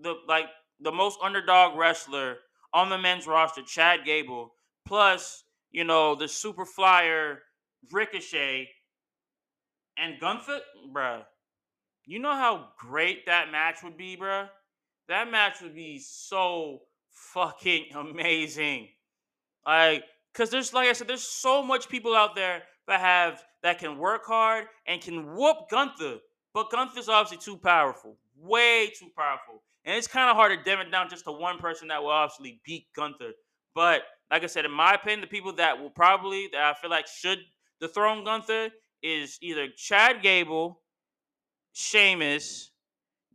the 0.00 0.14
like 0.26 0.46
the 0.80 0.92
most 0.92 1.18
underdog 1.22 1.76
wrestler 1.78 2.38
on 2.72 2.88
the 2.88 2.98
men's 2.98 3.26
roster, 3.26 3.62
Chad 3.62 4.04
Gable, 4.04 4.52
plus 4.86 5.44
you 5.70 5.84
know 5.84 6.14
the 6.14 6.28
super 6.28 6.64
flyer 6.64 7.40
Ricochet 7.92 8.68
and 9.96 10.20
Gunther, 10.20 10.60
bruh. 10.92 11.24
You 12.06 12.18
know 12.18 12.32
how 12.32 12.68
great 12.78 13.26
that 13.26 13.50
match 13.50 13.82
would 13.82 13.96
be, 13.96 14.16
bruh. 14.16 14.48
That 15.08 15.30
match 15.30 15.60
would 15.62 15.74
be 15.74 15.98
so 15.98 16.80
fucking 17.10 17.86
amazing. 17.94 18.88
Like, 19.66 20.04
cause 20.38 20.50
there's 20.50 20.72
like 20.72 20.88
I 20.88 20.92
said, 20.92 21.08
there's 21.08 21.22
so 21.22 21.62
much 21.62 21.88
people 21.88 22.14
out 22.14 22.36
there 22.36 22.62
that 22.86 23.00
have 23.00 23.42
that 23.62 23.78
can 23.78 23.98
work 23.98 24.24
hard 24.24 24.66
and 24.86 25.02
can 25.02 25.34
whoop 25.34 25.68
Gunther. 25.70 26.18
But 26.54 26.70
Gunther's 26.70 27.08
obviously 27.08 27.38
too 27.44 27.58
powerful. 27.58 28.16
Way 28.40 28.90
too 28.98 29.08
powerful. 29.16 29.62
And 29.84 29.96
it's 29.96 30.06
kind 30.06 30.30
of 30.30 30.36
hard 30.36 30.56
to 30.56 30.64
dim 30.64 30.80
it 30.80 30.90
down 30.90 31.08
just 31.10 31.24
to 31.24 31.32
one 31.32 31.58
person 31.58 31.88
that 31.88 32.02
will 32.02 32.10
obviously 32.10 32.60
beat 32.64 32.86
Gunther. 32.94 33.32
But 33.74 34.02
like 34.30 34.44
I 34.44 34.46
said, 34.46 34.64
in 34.64 34.70
my 34.70 34.94
opinion, 34.94 35.20
the 35.20 35.26
people 35.26 35.52
that 35.54 35.80
will 35.80 35.90
probably 35.90 36.48
that 36.52 36.62
I 36.62 36.74
feel 36.74 36.90
like 36.90 37.06
should 37.06 37.40
dethrone 37.80 38.24
Gunther 38.24 38.70
is 39.02 39.38
either 39.40 39.68
Chad 39.76 40.22
Gable, 40.22 40.80
Sheamus, 41.72 42.70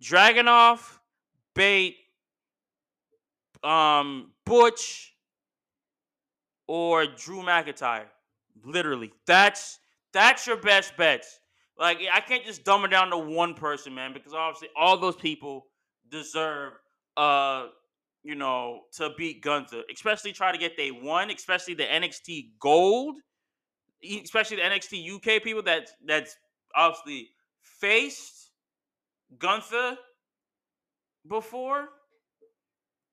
Dragunov, 0.02 0.80
Bate, 1.56 1.96
um, 3.64 4.32
Butch, 4.46 5.13
or 6.68 7.06
Drew 7.06 7.42
McIntyre. 7.42 8.06
Literally, 8.64 9.12
that's 9.26 9.80
that's 10.14 10.46
your 10.48 10.58
best 10.58 10.96
bets. 10.98 11.40
Like 11.78 12.00
I 12.12 12.20
can't 12.20 12.46
just 12.46 12.64
dumb 12.64 12.86
it 12.86 12.90
down 12.90 13.10
to 13.10 13.18
one 13.18 13.54
person, 13.56 13.94
man, 13.96 14.14
because 14.14 14.34
obviously 14.34 14.70
all 14.78 14.98
those 14.98 15.16
people 15.16 15.66
deserve 16.10 16.74
uh 17.18 17.68
you 18.24 18.36
know 18.36 18.82
to 18.94 19.10
beat 19.18 19.42
Gunther. 19.42 19.84
Especially 19.94 20.32
try 20.32 20.52
to 20.52 20.58
get 20.58 20.78
they 20.78 20.92
one, 20.92 21.30
especially 21.32 21.74
the 21.74 21.84
NXT 21.84 22.52
gold, 22.60 23.16
especially 24.24 24.58
the 24.58 24.64
NXT 24.64 25.16
UK 25.16 25.44
people 25.44 25.64
that 25.64 25.90
that's 26.06 26.38
obviously 26.76 27.30
faced 27.62 28.52
Gunther 29.38 29.98
before. 31.28 31.90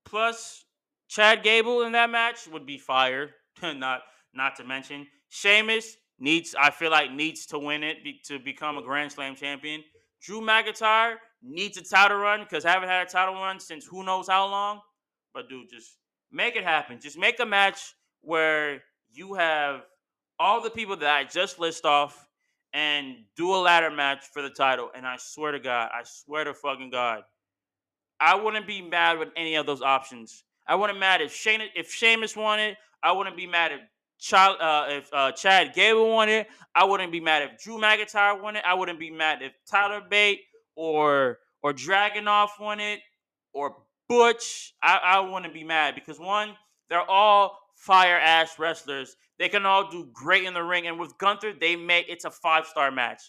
Plus 0.05 0.65
Chad 1.09 1.43
Gable 1.43 1.83
in 1.83 1.93
that 1.93 2.11
match 2.11 2.47
would 2.49 2.67
be 2.67 2.79
fire. 2.79 3.31
not 3.77 4.03
not 4.35 4.57
to 4.57 4.65
mention 4.65 5.07
Sheamus 5.29 5.97
needs 6.19 6.55
I 6.59 6.71
feel 6.71 6.91
like 6.91 7.13
needs 7.13 7.47
to 7.47 7.59
win 7.59 7.83
it 7.83 8.05
be, 8.05 8.21
to 8.27 8.39
become 8.39 8.79
a 8.79 8.83
Grand 8.83 9.13
Slam 9.13 9.35
champion. 9.35 9.83
Drew 10.23 10.41
McIntyre 10.41 11.15
needs 11.43 11.79
a 11.79 11.83
title 11.83 12.19
run 12.19 12.41
because 12.41 12.65
haven't 12.65 12.89
had 12.89 13.07
a 13.07 13.11
title 13.11 13.35
run 13.35 13.59
since 13.59 13.87
who 13.87 14.05
knows 14.05 14.29
how 14.29 14.47
long. 14.47 14.81
But 15.33 15.49
dude, 15.49 15.71
just 15.71 15.97
make 16.31 16.57
it 16.57 16.65
happen. 16.65 17.01
Just 17.01 17.19
make 17.19 17.41
a 17.41 17.47
match 17.47 17.95
where 18.21 18.83
you 19.11 19.35
have 19.35 19.83
all 20.39 20.63
the 20.63 20.71
people 20.71 20.97
that 20.97 21.15
I 21.15 21.25
just 21.25 21.59
list 21.59 21.85
off 21.85 22.27
and 22.73 23.17
do 23.37 23.55
a 23.55 23.57
ladder 23.57 23.91
match 23.91 24.25
for 24.33 24.43
the 24.43 24.51
title. 24.51 24.91
And 24.95 25.07
I 25.07 25.17
swear 25.19 25.53
to 25.53 25.61
God, 25.61 25.91
I 25.93 26.03
swear 26.05 26.45
to 26.45 26.55
fucking 26.55 26.91
God, 26.91 27.23
I 28.21 28.35
wouldn't 28.35 28.67
be 28.67 28.83
mad 28.83 29.19
with 29.19 29.31
any 29.37 29.55
of 29.55 29.67
those 29.67 29.83
options. 29.83 30.45
I 30.67 30.75
wouldn't 30.75 30.99
mad 30.99 31.21
if 31.21 31.35
Shane 31.35 31.63
if 31.75 31.91
Sheamus 31.91 32.37
won 32.37 32.61
it. 32.61 32.77
I 33.03 33.13
wouldn't 33.13 33.37
be 33.37 33.47
mad 33.47 33.73
if 33.73 33.81
Chad, 34.19 34.57
uh, 34.61 34.87
if 34.89 35.09
uh, 35.13 35.33
Chad 35.33 35.73
Gable 35.75 36.11
won 36.11 36.29
it. 36.29 36.47
I 36.75 36.85
wouldn't 36.85 37.11
be 37.13 37.21
mad 37.21 37.43
if 37.43 37.63
Drew 37.63 37.79
McIntyre 37.79 38.41
won 38.41 38.57
it. 38.57 38.63
I 38.67 38.75
wouldn't 38.75 38.99
be 38.99 39.11
mad 39.11 39.43
if 39.43 39.53
Tyler 39.69 40.03
Bate 40.09 40.41
or 40.77 41.39
or 41.63 41.73
Dragunov 41.73 42.49
won 42.61 42.81
it 42.81 43.01
or 43.53 43.77
Butch. 44.09 44.75
I, 44.83 45.01
I 45.03 45.21
wouldn't 45.21 45.55
be 45.55 45.65
mad 45.65 45.95
because 45.95 46.19
one, 46.19 46.55
they're 46.89 47.09
all 47.09 47.59
fire 47.77 48.19
ass 48.19 48.59
wrestlers. 48.59 49.17
They 49.39 49.49
can 49.49 49.65
all 49.65 49.91
do 49.91 50.11
great 50.13 50.45
in 50.45 50.53
the 50.53 50.63
ring, 50.63 50.87
and 50.87 50.99
with 50.99 51.17
Gunther, 51.17 51.55
they 51.59 51.75
make 51.77 52.07
it's 52.09 52.27
a 52.27 52.31
five 52.31 52.67
star 52.67 52.91
match. 52.91 53.23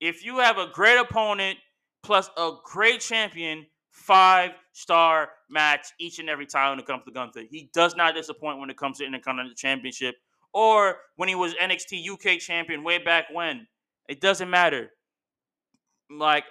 If 0.00 0.24
you 0.24 0.38
have 0.38 0.58
a 0.58 0.68
great 0.72 0.98
opponent 0.98 1.58
plus 2.02 2.28
a 2.36 2.52
great 2.64 3.00
champion, 3.00 3.66
five 3.94 4.50
star 4.72 5.30
match 5.48 5.86
each 6.00 6.18
and 6.18 6.28
every 6.28 6.46
time 6.46 6.70
when 6.70 6.80
it 6.80 6.86
comes 6.86 7.04
to 7.04 7.12
Gunther. 7.12 7.44
He 7.48 7.70
does 7.72 7.94
not 7.94 8.14
disappoint 8.14 8.58
when 8.58 8.68
it 8.68 8.76
comes 8.76 8.98
to 8.98 9.04
Intercontinental 9.04 9.54
Championship 9.54 10.16
or 10.52 10.98
when 11.16 11.28
he 11.28 11.36
was 11.36 11.54
NXT 11.54 12.10
UK 12.10 12.40
champion 12.40 12.82
way 12.82 12.98
back 12.98 13.26
when. 13.32 13.66
It 14.08 14.20
doesn't 14.20 14.50
matter. 14.50 14.90
Like 16.10 16.44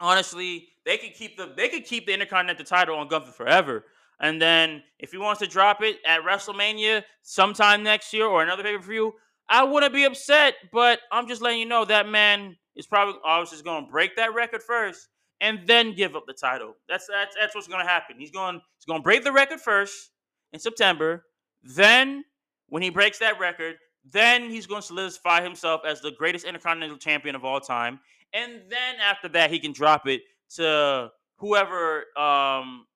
honestly, 0.00 0.68
they 0.84 0.98
could 0.98 1.14
keep 1.14 1.36
the 1.36 1.52
they 1.56 1.68
could 1.68 1.84
keep 1.84 2.06
the 2.06 2.12
Intercontinental 2.12 2.66
title 2.66 2.96
on 2.96 3.08
Gunther 3.08 3.32
forever. 3.32 3.84
And 4.20 4.42
then 4.42 4.82
if 4.98 5.12
he 5.12 5.18
wants 5.18 5.40
to 5.40 5.46
drop 5.46 5.82
it 5.82 5.98
at 6.04 6.22
WrestleMania 6.22 7.04
sometime 7.22 7.84
next 7.84 8.12
year 8.12 8.26
or 8.26 8.42
another 8.42 8.64
pay 8.64 8.76
per 8.76 8.82
view, 8.82 9.12
I 9.48 9.62
wouldn't 9.62 9.94
be 9.94 10.04
upset. 10.04 10.54
But 10.72 10.98
I'm 11.12 11.28
just 11.28 11.42
letting 11.42 11.60
you 11.60 11.66
know 11.66 11.84
that 11.84 12.08
man 12.08 12.56
is 12.74 12.88
probably 12.88 13.20
obviously 13.24 13.62
going 13.62 13.86
to 13.86 13.90
break 13.90 14.16
that 14.16 14.34
record 14.34 14.62
first 14.62 15.08
and 15.44 15.60
then 15.66 15.94
give 15.94 16.16
up 16.16 16.24
the 16.26 16.32
title. 16.32 16.74
That's 16.88 17.06
that's 17.06 17.36
that's 17.38 17.54
what's 17.54 17.68
going 17.68 17.84
to 17.84 17.90
happen. 17.90 18.16
He's 18.18 18.30
going 18.30 18.54
he's 18.54 18.86
going 18.86 19.00
to 19.00 19.04
break 19.04 19.24
the 19.24 19.32
record 19.32 19.60
first 19.60 20.10
in 20.54 20.58
September. 20.58 21.26
Then 21.62 22.24
when 22.68 22.82
he 22.82 22.88
breaks 22.88 23.18
that 23.18 23.38
record, 23.38 23.76
then 24.10 24.48
he's 24.48 24.66
going 24.66 24.80
to 24.80 24.86
solidify 24.86 25.42
himself 25.42 25.82
as 25.86 26.00
the 26.00 26.12
greatest 26.12 26.46
intercontinental 26.46 26.96
champion 26.96 27.34
of 27.36 27.44
all 27.44 27.60
time. 27.60 28.00
And 28.32 28.62
then 28.70 28.96
after 29.02 29.28
that, 29.28 29.50
he 29.50 29.58
can 29.58 29.72
drop 29.72 30.08
it 30.08 30.22
to 30.56 31.10
whoever 31.36 32.04
um 32.18 32.86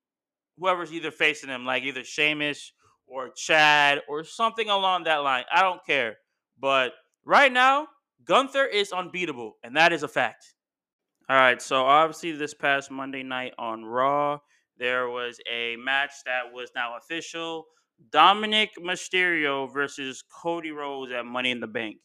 whoever's 0.59 0.91
either 0.91 1.11
facing 1.11 1.51
him, 1.51 1.67
like 1.67 1.83
either 1.83 2.03
Sheamus 2.03 2.73
or 3.07 3.29
Chad 3.29 4.01
or 4.09 4.25
something 4.25 4.71
along 4.71 5.05
that 5.05 5.19
line. 5.19 5.45
I 5.53 5.61
don't 5.61 5.85
care. 5.85 6.17
But 6.59 6.93
right 7.27 7.53
now, 7.53 7.89
Gunther 8.25 8.65
is 8.65 8.91
unbeatable, 8.91 9.57
and 9.63 9.77
that 9.77 9.93
is 9.93 10.03
a 10.03 10.09
fact. 10.09 10.55
All 11.31 11.37
right, 11.37 11.61
so 11.61 11.85
obviously 11.85 12.33
this 12.33 12.55
past 12.55 12.91
Monday 12.91 13.23
night 13.23 13.53
on 13.59 13.85
Raw, 13.85 14.39
there 14.79 15.11
was 15.11 15.39
a 15.51 15.77
match 15.77 16.13
that 16.25 16.53
was 16.53 16.71
now 16.75 16.97
official. 16.97 17.67
Dominik 18.11 18.71
Mysterio 18.81 19.71
versus 19.71 20.23
Cody 20.23 20.71
Rhodes 20.71 21.13
at 21.13 21.27
Money 21.27 21.51
in 21.51 21.61
the 21.61 21.67
Bank. 21.67 21.97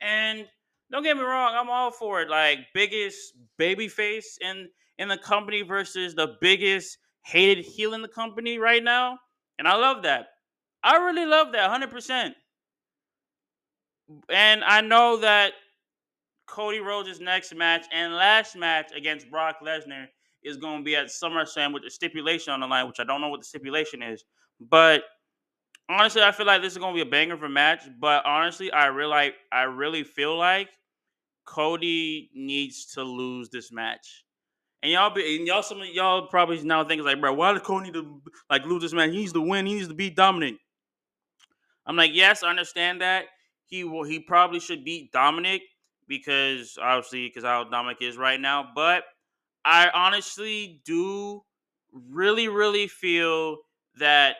And 0.00 0.46
don't 0.90 1.02
get 1.02 1.16
me 1.16 1.22
wrong, 1.22 1.54
I'm 1.54 1.68
all 1.68 1.90
for 1.90 2.22
it. 2.22 2.30
Like 2.30 2.60
biggest 2.72 3.34
babyface 3.60 4.38
in 4.40 4.68
in 4.96 5.08
the 5.08 5.18
company 5.18 5.60
versus 5.60 6.14
the 6.14 6.36
biggest 6.40 6.96
hated 7.24 7.64
heel 7.64 7.92
in 7.92 8.00
the 8.00 8.08
company 8.08 8.58
right 8.58 8.82
now. 8.82 9.18
And 9.58 9.68
I 9.68 9.76
love 9.76 10.04
that. 10.04 10.26
I 10.82 10.96
really 10.96 11.26
love 11.26 11.52
that 11.52 11.70
100%. 11.70 12.32
And 14.30 14.64
I 14.64 14.80
know 14.80 15.18
that 15.18 15.52
Cody 16.50 16.80
Rhodes' 16.80 17.20
next 17.20 17.54
match 17.54 17.86
and 17.92 18.14
last 18.14 18.56
match 18.56 18.90
against 18.94 19.30
Brock 19.30 19.56
Lesnar 19.62 20.06
is 20.42 20.56
going 20.56 20.78
to 20.78 20.84
be 20.84 20.96
at 20.96 21.06
SummerSlam 21.06 21.72
with 21.72 21.84
a 21.84 21.90
stipulation 21.90 22.52
on 22.52 22.60
the 22.60 22.66
line, 22.66 22.86
which 22.86 22.98
I 22.98 23.04
don't 23.04 23.20
know 23.20 23.28
what 23.28 23.40
the 23.40 23.46
stipulation 23.46 24.02
is. 24.02 24.24
But 24.60 25.04
honestly, 25.88 26.22
I 26.22 26.32
feel 26.32 26.46
like 26.46 26.60
this 26.60 26.72
is 26.72 26.78
going 26.78 26.94
to 26.94 27.04
be 27.04 27.08
a 27.08 27.10
banger 27.10 27.42
a 27.44 27.48
match. 27.48 27.82
But 28.00 28.26
honestly, 28.26 28.72
I 28.72 28.86
really, 28.86 29.32
I 29.52 29.62
really 29.62 30.02
feel 30.02 30.36
like 30.36 30.68
Cody 31.44 32.30
needs 32.34 32.86
to 32.94 33.04
lose 33.04 33.48
this 33.50 33.70
match. 33.70 34.24
And 34.82 34.90
y'all 34.90 35.10
be 35.10 35.36
and 35.36 35.46
y'all 35.46 35.62
some 35.62 35.82
of 35.82 35.88
y'all 35.88 36.26
probably 36.28 36.60
now 36.62 36.82
thinking 36.84 37.04
like, 37.04 37.20
bro, 37.20 37.34
why 37.34 37.52
does 37.52 37.62
Cody 37.62 37.86
need 37.86 37.94
to 37.94 38.22
like 38.48 38.64
lose 38.64 38.82
this 38.82 38.94
match? 38.94 39.10
He 39.10 39.18
needs 39.18 39.32
to 39.34 39.40
win. 39.40 39.66
He 39.66 39.74
needs 39.74 39.88
to 39.88 39.94
beat 39.94 40.16
Dominik. 40.16 40.56
I'm 41.86 41.96
like, 41.96 42.12
yes, 42.14 42.42
I 42.42 42.48
understand 42.48 43.02
that. 43.02 43.26
He 43.66 43.84
will. 43.84 44.04
He 44.04 44.18
probably 44.20 44.58
should 44.58 44.84
beat 44.84 45.12
Dominik 45.12 45.60
because 46.10 46.76
obviously 46.82 47.28
because 47.28 47.44
how 47.44 47.64
Dominik 47.64 48.02
is 48.02 48.18
right 48.18 48.40
now. 48.40 48.68
But 48.74 49.04
I 49.64 49.88
honestly 49.94 50.82
do 50.84 51.42
really, 51.92 52.48
really 52.48 52.88
feel 52.88 53.58
that 53.98 54.36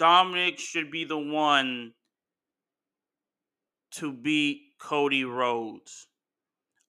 Dominik 0.00 0.58
should 0.58 0.90
be 0.90 1.04
the 1.04 1.18
one 1.18 1.92
to 3.96 4.12
beat 4.12 4.60
Cody 4.80 5.24
Rhodes. 5.24 6.06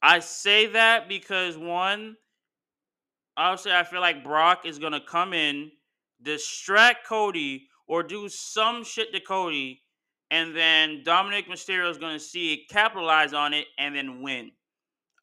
I 0.02 0.20
say 0.20 0.68
that 0.68 1.10
because 1.10 1.58
one, 1.58 2.18
obviously, 3.36 3.74
I 3.74 3.84
feel 3.84 4.02
like 4.02 4.24
Brock 4.24 4.66
is 4.66 4.78
gonna 4.78 5.02
come 5.02 5.34
in, 5.34 5.72
distract 6.22 7.08
Cody, 7.08 7.68
or 7.88 8.04
do 8.04 8.28
some 8.30 8.84
shit 8.84 9.12
to 9.14 9.20
Cody, 9.20 9.82
and 10.36 10.54
then 10.54 11.02
Dominik 11.06 11.48
Mysterio 11.48 11.90
is 11.90 11.98
gonna 11.98 12.20
see 12.20 12.52
it, 12.52 12.70
capitalize 12.70 13.34
on 13.34 13.54
it, 13.54 13.68
and 13.80 13.96
then 13.96 14.22
win. 14.22 14.52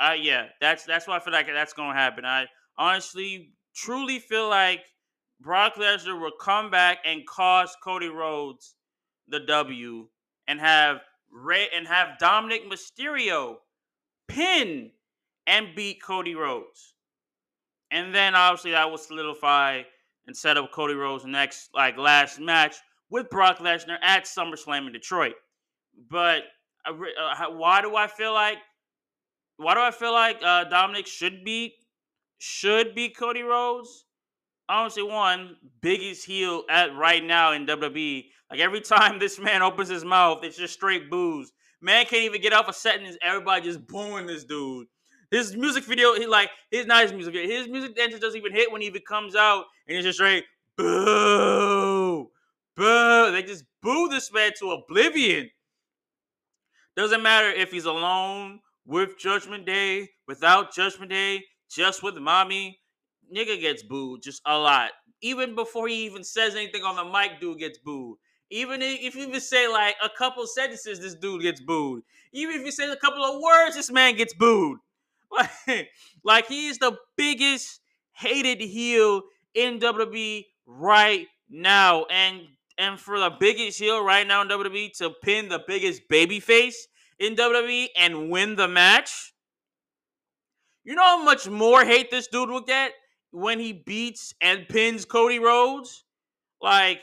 Uh, 0.01 0.15
yeah, 0.19 0.47
that's 0.59 0.87
that's 0.87 1.07
why 1.07 1.17
I 1.17 1.21
feel 1.21 1.35
like 1.35 1.47
that's 1.47 1.75
gonna 1.75 1.93
happen. 1.93 2.25
I 2.25 2.47
honestly, 2.79 3.53
truly 3.77 4.19
feel 4.19 4.49
like 4.49 4.81
Brock 5.39 5.75
Lesnar 5.75 6.19
will 6.19 6.33
come 6.41 6.71
back 6.71 7.01
and 7.05 7.27
cost 7.27 7.77
Cody 7.85 8.09
Rhodes 8.09 8.75
the 9.29 9.41
W, 9.41 10.09
and 10.49 10.59
have 10.59 11.01
Rey 11.31 11.69
and 11.77 11.87
have 11.87 12.17
Dominik 12.19 12.67
Mysterio 12.67 13.57
pin 14.29 14.93
and 15.47 15.75
beat 15.77 16.03
Cody 16.03 16.35
Rhodes. 16.35 16.95
And 17.91 18.15
then 18.15 18.35
obviously 18.35 18.71
that 18.71 18.91
will 18.91 18.97
solidify 18.97 19.83
and 20.27 20.35
set 20.35 20.57
up 20.57 20.73
Cody 20.73 20.95
Rhodes' 20.95 21.27
next 21.27 21.69
like 21.75 21.99
last 21.99 22.41
match 22.41 22.77
with 23.13 23.29
Brock 23.29 23.59
Lesnar 23.59 23.99
at 24.03 24.25
SummerSlam 24.25 24.87
in 24.87 24.93
Detroit. 24.93 25.35
But 26.11 26.43
uh, 26.85 26.95
why 27.51 27.83
do 27.83 27.95
I 27.95 28.09
feel 28.09 28.33
like 28.33 28.57
why 29.59 29.75
do 29.75 29.81
I 29.81 29.93
feel 29.93 30.13
like 30.13 30.39
uh, 30.43 30.65
Dominik 30.65 31.07
should 31.07 31.45
beat 31.45 31.75
should 32.39 32.95
beat 32.95 33.17
Cody 33.17 33.43
Rhodes? 33.43 34.07
Honestly, 34.69 35.03
one 35.03 35.57
biggest 35.83 36.25
heel 36.25 36.65
at 36.71 36.97
right 36.97 37.23
now 37.23 37.53
in 37.53 37.67
WWE. 37.67 38.25
Like 38.51 38.61
every 38.61 38.81
time 38.81 39.19
this 39.21 39.39
man 39.39 39.63
opens 39.63 39.91
his 39.91 40.05
mouth, 40.05 40.43
it's 40.43 40.57
just 40.57 40.75
straight 40.75 41.11
booze. 41.11 41.53
Man 41.83 42.07
can't 42.07 42.23
even 42.23 42.41
get 42.41 42.53
off 42.53 42.69
a 42.69 42.73
sentence. 42.73 43.17
Everybody 43.23 43.65
just 43.65 43.87
booing 43.87 44.27
this 44.27 44.45
dude. 44.45 44.87
His 45.31 45.57
music 45.57 45.85
video, 45.85 46.15
he 46.15 46.27
like 46.27 46.51
his 46.71 46.87
his 46.87 47.13
music 47.13 47.35
video. 47.35 47.49
His 47.49 47.69
music 47.69 47.99
entrance 47.99 48.23
doesn't 48.23 48.39
even 48.39 48.53
hit 48.53 48.73
when 48.73 48.81
he 48.81 48.87
even 48.87 49.03
comes 49.07 49.35
out, 49.35 49.65
and 49.87 49.97
it's 49.97 50.05
just 50.05 50.19
straight 50.19 50.45
boo, 50.77 51.72
boo. 52.77 53.31
They 53.33 53.43
just 53.43 53.65
boo 53.83 54.09
this 54.09 54.33
man 54.33 54.53
to 54.59 54.73
oblivion. 54.73 55.51
Doesn't 56.97 57.23
matter 57.23 57.49
if 57.49 57.71
he's 57.71 57.87
alone 57.87 58.61
with 58.85 59.19
Judgment 59.19 59.65
Day, 59.65 60.09
without 60.27 60.75
Judgment 60.75 61.11
Day, 61.11 61.43
just 61.71 62.03
with 62.03 62.17
mommy. 62.17 62.81
Nigga 63.35 63.59
gets 63.61 63.83
booed 63.83 64.23
just 64.23 64.43
a 64.45 64.59
lot. 64.59 64.91
Even 65.23 65.55
before 65.55 65.89
he 65.89 66.05
even 66.05 66.25
says 66.25 66.55
anything 66.55 66.83
on 66.83 66.97
the 66.97 67.05
mic, 67.05 67.41
dude 67.41 67.59
gets 67.59 67.79
booed. 67.79 68.19
Even 68.51 68.83
if 68.83 69.15
you 69.15 69.27
even 69.27 69.41
say 69.41 69.67
like 69.69 69.95
a 70.05 70.11
couple 70.11 70.47
sentences, 70.47 71.01
this 71.01 71.15
dude 71.15 71.41
gets 71.41 71.61
booed. 71.63 72.03
Even 72.33 72.57
if 72.57 72.67
you 72.67 72.71
say 72.71 72.91
a 72.91 72.97
couple 72.97 73.25
of 73.25 73.41
words, 73.41 73.77
this 73.77 73.91
man 73.91 74.17
gets 74.17 74.35
booed. 74.35 74.79
Like, 75.67 75.89
like 76.23 76.47
he's 76.47 76.77
the 76.77 76.99
biggest 77.17 77.81
hated 78.13 78.61
heel 78.61 79.23
in 79.55 79.79
WWE 79.79 80.45
right 80.67 81.27
now. 81.49 82.05
And 82.11 82.43
and 82.79 82.99
for 82.99 83.19
the 83.19 83.31
biggest 83.39 83.79
heel 83.79 84.05
right 84.05 84.27
now 84.27 84.43
in 84.43 84.49
WWE 84.49 84.97
to 84.99 85.11
pin 85.23 85.49
the 85.49 85.63
biggest 85.67 86.03
babyface 86.11 86.75
in 87.19 87.37
WWE 87.37 87.89
and 87.97 88.31
win 88.31 88.57
the 88.57 88.69
match. 88.69 89.33
You 90.85 90.95
know 90.95 91.03
how 91.03 91.25
much 91.25 91.49
more 91.49 91.85
hate 91.85 92.11
this 92.11 92.27
dude 92.27 92.49
will 92.51 92.61
get 92.61 92.93
when 93.31 93.61
he 93.61 93.73
beats 93.73 94.35
and 94.41 94.69
pins 94.69 95.05
Cody 95.05 95.39
Rhodes? 95.39 96.05
Like, 96.61 97.01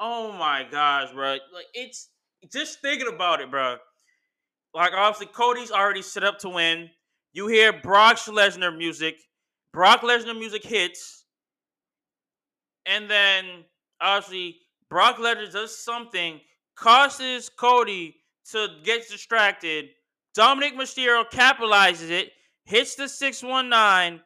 Oh 0.00 0.32
my 0.32 0.64
gosh, 0.70 1.12
bro. 1.12 1.32
Like 1.52 1.66
it's 1.74 2.10
just 2.52 2.80
thinking 2.80 3.08
about 3.12 3.40
it, 3.40 3.50
bro. 3.50 3.76
Like 4.74 4.92
obviously 4.92 5.26
Cody's 5.26 5.72
already 5.72 6.02
set 6.02 6.24
up 6.24 6.38
to 6.40 6.48
win. 6.48 6.90
You 7.32 7.48
hear 7.48 7.72
Brock 7.72 8.18
Lesnar 8.18 8.76
music. 8.76 9.16
Brock 9.72 10.02
Lesnar 10.02 10.38
music 10.38 10.64
hits. 10.64 11.24
And 12.86 13.10
then 13.10 13.64
obviously 14.00 14.58
Brock 14.90 15.18
Lesnar 15.18 15.50
does 15.50 15.76
something, 15.76 16.40
causes 16.74 17.48
Cody 17.48 18.16
to 18.52 18.68
get 18.84 19.08
distracted. 19.08 19.90
Dominik 20.36 20.74
Mysterio 20.74 21.28
capitalizes 21.30 22.10
it, 22.10 22.32
hits 22.64 22.94
the 22.94 23.08
619, 23.08 24.22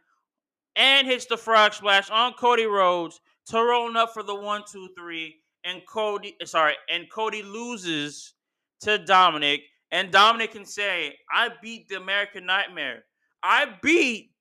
and 0.77 1.07
hits 1.07 1.27
the 1.27 1.37
frog 1.37 1.75
splash 1.75 2.11
on 2.11 2.35
Cody 2.35 2.67
Rhodes 2.67 3.21
to 3.47 3.57
roll 3.59 3.97
up 3.97 4.13
for 4.13 4.23
the 4.23 4.35
one, 4.35 4.63
two, 4.71 4.89
three 4.97 5.43
and 5.65 5.83
Cody, 5.87 6.37
eh, 6.41 6.45
sorry, 6.45 6.75
and 6.89 7.11
Cody 7.11 7.43
loses 7.43 8.35
to 8.81 8.99
Dominik, 8.99 9.63
and 9.91 10.13
Dominik 10.13 10.53
can 10.53 10.65
say, 10.65 11.19
"I 11.31 11.51
beat 11.61 11.89
the 11.89 11.97
American 11.97 12.47
Nightmare. 12.47 13.05
I 13.43 13.67
beat 13.83 14.33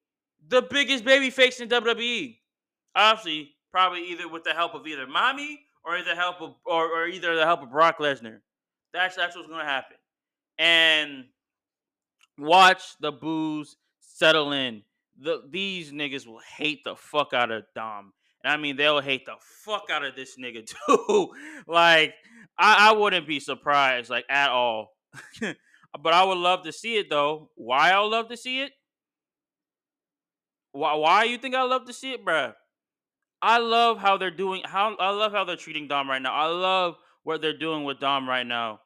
the 0.47 0.61
biggest 0.61 1.03
babyface 1.03 1.61
in 1.61 1.69
WWE." 1.69 2.41
Obviously, 2.95 3.55
probably 3.72 4.05
either 4.07 4.28
with 4.28 4.43
the 4.43 4.53
help 4.53 4.74
of 4.74 4.88
either 4.88 5.07
Mommy 5.07 5.67
or 5.84 6.01
the 6.03 6.15
help 6.15 6.41
of 6.41 6.55
or, 6.65 6.86
or 6.86 7.07
either 7.07 7.36
the 7.36 7.45
help 7.45 7.61
of 7.61 7.71
Brock 7.71 7.99
Lesnar. 7.99 8.39
That's 8.93 9.15
that's 9.15 9.36
what's 9.36 9.47
gonna 9.47 9.65
happen. 9.65 9.97
And 10.57 11.25
watch 12.38 12.84
the 12.99 13.11
booze 13.11 13.77
settle 13.99 14.51
in. 14.51 14.84
The 15.19 15.41
these 15.49 15.91
niggas 15.91 16.25
will 16.25 16.41
hate 16.57 16.84
the 16.84 16.95
fuck 16.95 17.34
out 17.34 17.51
of 17.51 17.63
Dom. 17.75 18.13
And 18.43 18.51
I 18.51 18.57
mean, 18.57 18.75
they'll 18.75 19.01
hate 19.01 19.25
the 19.25 19.36
fuck 19.65 19.86
out 19.91 20.03
of 20.03 20.15
this 20.15 20.38
nigga 20.38 20.65
too. 20.88 21.29
like, 21.67 22.15
I, 22.57 22.89
I 22.89 22.91
wouldn't 22.93 23.27
be 23.27 23.39
surprised, 23.39 24.09
like, 24.09 24.25
at 24.29 24.49
all. 24.49 24.95
but 25.41 26.13
I 26.13 26.23
would 26.23 26.38
love 26.38 26.63
to 26.63 26.71
see 26.71 26.97
it 26.97 27.09
though. 27.09 27.49
Why 27.55 27.91
I 27.91 27.99
would 27.99 28.07
love 28.07 28.29
to 28.29 28.38
see 28.38 28.61
it? 28.61 28.71
Why 30.71 30.95
why 30.95 31.23
you 31.25 31.38
think 31.38 31.53
I 31.53 31.63
love 31.63 31.86
to 31.86 31.93
see 31.93 32.13
it, 32.13 32.25
bruh? 32.25 32.53
I 33.41 33.57
love 33.57 33.97
how 33.97 34.17
they're 34.17 34.29
doing 34.29 34.61
how 34.65 34.95
I 34.97 35.09
love 35.09 35.31
how 35.31 35.43
they're 35.43 35.55
treating 35.55 35.87
Dom 35.87 36.09
right 36.09 36.21
now. 36.21 36.33
I 36.33 36.45
love 36.45 36.97
what 37.23 37.41
they're 37.41 37.57
doing 37.57 37.83
with 37.83 37.99
Dom 37.99 38.27
right 38.27 38.45
now. 38.45 38.81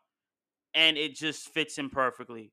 And 0.73 0.97
it 0.97 1.15
just 1.15 1.49
fits 1.49 1.77
him 1.77 1.89
perfectly. 1.89 2.51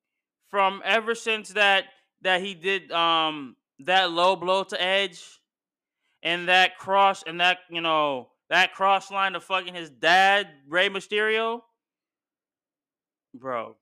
From 0.49 0.83
ever 0.85 1.15
since 1.15 1.51
that 1.51 1.85
that 2.23 2.41
he 2.41 2.55
did 2.55 2.91
um 2.93 3.57
that 3.81 4.11
low 4.11 4.37
blow 4.37 4.65
to 4.65 4.81
Edge 4.81 5.41
and 6.23 6.49
that 6.49 6.79
cross 6.79 7.23
and 7.27 7.41
that 7.41 7.59
you 7.71 7.81
know 7.81 8.29
that 8.51 8.75
cross 8.75 9.11
line 9.11 9.35
of 9.35 9.45
fucking 9.45 9.75
his 9.75 9.89
dad 9.89 10.49
Rey 10.69 10.89
Mysterio, 10.89 11.63
bro, 13.35 13.77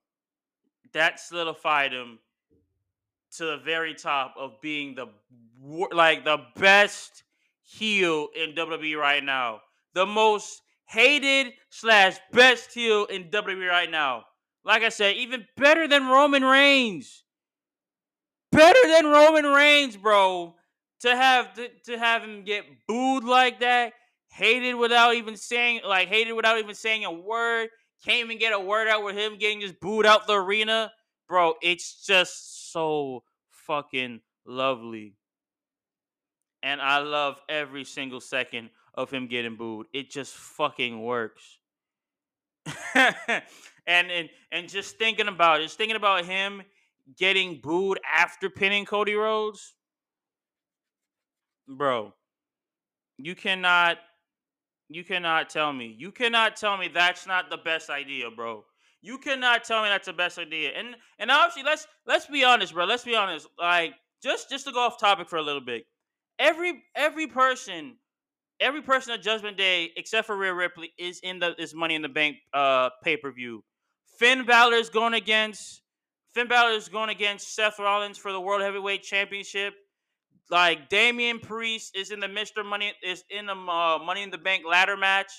that 0.93 1.19
solidified 1.19 1.91
him 1.91 2.19
to 3.37 3.45
the 3.45 3.57
very 3.57 3.93
top 3.93 4.35
of 4.37 4.61
being 4.61 4.95
the 4.95 5.07
like 5.91 6.23
the 6.23 6.37
best 6.55 7.23
heel 7.71 8.27
in 8.35 8.53
WWE 8.53 8.97
right 8.97 9.23
now, 9.23 9.61
the 9.93 10.05
most 10.05 10.61
hated 10.87 11.53
slash 11.69 12.17
best 12.33 12.73
heel 12.73 13.05
in 13.05 13.29
WWE 13.29 13.69
right 13.69 13.89
now. 13.89 14.25
Like 14.65 14.83
I 14.83 14.89
said, 14.89 15.15
even 15.15 15.45
better 15.57 15.87
than 15.87 16.07
Roman 16.07 16.43
Reigns. 16.43 17.23
better 18.51 18.87
than 18.87 19.05
Roman 19.07 19.45
Reigns, 19.45 19.95
bro. 19.95 20.55
To 21.01 21.15
have 21.15 21.53
to, 21.55 21.69
to 21.85 21.97
have 21.97 22.21
him 22.23 22.43
get 22.43 22.65
booed 22.87 23.23
like 23.23 23.61
that, 23.61 23.93
hated 24.29 24.75
without 24.75 25.15
even 25.15 25.35
saying 25.35 25.81
like 25.87 26.09
hated 26.09 26.33
without 26.33 26.59
even 26.59 26.75
saying 26.75 27.05
a 27.05 27.11
word, 27.11 27.69
can't 28.05 28.25
even 28.25 28.37
get 28.37 28.53
a 28.53 28.59
word 28.59 28.87
out 28.87 29.03
with 29.03 29.15
him 29.15 29.37
getting 29.39 29.61
just 29.61 29.79
booed 29.79 30.05
out 30.05 30.27
the 30.27 30.33
arena, 30.33 30.91
bro. 31.27 31.55
It's 31.61 32.05
just 32.05 32.71
so 32.71 33.23
fucking 33.49 34.21
lovely. 34.45 35.15
And 36.63 36.81
I 36.81 36.99
love 36.99 37.41
every 37.49 37.83
single 37.83 38.21
second 38.21 38.69
of 38.93 39.09
him 39.09 39.27
getting 39.27 39.55
booed. 39.55 39.87
It 39.93 40.09
just 40.09 40.33
fucking 40.33 41.01
works. 41.01 41.59
and, 42.95 44.11
and 44.11 44.29
and 44.51 44.69
just 44.69 44.97
thinking 44.97 45.27
about 45.27 45.59
it, 45.59 45.63
just 45.63 45.77
thinking 45.77 45.95
about 45.95 46.25
him 46.25 46.61
getting 47.17 47.59
booed 47.61 47.99
after 48.09 48.49
pinning 48.49 48.85
Cody 48.85 49.15
Rhodes, 49.15 49.73
bro. 51.67 52.13
You 53.17 53.35
cannot, 53.35 53.97
you 54.89 55.03
cannot 55.03 55.49
tell 55.49 55.71
me, 55.71 55.95
you 55.97 56.11
cannot 56.11 56.55
tell 56.55 56.77
me 56.77 56.87
that's 56.87 57.27
not 57.27 57.49
the 57.49 57.57
best 57.57 57.89
idea, 57.89 58.29
bro. 58.29 58.65
You 59.01 59.17
cannot 59.17 59.63
tell 59.63 59.81
me 59.81 59.89
that's 59.89 60.05
the 60.05 60.13
best 60.13 60.37
idea. 60.37 60.71
And 60.77 60.95
and 61.17 61.31
obviously, 61.31 61.63
let's 61.63 61.87
let's 62.05 62.27
be 62.27 62.43
honest, 62.43 62.73
bro. 62.73 62.85
Let's 62.85 63.03
be 63.03 63.15
honest. 63.15 63.47
Like 63.57 63.93
just 64.21 64.49
just 64.49 64.65
to 64.65 64.71
go 64.71 64.79
off 64.79 64.99
topic 64.99 65.27
for 65.27 65.37
a 65.37 65.41
little 65.41 65.61
bit, 65.61 65.85
every 66.41 66.83
every 66.95 67.27
person 67.27 67.95
every 68.59 68.81
person 68.81 69.13
at 69.13 69.21
Judgment 69.21 69.57
Day 69.57 69.91
except 69.95 70.27
for 70.27 70.35
Rhea 70.35 70.53
Ripley 70.53 70.91
is 70.97 71.19
in 71.23 71.39
the 71.39 71.55
is 71.61 71.73
Money 71.73 71.95
in 71.95 72.01
the 72.01 72.09
Bank 72.09 72.37
uh 72.53 72.89
pay 73.03 73.15
per 73.15 73.31
view. 73.31 73.63
Finn 74.19 74.45
Balor 74.45 74.75
is 74.75 74.89
going 74.89 75.13
against 75.13 75.81
Finn 76.33 76.47
Balor 76.47 76.71
is 76.71 76.89
going 76.89 77.09
against 77.09 77.55
Seth 77.55 77.79
Rollins 77.79 78.17
for 78.17 78.31
the 78.31 78.41
World 78.41 78.61
Heavyweight 78.61 79.03
Championship. 79.03 79.73
Like 80.49 80.89
Damian 80.89 81.39
Priest 81.39 81.95
is 81.95 82.11
in 82.11 82.19
the 82.19 82.27
Mister 82.27 82.63
Money 82.63 82.91
is 83.03 83.23
in 83.29 83.45
the 83.45 83.53
uh, 83.53 83.99
Money 84.03 84.23
in 84.23 84.31
the 84.31 84.37
Bank 84.37 84.63
ladder 84.67 84.97
match, 84.97 85.31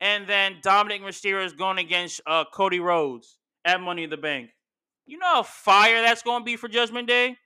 and 0.00 0.26
then 0.26 0.56
Dominik 0.64 1.02
Mysterio 1.02 1.44
is 1.44 1.52
going 1.52 1.78
against 1.78 2.20
uh, 2.26 2.44
Cody 2.52 2.80
Rhodes 2.80 3.38
at 3.64 3.80
Money 3.80 4.04
in 4.04 4.10
the 4.10 4.16
Bank. 4.16 4.50
You 5.06 5.18
know 5.18 5.26
how 5.26 5.42
fire 5.42 6.02
that's 6.02 6.22
going 6.22 6.40
to 6.40 6.44
be 6.44 6.56
for 6.56 6.68
Judgment 6.68 7.06
Day. 7.06 7.36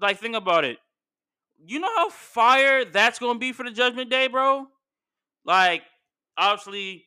Like 0.00 0.18
think 0.18 0.34
about 0.34 0.64
it 0.64 0.78
you 1.66 1.78
know 1.78 1.94
how 1.94 2.10
fire 2.10 2.84
that's 2.84 3.18
gonna 3.18 3.38
be 3.38 3.52
for 3.52 3.64
the 3.64 3.70
Judgment 3.70 4.10
Day, 4.10 4.28
bro? 4.28 4.66
Like, 5.44 5.82
obviously, 6.36 7.06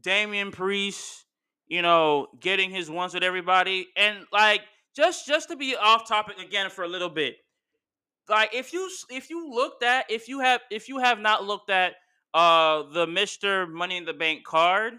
Damian 0.00 0.50
Priest, 0.50 1.24
you 1.66 1.82
know, 1.82 2.28
getting 2.40 2.70
his 2.70 2.90
ones 2.90 3.14
with 3.14 3.22
everybody, 3.22 3.88
and 3.96 4.24
like, 4.32 4.62
just 4.94 5.26
just 5.26 5.48
to 5.48 5.56
be 5.56 5.76
off 5.76 6.06
topic 6.06 6.38
again 6.38 6.70
for 6.70 6.84
a 6.84 6.88
little 6.88 7.08
bit. 7.08 7.36
Like, 8.28 8.54
if 8.54 8.72
you 8.72 8.90
if 9.10 9.30
you 9.30 9.50
looked 9.50 9.82
at 9.82 10.10
if 10.10 10.28
you 10.28 10.40
have 10.40 10.60
if 10.70 10.88
you 10.88 10.98
have 10.98 11.18
not 11.18 11.44
looked 11.44 11.70
at 11.70 11.94
uh 12.34 12.84
the 12.92 13.06
Mister 13.06 13.66
Money 13.66 13.96
in 13.96 14.04
the 14.04 14.12
Bank 14.12 14.44
card, 14.44 14.94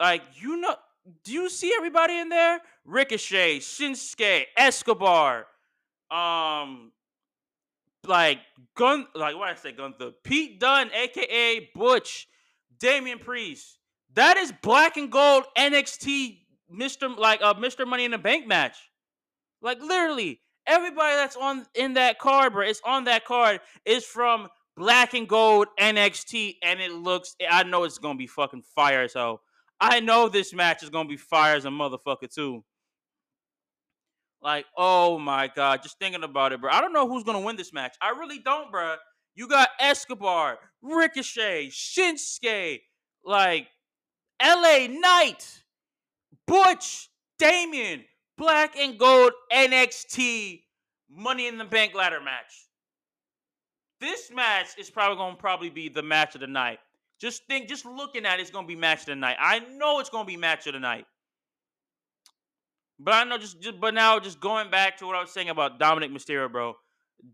like 0.00 0.22
you 0.34 0.56
know, 0.60 0.76
do 1.24 1.32
you 1.32 1.48
see 1.50 1.72
everybody 1.76 2.18
in 2.18 2.28
there? 2.28 2.60
Ricochet, 2.84 3.58
Shinsuke, 3.60 4.44
Escobar 4.56 5.46
um 6.10 6.92
like 8.06 8.38
gun 8.74 9.06
like 9.14 9.36
what 9.36 9.48
I 9.48 9.54
say 9.54 9.72
Gunther 9.72 10.12
Pete 10.24 10.58
Dunne 10.60 10.90
aka 10.92 11.70
Butch 11.74 12.28
Damian 12.78 13.18
Priest 13.18 13.78
that 14.14 14.36
is 14.36 14.52
black 14.62 14.96
and 14.96 15.10
gold 15.10 15.44
NXT 15.56 16.38
Mr. 16.72 17.16
like 17.16 17.40
a 17.40 17.46
uh, 17.46 17.54
Mr. 17.54 17.86
Money 17.86 18.04
in 18.04 18.10
the 18.10 18.18
Bank 18.18 18.46
match 18.46 18.76
like 19.60 19.80
literally 19.80 20.40
everybody 20.66 21.14
that's 21.16 21.36
on 21.36 21.66
in 21.74 21.94
that 21.94 22.18
card 22.18 22.52
bro 22.52 22.66
it's 22.66 22.80
on 22.84 23.04
that 23.04 23.24
card 23.24 23.60
is 23.84 24.04
from 24.04 24.48
black 24.76 25.12
and 25.14 25.28
gold 25.28 25.66
NXT 25.78 26.56
and 26.62 26.80
it 26.80 26.92
looks 26.92 27.34
I 27.50 27.64
know 27.64 27.84
it's 27.84 27.98
gonna 27.98 28.18
be 28.18 28.26
fucking 28.26 28.62
fire 28.62 29.08
so 29.08 29.40
I 29.80 30.00
know 30.00 30.28
this 30.28 30.54
match 30.54 30.82
is 30.82 30.90
gonna 30.90 31.08
be 31.08 31.16
fire 31.16 31.56
as 31.56 31.64
a 31.64 31.68
motherfucker 31.68 32.32
too 32.32 32.64
like, 34.42 34.66
oh 34.76 35.18
my 35.18 35.48
god, 35.54 35.82
just 35.82 35.98
thinking 35.98 36.22
about 36.22 36.52
it, 36.52 36.60
bro. 36.60 36.70
I 36.70 36.80
don't 36.80 36.92
know 36.92 37.08
who's 37.08 37.24
gonna 37.24 37.40
win 37.40 37.56
this 37.56 37.72
match. 37.72 37.96
I 38.00 38.10
really 38.10 38.38
don't, 38.38 38.70
bro. 38.70 38.96
You 39.34 39.48
got 39.48 39.68
Escobar, 39.78 40.58
Ricochet, 40.82 41.68
Shinsuke, 41.68 42.80
like 43.24 43.68
LA 44.42 44.86
Knight, 44.88 45.62
Butch, 46.46 47.10
Damian, 47.38 48.04
Black 48.36 48.76
and 48.76 48.98
Gold 48.98 49.32
NXT 49.52 50.62
Money 51.10 51.46
in 51.46 51.58
the 51.58 51.64
Bank 51.64 51.94
ladder 51.94 52.20
match. 52.20 52.68
This 54.00 54.30
match 54.30 54.68
is 54.78 54.90
probably 54.90 55.16
gonna 55.16 55.36
probably 55.36 55.70
be 55.70 55.88
the 55.88 56.02
match 56.02 56.34
of 56.34 56.40
the 56.40 56.46
night. 56.46 56.78
Just 57.20 57.44
think, 57.46 57.68
just 57.68 57.84
looking 57.84 58.24
at 58.26 58.38
it, 58.38 58.42
it's 58.42 58.50
gonna 58.50 58.66
be 58.66 58.76
match 58.76 59.00
of 59.00 59.06
the 59.06 59.16
night. 59.16 59.36
I 59.40 59.58
know 59.58 59.98
it's 59.98 60.10
gonna 60.10 60.24
be 60.24 60.36
match 60.36 60.66
of 60.68 60.74
the 60.74 60.80
night. 60.80 61.06
But 62.98 63.14
I 63.14 63.24
know 63.24 63.38
just, 63.38 63.60
just 63.60 63.80
but 63.80 63.94
now 63.94 64.18
just 64.18 64.40
going 64.40 64.70
back 64.70 64.98
to 64.98 65.06
what 65.06 65.16
I 65.16 65.20
was 65.20 65.30
saying 65.30 65.50
about 65.50 65.78
Dominik 65.78 66.10
Mysterio, 66.12 66.50
bro. 66.50 66.74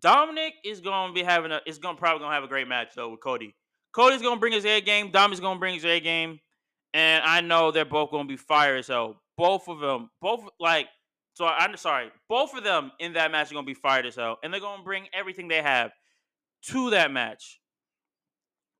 Dominik 0.00 0.52
is 0.64 0.80
gonna 0.80 1.12
be 1.12 1.22
having 1.22 1.52
a 1.52 1.60
is 1.66 1.78
gonna 1.78 1.98
probably 1.98 2.20
gonna 2.20 2.34
have 2.34 2.44
a 2.44 2.48
great 2.48 2.68
match 2.68 2.88
though 2.96 3.10
with 3.10 3.20
Cody. 3.20 3.54
Cody's 3.94 4.22
gonna 4.22 4.40
bring 4.40 4.52
his 4.52 4.64
A 4.64 4.80
game. 4.80 5.10
Dominik's 5.10 5.40
gonna 5.40 5.58
bring 5.58 5.74
his 5.74 5.84
A 5.84 6.00
game, 6.00 6.40
and 6.92 7.22
I 7.24 7.40
know 7.40 7.70
they're 7.70 7.84
both 7.84 8.10
gonna 8.10 8.28
be 8.28 8.36
fire 8.36 8.76
as 8.76 8.88
hell. 8.88 9.20
Both 9.36 9.68
of 9.68 9.80
them, 9.80 10.10
both 10.20 10.46
like 10.58 10.88
so. 11.34 11.46
I'm 11.46 11.76
sorry, 11.76 12.10
both 12.28 12.54
of 12.54 12.64
them 12.64 12.92
in 12.98 13.14
that 13.14 13.30
match 13.30 13.50
are 13.50 13.54
gonna 13.54 13.66
be 13.66 13.74
fired 13.74 14.06
as 14.06 14.16
hell, 14.16 14.38
and 14.42 14.52
they're 14.52 14.60
gonna 14.60 14.82
bring 14.82 15.06
everything 15.12 15.48
they 15.48 15.62
have 15.62 15.92
to 16.70 16.90
that 16.90 17.10
match. 17.10 17.60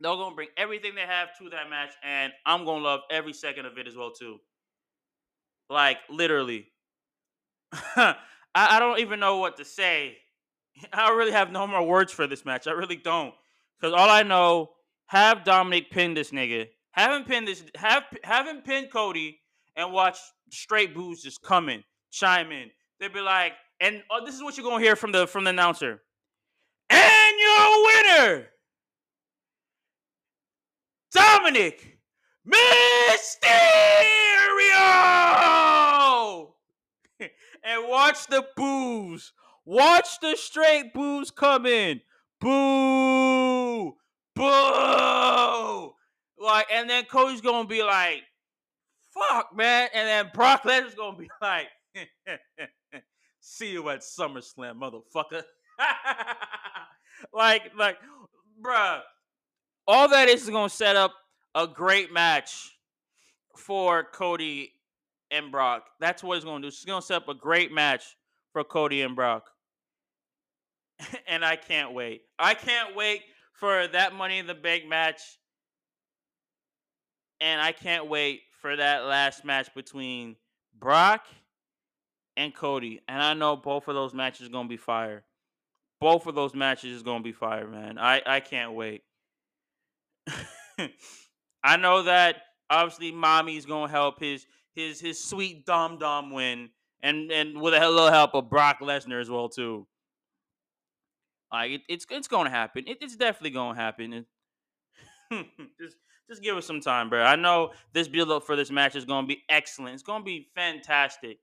They're 0.00 0.12
gonna 0.12 0.34
bring 0.34 0.48
everything 0.56 0.94
they 0.94 1.02
have 1.02 1.28
to 1.38 1.50
that 1.50 1.70
match, 1.70 1.92
and 2.02 2.32
I'm 2.46 2.64
gonna 2.64 2.82
love 2.82 3.00
every 3.10 3.32
second 3.32 3.66
of 3.66 3.78
it 3.78 3.86
as 3.86 3.96
well 3.96 4.10
too. 4.10 4.38
Like 5.68 5.98
literally, 6.08 6.66
I, 7.96 8.16
I 8.54 8.78
don't 8.78 9.00
even 9.00 9.20
know 9.20 9.38
what 9.38 9.56
to 9.56 9.64
say. 9.64 10.16
I 10.92 11.10
really 11.10 11.32
have 11.32 11.50
no 11.50 11.66
more 11.66 11.82
words 11.86 12.12
for 12.12 12.26
this 12.26 12.44
match. 12.44 12.66
I 12.66 12.72
really 12.72 12.96
don't. 12.96 13.34
Because 13.78 13.92
all 13.94 14.08
I 14.08 14.22
know, 14.22 14.70
have 15.06 15.44
Dominik 15.44 15.90
pin 15.90 16.14
this 16.14 16.30
nigga. 16.30 16.68
Have 16.92 17.12
him 17.12 17.24
pin 17.24 17.44
this. 17.44 17.64
Have 17.76 18.04
have 18.22 18.46
him 18.46 18.62
pin 18.62 18.86
Cody 18.86 19.40
and 19.76 19.92
watch 19.92 20.18
straight 20.50 20.94
boos 20.94 21.22
just 21.22 21.42
come 21.42 21.68
in, 21.68 21.82
chime 22.10 22.52
in. 22.52 22.70
They'd 23.00 23.12
be 23.12 23.20
like, 23.20 23.52
and 23.80 24.02
oh, 24.10 24.24
this 24.24 24.34
is 24.34 24.42
what 24.42 24.56
you're 24.56 24.64
gonna 24.64 24.82
hear 24.82 24.96
from 24.96 25.12
the 25.12 25.26
from 25.26 25.44
the 25.44 25.50
announcer. 25.50 26.00
And 26.88 27.36
your 27.38 27.84
winner, 27.86 28.46
Dominik 31.14 31.80
Mysterio 32.46 33.54
and 37.64 37.88
watch 37.88 38.26
the 38.26 38.44
boos. 38.56 39.32
Watch 39.64 40.20
the 40.20 40.36
straight 40.36 40.92
boos 40.92 41.30
come 41.30 41.66
in. 41.66 42.02
Boo! 42.40 43.94
Boo! 44.34 45.94
Like, 46.38 46.66
and 46.70 46.90
then 46.90 47.04
Cody's 47.06 47.40
gonna 47.40 47.66
be 47.66 47.82
like, 47.82 48.22
fuck, 49.14 49.56
man. 49.56 49.88
And 49.94 50.06
then 50.06 50.30
Brock 50.34 50.64
Lesnar's 50.64 50.94
gonna 50.94 51.16
be 51.16 51.30
like, 51.40 51.68
see 53.40 53.72
you 53.72 53.88
at 53.88 54.00
SummerSlam, 54.00 54.78
motherfucker. 54.78 55.42
like, 57.32 57.72
like, 57.78 57.96
bruh. 58.62 59.00
All 59.86 60.08
that 60.08 60.28
is 60.28 60.42
is 60.42 60.50
gonna 60.50 60.68
set 60.68 60.96
up 60.96 61.14
a 61.54 61.66
great 61.66 62.12
match 62.12 62.76
for 63.56 64.04
Cody 64.04 64.73
and 65.34 65.50
Brock. 65.50 65.86
That's 66.00 66.22
what 66.22 66.36
he's 66.36 66.44
going 66.44 66.62
to 66.62 66.68
do. 66.68 66.74
He's 66.74 66.84
going 66.84 67.00
to 67.00 67.06
set 67.06 67.22
up 67.22 67.28
a 67.28 67.34
great 67.34 67.72
match 67.72 68.16
for 68.52 68.64
Cody 68.64 69.02
and 69.02 69.16
Brock. 69.16 69.50
and 71.28 71.44
I 71.44 71.56
can't 71.56 71.92
wait. 71.92 72.22
I 72.38 72.54
can't 72.54 72.94
wait 72.94 73.22
for 73.52 73.86
that 73.88 74.14
Money 74.14 74.38
in 74.38 74.46
the 74.46 74.54
Bank 74.54 74.86
match. 74.86 75.20
And 77.40 77.60
I 77.60 77.72
can't 77.72 78.08
wait 78.08 78.42
for 78.60 78.76
that 78.76 79.04
last 79.04 79.44
match 79.44 79.74
between 79.74 80.36
Brock 80.78 81.26
and 82.36 82.54
Cody. 82.54 83.00
And 83.08 83.20
I 83.20 83.34
know 83.34 83.56
both 83.56 83.88
of 83.88 83.94
those 83.94 84.14
matches 84.14 84.46
are 84.46 84.52
going 84.52 84.66
to 84.66 84.70
be 84.70 84.76
fire. 84.76 85.24
Both 86.00 86.26
of 86.26 86.34
those 86.34 86.54
matches 86.54 86.96
is 86.96 87.02
going 87.02 87.18
to 87.20 87.24
be 87.24 87.32
fire, 87.32 87.66
man. 87.66 87.98
I, 87.98 88.22
I 88.24 88.40
can't 88.40 88.72
wait. 88.72 89.02
I 91.62 91.76
know 91.76 92.02
that 92.04 92.36
obviously 92.70 93.12
mommy's 93.12 93.66
going 93.66 93.88
to 93.88 93.92
help 93.92 94.20
his 94.20 94.46
his 94.74 95.00
his 95.00 95.22
sweet 95.22 95.66
Dom 95.66 95.98
Dom 95.98 96.30
win, 96.30 96.70
and 97.02 97.30
and 97.30 97.60
with 97.60 97.74
a 97.74 97.88
little 97.88 98.10
help 98.10 98.34
of 98.34 98.50
Brock 98.50 98.80
Lesnar 98.80 99.20
as 99.20 99.30
well 99.30 99.48
too. 99.48 99.86
Like 101.52 101.70
it, 101.70 101.80
it's 101.88 102.06
it's 102.10 102.28
gonna 102.28 102.50
happen. 102.50 102.84
It, 102.86 102.98
it's 103.00 103.16
definitely 103.16 103.50
gonna 103.50 103.78
happen. 103.78 104.26
just 105.80 105.96
just 106.28 106.42
give 106.42 106.56
us 106.56 106.66
some 106.66 106.80
time, 106.80 107.08
bro. 107.08 107.22
I 107.22 107.36
know 107.36 107.72
this 107.92 108.08
build 108.08 108.30
up 108.30 108.44
for 108.44 108.56
this 108.56 108.70
match 108.70 108.96
is 108.96 109.04
gonna 109.04 109.26
be 109.26 109.42
excellent. 109.48 109.94
It's 109.94 110.02
gonna 110.02 110.24
be 110.24 110.48
fantastic. 110.54 111.38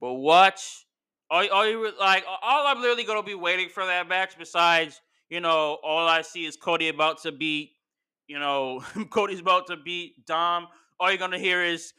But 0.00 0.14
watch 0.14 0.86
all, 1.30 1.48
all 1.50 1.68
you 1.68 1.92
like, 2.00 2.24
all 2.26 2.66
I'm 2.66 2.80
literally 2.80 3.04
gonna 3.04 3.22
be 3.22 3.34
waiting 3.34 3.68
for 3.68 3.86
that 3.86 4.08
match. 4.08 4.36
Besides, 4.38 5.00
you 5.28 5.40
know, 5.40 5.78
all 5.82 6.08
I 6.08 6.22
see 6.22 6.46
is 6.46 6.56
Cody 6.56 6.88
about 6.88 7.22
to 7.22 7.32
beat, 7.32 7.72
you 8.26 8.38
know, 8.38 8.82
Cody's 9.10 9.40
about 9.40 9.66
to 9.68 9.76
beat 9.76 10.26
Dom. 10.26 10.66
All 10.98 11.10
you're 11.10 11.18
gonna 11.18 11.38
hear 11.38 11.62
is. 11.62 11.92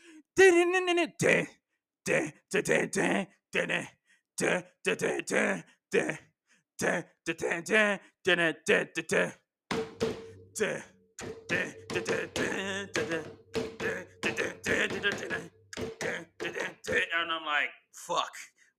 And 17.25 17.31
I'm 17.31 17.45
like, 17.45 17.69
fuck. 17.93 18.31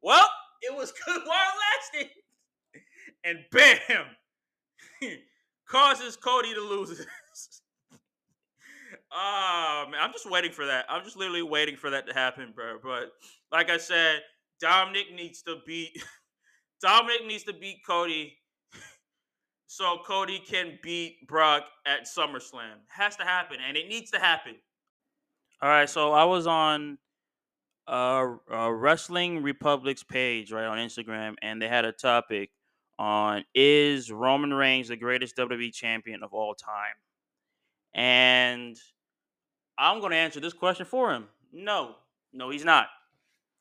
Well, 0.03 0.29
it 0.63 0.75
was 0.75 0.93
good 1.07 1.23
while 1.25 1.53
it 1.53 1.99
lasted. 1.99 2.11
And 3.25 3.39
bam, 3.51 4.07
causes 5.69 6.17
Cody 6.17 6.55
to 6.55 6.61
lose. 6.61 7.07
Ah, 9.19 9.87
man, 9.91 9.99
I'm 9.99 10.13
just 10.13 10.31
waiting 10.31 10.53
for 10.53 10.67
that. 10.67 10.85
I'm 10.91 11.03
just 11.03 11.17
literally 11.17 11.43
waiting 11.43 11.77
for 11.77 11.89
that 11.89 12.07
to 12.07 12.13
happen, 12.13 12.53
bro. 12.55 12.77
But 12.83 13.13
like 13.51 13.71
I 13.71 13.79
said, 13.79 14.21
Dominik 14.63 15.15
needs 15.15 15.41
to 15.43 15.57
beat 15.67 16.05
Dominik 16.85 17.27
needs 17.27 17.45
to 17.45 17.55
beat 17.55 17.79
Cody 17.87 18.37
so 19.67 19.99
Cody 20.07 20.39
can 20.39 20.79
beat 20.83 21.27
Brock 21.27 21.65
at 21.87 22.07
SummerSlam. 22.07 22.75
Has 22.89 23.17
to 23.17 23.25
happen, 23.25 23.57
and 23.67 23.79
it 23.79 23.89
needs 23.89 24.11
to 24.11 24.19
happen. 24.19 24.57
All 25.63 25.71
right, 25.71 25.89
so 25.89 26.13
I 26.13 26.25
was 26.25 26.47
on 26.47 26.99
uh, 27.89 28.27
uh, 28.53 28.71
Wrestling 28.71 29.43
Republic's 29.43 30.03
page 30.03 30.53
right 30.53 30.67
on 30.67 30.77
Instagram, 30.77 31.37
and 31.41 31.63
they 31.63 31.69
had 31.69 31.87
a 31.87 31.93
topic 31.93 32.51
on 32.99 33.45
is 33.55 34.13
Roman 34.13 34.53
Reigns 34.53 34.89
the 34.89 34.97
greatest 34.97 35.37
WWE 35.37 35.73
champion 35.73 36.23
of 36.23 36.35
all 36.35 36.55
time? 36.55 36.95
And 37.95 38.77
I'm 39.79 40.01
going 40.01 40.13
to 40.13 40.17
answer 40.17 40.41
this 40.41 40.53
question 40.53 40.87
for 40.87 41.13
him. 41.13 41.27
No, 41.53 41.97
no, 42.33 42.51
he's 42.51 42.65
not. 42.65 42.89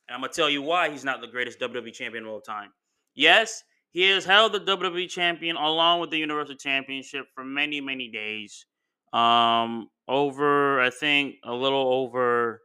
And 0.07 0.15
I'm 0.15 0.21
going 0.21 0.31
to 0.31 0.35
tell 0.35 0.49
you 0.49 0.61
why 0.61 0.89
he's 0.89 1.03
not 1.03 1.21
the 1.21 1.27
greatest 1.27 1.59
WWE 1.59 1.93
champion 1.93 2.25
of 2.25 2.31
all 2.31 2.41
time. 2.41 2.71
Yes, 3.15 3.63
he 3.91 4.09
has 4.09 4.25
held 4.25 4.53
the 4.53 4.59
WWE 4.59 5.09
champion 5.09 5.55
along 5.55 6.01
with 6.01 6.09
the 6.11 6.17
Universal 6.17 6.55
Championship 6.55 7.27
for 7.33 7.43
many, 7.43 7.81
many 7.81 8.09
days. 8.09 8.65
Um, 9.13 9.89
over, 10.07 10.81
I 10.81 10.89
think, 10.89 11.35
a 11.43 11.53
little 11.53 11.87
over, 11.93 12.61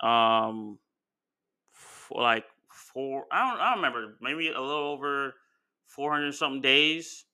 um, 0.00 0.78
like 2.10 2.44
four. 2.68 3.26
I 3.30 3.48
don't. 3.48 3.60
I 3.60 3.68
don't 3.70 3.82
remember. 3.84 4.16
Maybe 4.20 4.48
a 4.48 4.60
little 4.60 4.88
over 4.88 5.34
four 5.86 6.10
hundred 6.10 6.34
something 6.34 6.60
days. 6.60 7.24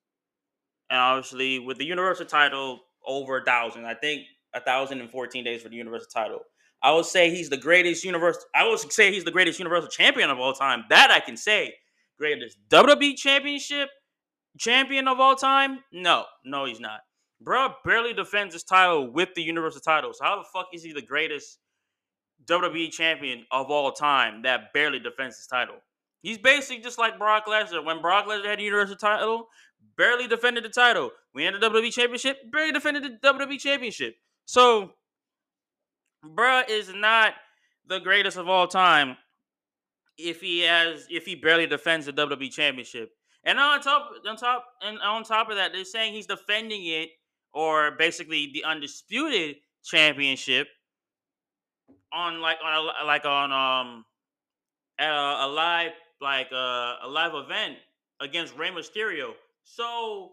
And 0.91 1.01
obviously, 1.01 1.59
with 1.59 1.79
the 1.79 1.87
Universal 1.87 2.27
title, 2.27 2.81
over 3.07 3.39
a 3.39 3.45
thousand. 3.45 3.87
I 3.87 3.95
think 3.95 4.25
a 4.55 4.61
thousand 4.61 5.01
and 5.01 5.11
fourteen 5.11 5.45
days 5.45 5.63
for 5.63 5.69
the 5.69 5.77
Universal 5.77 6.09
title. 6.13 6.41
I 6.83 6.93
would 6.93 7.07
say 7.07 7.31
he's 7.31 7.49
the 7.49 7.57
greatest 7.57 8.05
universal. 8.05 8.43
I 8.55 8.67
would 8.69 8.79
say 8.79 9.13
he's 9.13 9.25
the 9.25 9.31
greatest 9.31 9.59
Universal 9.61 9.91
champion 9.91 10.31
of 10.31 10.39
all 10.41 10.53
time. 10.53 10.85
That 10.89 11.11
I 11.11 11.21
can 11.21 11.37
say. 11.37 11.75
Greatest 12.19 12.59
WWE 12.71 13.17
championship 13.17 13.89
champion 14.59 15.09
of 15.09 15.21
all 15.21 15.37
time? 15.37 15.81
No, 15.93 16.25
no, 16.45 16.65
he's 16.65 16.81
not. 16.81 17.01
Bro 17.41 17.75
barely 17.85 18.13
defends 18.13 18.55
his 18.55 18.63
title 18.63 19.11
with 19.11 19.31
the 19.35 19.43
Universal 19.43 19.81
title. 19.81 20.13
So 20.13 20.25
how 20.25 20.37
the 20.37 20.49
fuck 20.53 20.69
is 20.73 20.83
he 20.83 20.93
the 20.93 21.03
greatest 21.03 21.59
WWE 22.47 22.91
champion 22.91 23.45
of 23.51 23.71
all 23.71 23.93
time 23.93 24.43
that 24.43 24.73
barely 24.73 24.99
defends 24.99 25.37
his 25.37 25.47
title. 25.47 25.77
He's 26.23 26.39
basically 26.39 26.83
just 26.83 26.99
like 26.99 27.19
Brock 27.19 27.47
Lesnar. 27.47 27.85
When 27.85 28.01
Brock 28.01 28.27
Lesnar 28.27 28.47
had 28.47 28.59
the 28.59 28.65
Universal 28.65 28.97
title, 28.97 29.49
barely 29.97 30.29
defended 30.29 30.65
the 30.65 30.69
title. 30.69 31.11
We 31.35 31.45
had 31.45 31.55
the 31.55 31.59
WWE 31.59 31.93
Championship, 31.93 32.39
barely 32.51 32.73
defended 32.73 33.03
the 33.03 33.29
WWE 33.29 33.59
Championship. 33.59 34.15
So, 34.45 34.93
bruh 36.25 36.69
is 36.69 36.93
not 36.95 37.35
the 37.87 37.99
greatest 37.99 38.37
of 38.37 38.49
all 38.49 38.67
time 38.67 39.17
if 40.19 40.41
he 40.41 40.61
has 40.61 41.07
if 41.11 41.25
he 41.27 41.35
barely 41.35 41.67
defends 41.67 42.07
the 42.07 42.13
WWE 42.13 42.51
Championship. 42.51 43.11
And 43.45 43.59
on 43.59 43.81
top 43.81 44.11
on 44.29 44.37
top 44.37 44.65
and 44.83 44.99
on 45.01 45.25
top 45.25 45.51
of 45.51 45.57
that, 45.57 45.73
they're 45.73 45.85
saying 45.85 46.15
he's 46.15 46.27
defending 46.27 46.87
it 46.87 47.11
or 47.53 47.93
basically 47.93 48.51
the 48.53 48.65
undisputed 48.65 49.57
championship 49.85 50.69
on 52.13 52.41
like 52.41 52.59
on 52.65 52.89
a, 53.03 53.05
like 53.05 53.25
on 53.25 53.53
um 53.53 54.05
a, 55.01 55.05
a 55.05 55.49
live 55.49 55.93
like 56.21 56.49
uh, 56.53 56.97
a 57.03 57.09
live 57.09 57.35
event 57.35 57.77
against 58.21 58.57
Rey 58.57 58.71
Mysterio. 58.71 59.33
So 59.65 60.33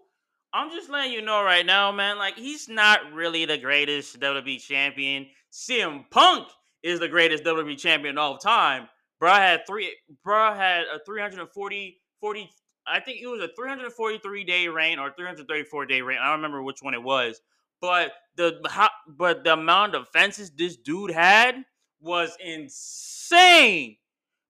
I'm 0.53 0.71
just 0.71 0.89
letting 0.89 1.13
you 1.13 1.21
know 1.21 1.43
right 1.43 1.65
now, 1.65 1.91
man. 1.91 2.17
Like 2.17 2.35
he's 2.35 2.67
not 2.67 3.13
really 3.13 3.45
the 3.45 3.57
greatest 3.57 4.19
WWE 4.19 4.59
champion. 4.59 5.27
CM 5.51 6.09
Punk 6.09 6.47
is 6.83 6.99
the 6.99 7.07
greatest 7.07 7.43
WWE 7.43 7.77
champion 7.77 8.17
of 8.17 8.21
all 8.21 8.37
time. 8.37 8.87
Bro 9.19 9.33
had 9.33 9.67
three. 9.67 9.95
Bro 10.23 10.53
had 10.53 10.83
a 10.93 10.99
340 11.05 12.01
40. 12.21 12.49
I 12.87 12.99
think 12.99 13.21
it 13.21 13.27
was 13.27 13.41
a 13.41 13.49
343 13.55 14.43
day 14.43 14.67
reign 14.67 14.97
or 14.97 15.11
334 15.15 15.85
day 15.85 16.01
reign. 16.01 16.17
I 16.19 16.25
don't 16.25 16.37
remember 16.37 16.63
which 16.63 16.81
one 16.81 16.93
it 16.93 17.03
was. 17.03 17.41
But 17.81 18.11
the 18.35 18.59
how, 18.69 18.89
but 19.07 19.43
the 19.43 19.53
amount 19.53 19.95
of 19.95 20.09
fences 20.09 20.51
this 20.51 20.75
dude 20.75 21.11
had 21.11 21.63
was 22.01 22.35
insane. 22.43 23.97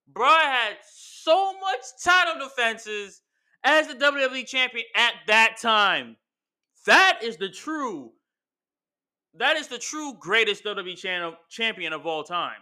Bro 0.07 0.29
had 0.29 0.77
so 0.87 1.53
much 1.59 1.81
title 2.03 2.47
defenses 2.47 3.21
as 3.63 3.87
the 3.87 3.95
WWE 3.95 4.45
champion 4.45 4.85
at 4.95 5.13
that 5.27 5.57
time. 5.61 6.15
That 6.85 7.19
is 7.23 7.37
the 7.37 7.49
true. 7.49 8.11
That 9.35 9.57
is 9.57 9.67
the 9.67 9.77
true 9.77 10.15
greatest 10.19 10.63
WWE 10.63 11.35
champion 11.49 11.93
of 11.93 12.05
all 12.05 12.23
time. 12.23 12.57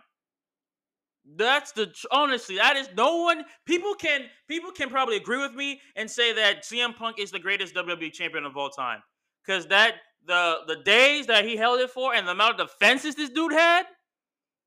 That's 1.36 1.72
the 1.74 1.93
honestly. 2.12 2.56
That 2.56 2.78
is 2.78 2.89
no 2.95 3.18
one. 3.18 3.43
People 3.66 3.93
can 3.95 4.26
people 4.48 4.72
can 4.72 4.89
probably 4.89 5.18
agree 5.18 5.39
with 5.39 5.54
me 5.54 5.82
and 5.95 6.10
say 6.10 6.34
that 6.34 6.64
CM 6.64 6.95
Punk 6.95 7.20
is 7.20 7.32
the 7.32 7.39
greatest 7.39 7.76
WWE 7.76 8.12
champion 8.14 8.45
of 8.45 8.56
all 8.56 8.70
time 8.70 9.02
because 9.45 9.68
that 9.68 9.95
the 10.26 10.60
the 10.68 10.78
days 10.78 11.28
that 11.28 11.45
he 11.45 11.58
held 11.58 11.80
it 11.80 11.89
for 11.89 12.14
and 12.14 12.28
the 12.28 12.32
amount 12.32 12.60
of 12.60 12.68
defenses 12.70 13.16
this 13.16 13.30
dude 13.30 13.52
had 13.52 13.86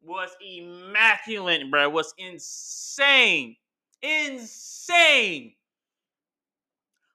was 0.02 0.30
immaculate, 0.40 1.70
bro. 1.70 1.88
Was 1.88 2.12
insane. 2.18 3.56
Insane. 4.02 5.54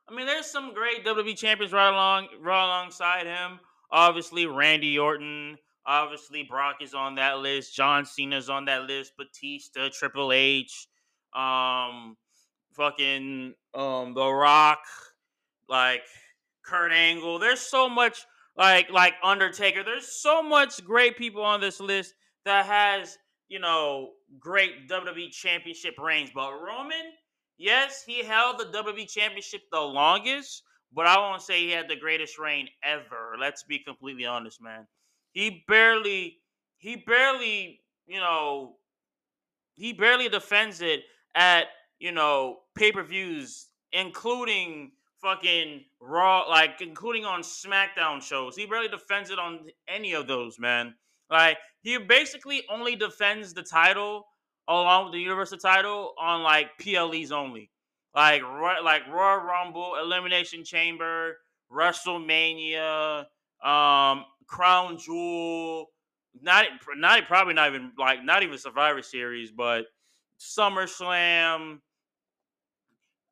I 0.08 0.14
mean, 0.14 0.28
there's 0.28 0.46
some 0.46 0.74
great 0.74 1.04
WWE 1.06 1.36
champions 1.36 1.74
right 1.74 1.90
along 1.90 2.28
right 2.42 2.64
alongside 2.64 3.26
him. 3.26 3.60
Obviously, 3.92 4.46
Randy 4.46 5.00
Orton. 5.00 5.58
Obviously, 5.88 6.44
Brock 6.44 6.78
is 6.82 6.94
on 6.94 7.16
that 7.16 7.40
list. 7.40 7.76
John 7.76 8.06
Cena's 8.06 8.50
on 8.50 8.66
that 8.66 8.84
list. 8.84 9.14
Batista, 9.18 9.90
Triple 9.90 10.32
H, 10.32 10.88
um, 11.36 12.18
fucking 12.74 13.54
um, 13.74 14.14
The 14.14 14.32
Rock, 14.32 14.80
like 15.70 16.02
Kurt 16.66 16.92
Angle. 16.92 17.40
There's 17.40 17.60
so 17.60 17.88
much 17.88 18.26
like 18.58 18.90
like 18.92 19.14
Undertaker. 19.24 19.84
There's 19.84 20.22
so 20.22 20.42
much 20.42 20.84
great 20.84 21.18
people 21.18 21.44
on 21.44 21.62
this 21.62 21.80
list 21.80 22.14
that 22.46 22.66
has, 22.66 23.18
you 23.48 23.60
know, 23.60 24.12
great 24.40 24.90
WWE 24.90 25.32
championship 25.32 25.96
reigns. 26.00 26.32
But 26.34 26.52
Roman, 26.54 27.14
yes, 27.58 28.04
he 28.06 28.24
held 28.24 28.60
the 28.60 28.66
WWE 28.66 29.10
championship 29.10 29.62
the 29.72 29.80
longest, 29.80 30.64
but 30.94 31.08
I 31.08 31.18
won't 31.18 31.42
say 31.42 31.60
he 31.60 31.72
had 31.72 31.90
the 31.90 31.96
greatest 31.96 32.40
reign 32.40 32.68
ever. 32.84 33.36
Let's 33.40 33.64
be 33.64 33.80
completely 33.80 34.26
honest, 34.26 34.62
man. 34.62 34.88
He 35.32 35.64
barely, 35.68 36.40
he 36.78 36.96
barely, 36.98 37.82
you 38.08 38.20
know, 38.20 38.78
he 39.74 39.94
barely 39.94 40.30
defends 40.30 40.82
it 40.82 41.04
at, 41.36 41.66
you 42.00 42.12
know, 42.12 42.60
pay 42.76 42.92
per 42.92 43.04
views, 43.04 43.68
including 43.92 44.92
fucking 45.22 45.84
Raw, 46.00 46.48
like 46.48 46.82
including 46.82 47.26
on 47.26 47.42
SmackDown 47.42 48.22
shows. 48.22 48.56
He 48.56 48.66
barely 48.66 48.88
defends 48.88 49.30
it 49.32 49.40
on 49.40 49.68
any 49.88 50.14
of 50.14 50.28
those, 50.28 50.60
man. 50.60 50.94
Like 51.30 51.58
he 51.82 51.98
basically 51.98 52.64
only 52.70 52.96
defends 52.96 53.54
the 53.54 53.64
title 53.64 54.28
along 54.68 55.06
with 55.06 55.14
the 55.14 55.20
Universal 55.20 55.60
title 55.60 56.14
on 56.20 56.44
like 56.44 56.78
PLEs 56.80 57.32
only, 57.32 57.72
like 58.14 58.42
like 58.84 59.08
Royal 59.08 59.44
Rumble, 59.44 59.96
Elimination 60.02 60.64
Chamber, 60.64 61.38
WrestleMania, 61.72 63.26
um, 63.64 64.26
Crown 64.48 64.98
Jewel, 64.98 65.92
not 66.42 66.66
not 66.96 67.26
probably 67.26 67.54
not 67.54 67.70
even 67.70 67.92
like 67.98 68.24
not 68.24 68.44
even 68.44 68.58
Survivor 68.58 69.02
Series, 69.02 69.52
but 69.52 69.86
SummerSlam, 70.40 71.80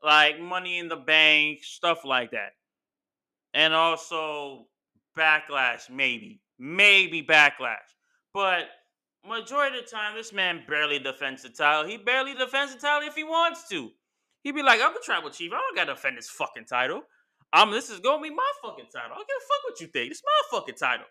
like 0.03 0.39
Money 0.39 0.79
in 0.79 0.87
the 0.87 0.95
Bank, 0.95 1.63
stuff 1.63 2.05
like 2.05 2.31
that, 2.31 2.53
and 3.53 3.73
also 3.73 4.67
Backlash, 5.17 5.89
maybe 5.89 6.41
maybe 6.59 7.21
Backlash. 7.23 7.77
But 8.33 8.67
majority 9.27 9.79
of 9.79 9.85
the 9.85 9.91
time, 9.91 10.15
this 10.15 10.33
man 10.33 10.63
barely 10.67 10.99
defends 10.99 11.43
the 11.43 11.49
title. 11.49 11.89
He 11.89 11.97
barely 11.97 12.33
defends 12.33 12.73
the 12.73 12.79
title 12.79 13.07
if 13.07 13.15
he 13.15 13.23
wants 13.23 13.67
to. 13.69 13.91
He'd 14.43 14.55
be 14.55 14.63
like, 14.63 14.81
I'm 14.81 14.93
the 14.93 15.01
tribal 15.03 15.29
chief. 15.29 15.51
I 15.53 15.55
don't 15.55 15.75
gotta 15.75 15.93
defend 15.93 16.17
this 16.17 16.29
fucking 16.29 16.65
title. 16.65 17.03
I'm 17.53 17.71
this 17.71 17.89
is 17.89 17.99
gonna 17.99 18.21
be 18.21 18.29
my 18.29 18.51
fucking 18.61 18.87
title. 18.91 19.11
I 19.13 19.15
don't 19.15 19.27
give 19.27 19.37
a 19.37 19.47
fuck 19.47 19.63
what 19.63 19.81
you 19.81 19.87
think. 19.87 20.11
It's 20.11 20.23
my 20.23 20.57
fucking 20.57 20.75
title. 20.75 21.05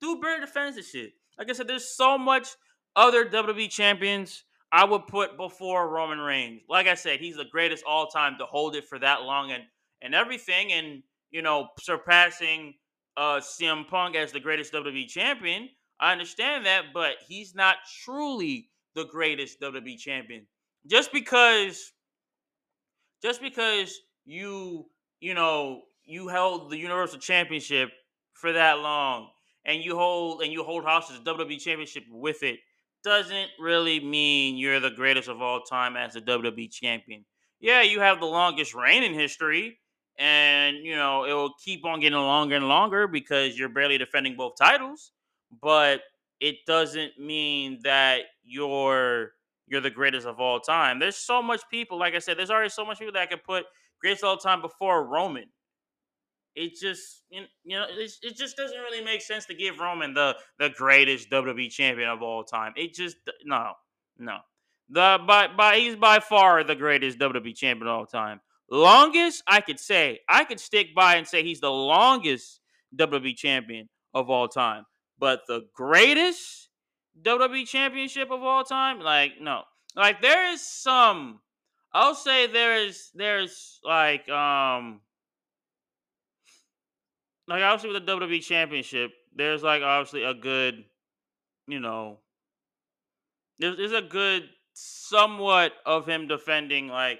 Dude 0.00 0.20
barely 0.20 0.40
defends 0.40 0.76
this 0.76 0.90
shit. 0.90 1.12
Like 1.38 1.48
I 1.48 1.52
said, 1.52 1.68
there's 1.68 1.96
so 1.96 2.18
much 2.18 2.48
other 2.96 3.24
WWE 3.24 3.70
champions 3.70 4.44
I 4.72 4.84
would 4.84 5.06
put 5.06 5.36
before 5.36 5.88
Roman 5.88 6.18
Reigns. 6.18 6.62
Like 6.68 6.86
I 6.86 6.94
said, 6.94 7.20
he's 7.20 7.36
the 7.36 7.44
greatest 7.44 7.84
all 7.86 8.06
time 8.08 8.36
to 8.38 8.46
hold 8.46 8.76
it 8.76 8.86
for 8.86 8.98
that 8.98 9.22
long 9.22 9.52
and 9.52 9.62
and 10.02 10.14
everything, 10.14 10.72
and 10.72 11.02
you 11.30 11.42
know, 11.42 11.68
surpassing 11.78 12.74
uh 13.16 13.40
CM 13.40 13.88
Punk 13.88 14.16
as 14.16 14.32
the 14.32 14.40
greatest 14.40 14.72
WWE 14.72 15.06
champion. 15.08 15.68
I 16.00 16.12
understand 16.12 16.66
that, 16.66 16.86
but 16.94 17.16
he's 17.28 17.54
not 17.54 17.76
truly 18.04 18.70
the 18.94 19.04
greatest 19.04 19.60
WWE 19.60 19.98
champion. 19.98 20.46
Just 20.86 21.12
because 21.12 21.92
just 23.22 23.42
because 23.42 23.94
you, 24.24 24.86
you 25.20 25.34
know, 25.34 25.82
you 26.04 26.28
held 26.28 26.70
the 26.70 26.78
Universal 26.78 27.18
Championship 27.18 27.90
for 28.32 28.52
that 28.52 28.78
long 28.78 29.28
and 29.66 29.84
you 29.84 29.94
hold 29.94 30.42
and 30.42 30.52
you 30.52 30.64
hold 30.64 30.84
hostage 30.84 31.22
the 31.22 31.34
WWE 31.34 31.60
Championship 31.60 32.04
with 32.10 32.42
it 32.42 32.58
doesn't 33.04 33.48
really 33.58 34.00
mean 34.00 34.56
you're 34.56 34.80
the 34.80 34.90
greatest 34.90 35.28
of 35.28 35.40
all 35.40 35.60
time 35.62 35.96
as 35.96 36.16
a 36.16 36.20
WWE 36.20 36.70
champion. 36.70 37.24
Yeah, 37.60 37.82
you 37.82 38.00
have 38.00 38.20
the 38.20 38.26
longest 38.26 38.74
reign 38.74 39.02
in 39.02 39.12
history, 39.12 39.78
and 40.18 40.78
you 40.78 40.96
know 40.96 41.24
it 41.24 41.32
will 41.32 41.54
keep 41.62 41.84
on 41.84 42.00
getting 42.00 42.18
longer 42.18 42.56
and 42.56 42.68
longer 42.68 43.06
because 43.06 43.58
you're 43.58 43.68
barely 43.68 43.98
defending 43.98 44.36
both 44.36 44.54
titles. 44.58 45.12
But 45.62 46.02
it 46.40 46.56
doesn't 46.66 47.18
mean 47.18 47.80
that 47.84 48.22
you're 48.42 49.32
you're 49.66 49.80
the 49.80 49.90
greatest 49.90 50.26
of 50.26 50.40
all 50.40 50.58
time. 50.60 50.98
There's 50.98 51.16
so 51.16 51.42
much 51.42 51.60
people, 51.70 51.98
like 51.98 52.14
I 52.14 52.18
said, 52.18 52.36
there's 52.36 52.50
already 52.50 52.70
so 52.70 52.84
much 52.84 52.98
people 52.98 53.12
that 53.12 53.30
could 53.30 53.44
put 53.44 53.64
greatest 54.00 54.24
of 54.24 54.30
all 54.30 54.36
time 54.36 54.60
before 54.60 55.06
Roman. 55.06 55.44
It 56.56 56.74
just 56.74 57.22
you 57.30 57.46
know 57.66 57.86
it 57.88 58.36
just 58.36 58.56
doesn't 58.56 58.78
really 58.78 59.04
make 59.04 59.22
sense 59.22 59.46
to 59.46 59.54
give 59.54 59.78
Roman 59.78 60.14
the 60.14 60.36
the 60.58 60.70
greatest 60.70 61.30
WWE 61.30 61.70
champion 61.70 62.08
of 62.08 62.22
all 62.22 62.42
time. 62.42 62.72
It 62.76 62.94
just 62.94 63.16
no 63.44 63.72
no 64.18 64.38
the 64.88 65.18
by 65.26 65.48
by 65.56 65.76
he's 65.78 65.94
by 65.94 66.18
far 66.18 66.64
the 66.64 66.74
greatest 66.74 67.18
WWE 67.18 67.54
champion 67.54 67.86
of 67.86 67.94
all 67.94 68.06
time. 68.06 68.40
Longest 68.68 69.44
I 69.46 69.60
could 69.60 69.78
say 69.78 70.20
I 70.28 70.44
could 70.44 70.58
stick 70.58 70.94
by 70.94 71.16
and 71.16 71.26
say 71.26 71.44
he's 71.44 71.60
the 71.60 71.70
longest 71.70 72.60
WWE 72.96 73.36
champion 73.36 73.88
of 74.12 74.28
all 74.28 74.48
time. 74.48 74.84
But 75.20 75.42
the 75.46 75.66
greatest 75.74 76.68
WWE 77.22 77.66
championship 77.66 78.30
of 78.30 78.42
all 78.42 78.64
time, 78.64 79.00
like 79.00 79.32
no, 79.40 79.64
like 79.94 80.22
there 80.22 80.50
is 80.52 80.66
some. 80.66 81.40
I'll 81.92 82.14
say 82.14 82.46
there 82.46 82.84
is 82.84 83.10
there's 83.14 83.80
like 83.84 84.28
um 84.28 85.00
like 87.50 87.62
obviously 87.62 87.92
with 87.92 88.06
the 88.06 88.12
WWE 88.12 88.42
Championship, 88.42 89.10
there's 89.34 89.62
like 89.62 89.82
obviously 89.82 90.22
a 90.22 90.32
good, 90.32 90.84
you 91.66 91.80
know, 91.80 92.20
there's, 93.58 93.76
there's 93.76 93.92
a 93.92 94.02
good 94.02 94.48
somewhat 94.72 95.72
of 95.84 96.06
him 96.06 96.28
defending 96.28 96.86
like, 96.86 97.18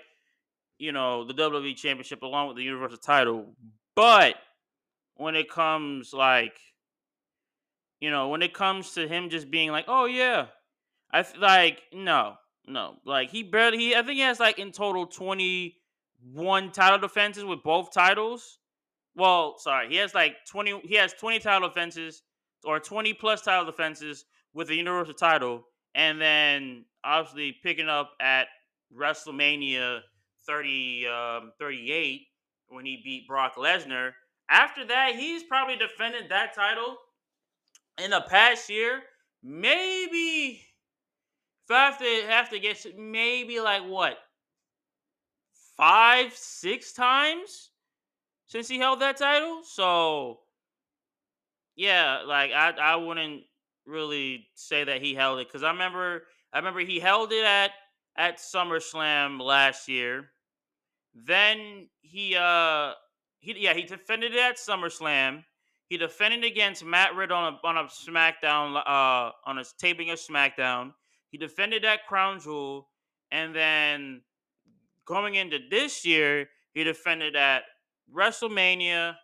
you 0.79 0.93
know, 0.93 1.25
the 1.25 1.35
WWE 1.35 1.77
Championship 1.77 2.23
along 2.23 2.47
with 2.47 2.57
the 2.57 2.63
Universal 2.63 2.99
title. 2.99 3.57
But 3.97 4.37
when 5.17 5.35
it 5.35 5.51
comes 5.51 6.13
like, 6.15 6.57
you 8.01 8.11
know, 8.11 8.29
when 8.29 8.43
it 8.43 8.55
comes 8.55 8.93
to 8.93 9.07
him 9.07 9.29
just 9.29 9.51
being 9.51 9.71
like, 9.71 9.87
oh 9.89 10.07
yeah, 10.07 10.47
I 11.13 11.23
th- 11.23 11.39
like 11.39 11.83
no, 11.93 12.35
no, 12.67 12.97
like 13.05 13.31
he 13.31 13.43
barely 13.43 13.79
he 13.79 13.95
I 13.95 14.03
think 14.03 14.15
he 14.17 14.21
has 14.21 14.41
like 14.41 14.59
in 14.59 14.73
total 14.73 15.07
twenty 15.07 15.77
one 16.33 16.71
title 16.71 16.99
defenses 16.99 17.45
with 17.45 17.63
both 17.63 17.93
titles 17.93 18.59
well, 19.15 19.59
sorry, 19.59 19.89
he 19.89 19.97
has 19.97 20.15
like 20.15 20.37
twenty. 20.49 20.81
He 20.85 20.95
has 20.95 21.13
twenty 21.15 21.39
title 21.39 21.69
defenses 21.69 22.23
or 22.65 22.79
twenty 22.81 23.13
plus 23.13 23.43
title 23.43 23.65
defenses 23.65 24.25
with 24.55 24.69
the 24.69 24.77
Universal 24.77 25.15
title, 25.15 25.65
and 25.95 26.21
then 26.21 26.85
obviously 27.05 27.57
picking 27.63 27.89
up 27.89 28.13
at 28.21 28.49
WrestleMania 28.97 30.01
30, 30.47 31.07
um, 31.07 31.53
38 31.59 32.23
when 32.69 32.85
he 32.85 33.01
beat 33.05 33.27
Brock 33.29 33.55
Lesnar. 33.57 34.13
After 34.49 34.85
that, 34.87 35.15
he's 35.15 35.45
probably 35.45 35.77
defended 35.77 36.29
that 36.29 36.55
title 36.55 36.97
in 38.03 38.11
the 38.11 38.21
past 38.23 38.69
year. 38.69 39.03
Maybe 39.43 40.63
if 41.65 41.71
I 41.71 41.87
have 41.87 41.99
to 41.99 42.23
have 42.29 42.51
to 42.51 42.59
get 42.59 42.85
maybe 42.99 43.61
like 43.61 43.83
what 43.83 44.19
five, 45.77 46.35
six 46.35 46.93
times 46.93 47.71
since 48.47 48.69
he 48.69 48.79
held 48.79 49.01
that 49.01 49.17
title. 49.17 49.63
So 49.65 50.41
yeah, 51.77 52.23
like 52.27 52.53
I 52.53 52.71
I 52.71 52.97
wouldn't 52.97 53.43
really 53.87 54.49
say 54.55 54.85
that 54.85 55.01
he 55.01 55.15
held 55.15 55.41
it 55.41 55.49
because 55.49 55.63
I 55.63 55.71
remember 55.71 56.25
I 56.53 56.59
remember 56.59 56.81
he 56.81 57.01
held 57.01 57.33
it 57.33 57.45
at 57.45 57.71
at 58.17 58.39
SummerSlam 58.39 59.41
last 59.41 59.89
year. 59.89 60.31
Then 61.15 61.89
he 62.01 62.37
uh 62.37 62.93
he 63.39 63.57
yeah 63.59 63.75
he 63.75 63.83
defended 63.83 64.35
it 64.35 64.41
at 64.41 64.57
SummerSlam. 64.57 65.45
He 65.91 65.97
defended 65.97 66.45
against 66.45 66.85
Matt 66.85 67.17
Riddle 67.17 67.37
on 67.37 67.55
a 67.55 67.67
on 67.67 67.77
a 67.77 67.85
SmackDown 67.89 68.77
uh 68.77 69.33
on 69.45 69.59
a 69.59 69.65
taping 69.77 70.11
of 70.11 70.21
SmackDown. 70.21 70.93
He 71.31 71.37
defended 71.37 71.83
that 71.83 72.07
Crown 72.07 72.39
Jewel, 72.39 72.89
and 73.33 73.55
then 73.55 74.23
going 75.05 75.35
into 75.35 75.59
this 75.69 76.07
year, 76.07 76.49
he 76.75 76.85
defended 76.85 77.35
at 77.35 77.65
WrestleMania, 78.15 79.17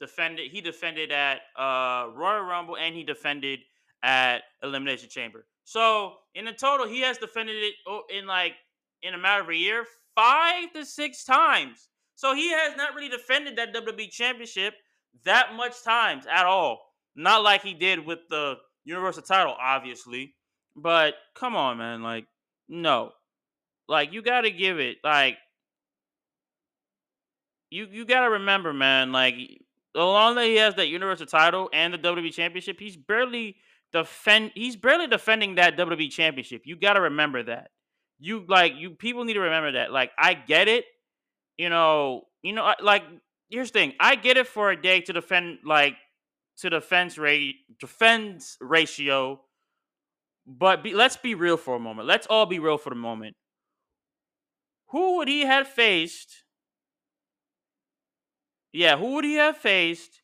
defended 0.00 0.50
he 0.50 0.60
defended 0.60 1.12
at 1.12 1.38
uh, 1.56 2.08
Royal 2.12 2.42
Rumble 2.42 2.76
and 2.76 2.96
he 2.96 3.04
defended 3.04 3.60
at 4.02 4.42
Elimination 4.64 5.08
Chamber. 5.08 5.46
So 5.62 6.14
in 6.34 6.46
the 6.46 6.52
total, 6.52 6.88
he 6.88 7.00
has 7.02 7.18
defended 7.18 7.54
it 7.56 7.74
in 8.12 8.26
like 8.26 8.54
in 9.02 9.14
a 9.14 9.18
matter 9.18 9.44
of 9.44 9.48
a 9.50 9.54
year 9.54 9.84
five 10.16 10.72
to 10.72 10.84
six 10.84 11.24
times. 11.24 11.90
So 12.16 12.34
he 12.34 12.50
has 12.50 12.76
not 12.76 12.96
really 12.96 13.08
defended 13.08 13.54
that 13.54 13.72
WWE 13.72 14.10
Championship 14.10 14.74
that 15.24 15.54
much 15.54 15.82
times 15.82 16.24
at 16.30 16.46
all. 16.46 16.80
Not 17.16 17.42
like 17.42 17.62
he 17.62 17.74
did 17.74 18.06
with 18.06 18.20
the 18.30 18.56
Universal 18.84 19.22
title, 19.22 19.54
obviously. 19.60 20.34
But 20.76 21.14
come 21.34 21.56
on, 21.56 21.78
man. 21.78 22.02
Like, 22.02 22.26
no. 22.68 23.12
Like, 23.88 24.12
you 24.12 24.22
got 24.22 24.42
to 24.42 24.50
give 24.50 24.78
it. 24.78 24.98
Like, 25.02 25.38
you 27.70 27.86
you 27.90 28.04
gotta 28.04 28.30
remember, 28.30 28.72
man. 28.72 29.12
Like 29.12 29.34
the 29.94 30.04
longer 30.04 30.42
he 30.42 30.56
has 30.56 30.74
that 30.76 30.88
Universal 30.88 31.26
title 31.26 31.68
and 31.72 31.92
the 31.92 31.98
WWE 31.98 32.32
Championship, 32.32 32.78
he's 32.78 32.96
barely 32.96 33.56
defend. 33.92 34.52
He's 34.54 34.76
barely 34.76 35.06
defending 35.06 35.56
that 35.56 35.76
WWE 35.76 36.10
Championship. 36.10 36.62
You 36.64 36.76
gotta 36.76 37.00
remember 37.00 37.42
that. 37.44 37.70
You 38.18 38.44
like 38.48 38.74
you 38.76 38.90
people 38.90 39.24
need 39.24 39.34
to 39.34 39.40
remember 39.40 39.72
that. 39.72 39.92
Like 39.92 40.12
I 40.18 40.34
get 40.34 40.68
it. 40.68 40.84
You 41.56 41.68
know. 41.68 42.22
You 42.42 42.52
know. 42.52 42.72
Like 42.82 43.04
here's 43.48 43.70
the 43.70 43.78
thing. 43.78 43.94
I 44.00 44.14
get 44.14 44.36
it 44.36 44.46
for 44.46 44.70
a 44.70 44.80
day 44.80 45.00
to 45.02 45.12
defend 45.12 45.58
like 45.64 45.94
to 46.58 46.70
defense 46.70 47.18
rate 47.18 47.56
defense 47.78 48.56
ratio. 48.60 49.40
But 50.46 50.82
be, 50.82 50.94
let's 50.94 51.16
be 51.16 51.34
real 51.34 51.58
for 51.58 51.76
a 51.76 51.80
moment. 51.80 52.08
Let's 52.08 52.26
all 52.26 52.46
be 52.46 52.58
real 52.58 52.78
for 52.78 52.90
the 52.90 52.96
moment. 52.96 53.36
Who 54.88 55.18
would 55.18 55.28
he 55.28 55.42
have 55.42 55.68
faced 55.68 56.44
yeah, 58.72 58.96
who 58.96 59.14
would 59.14 59.24
he 59.24 59.34
have 59.34 59.56
faced 59.56 60.22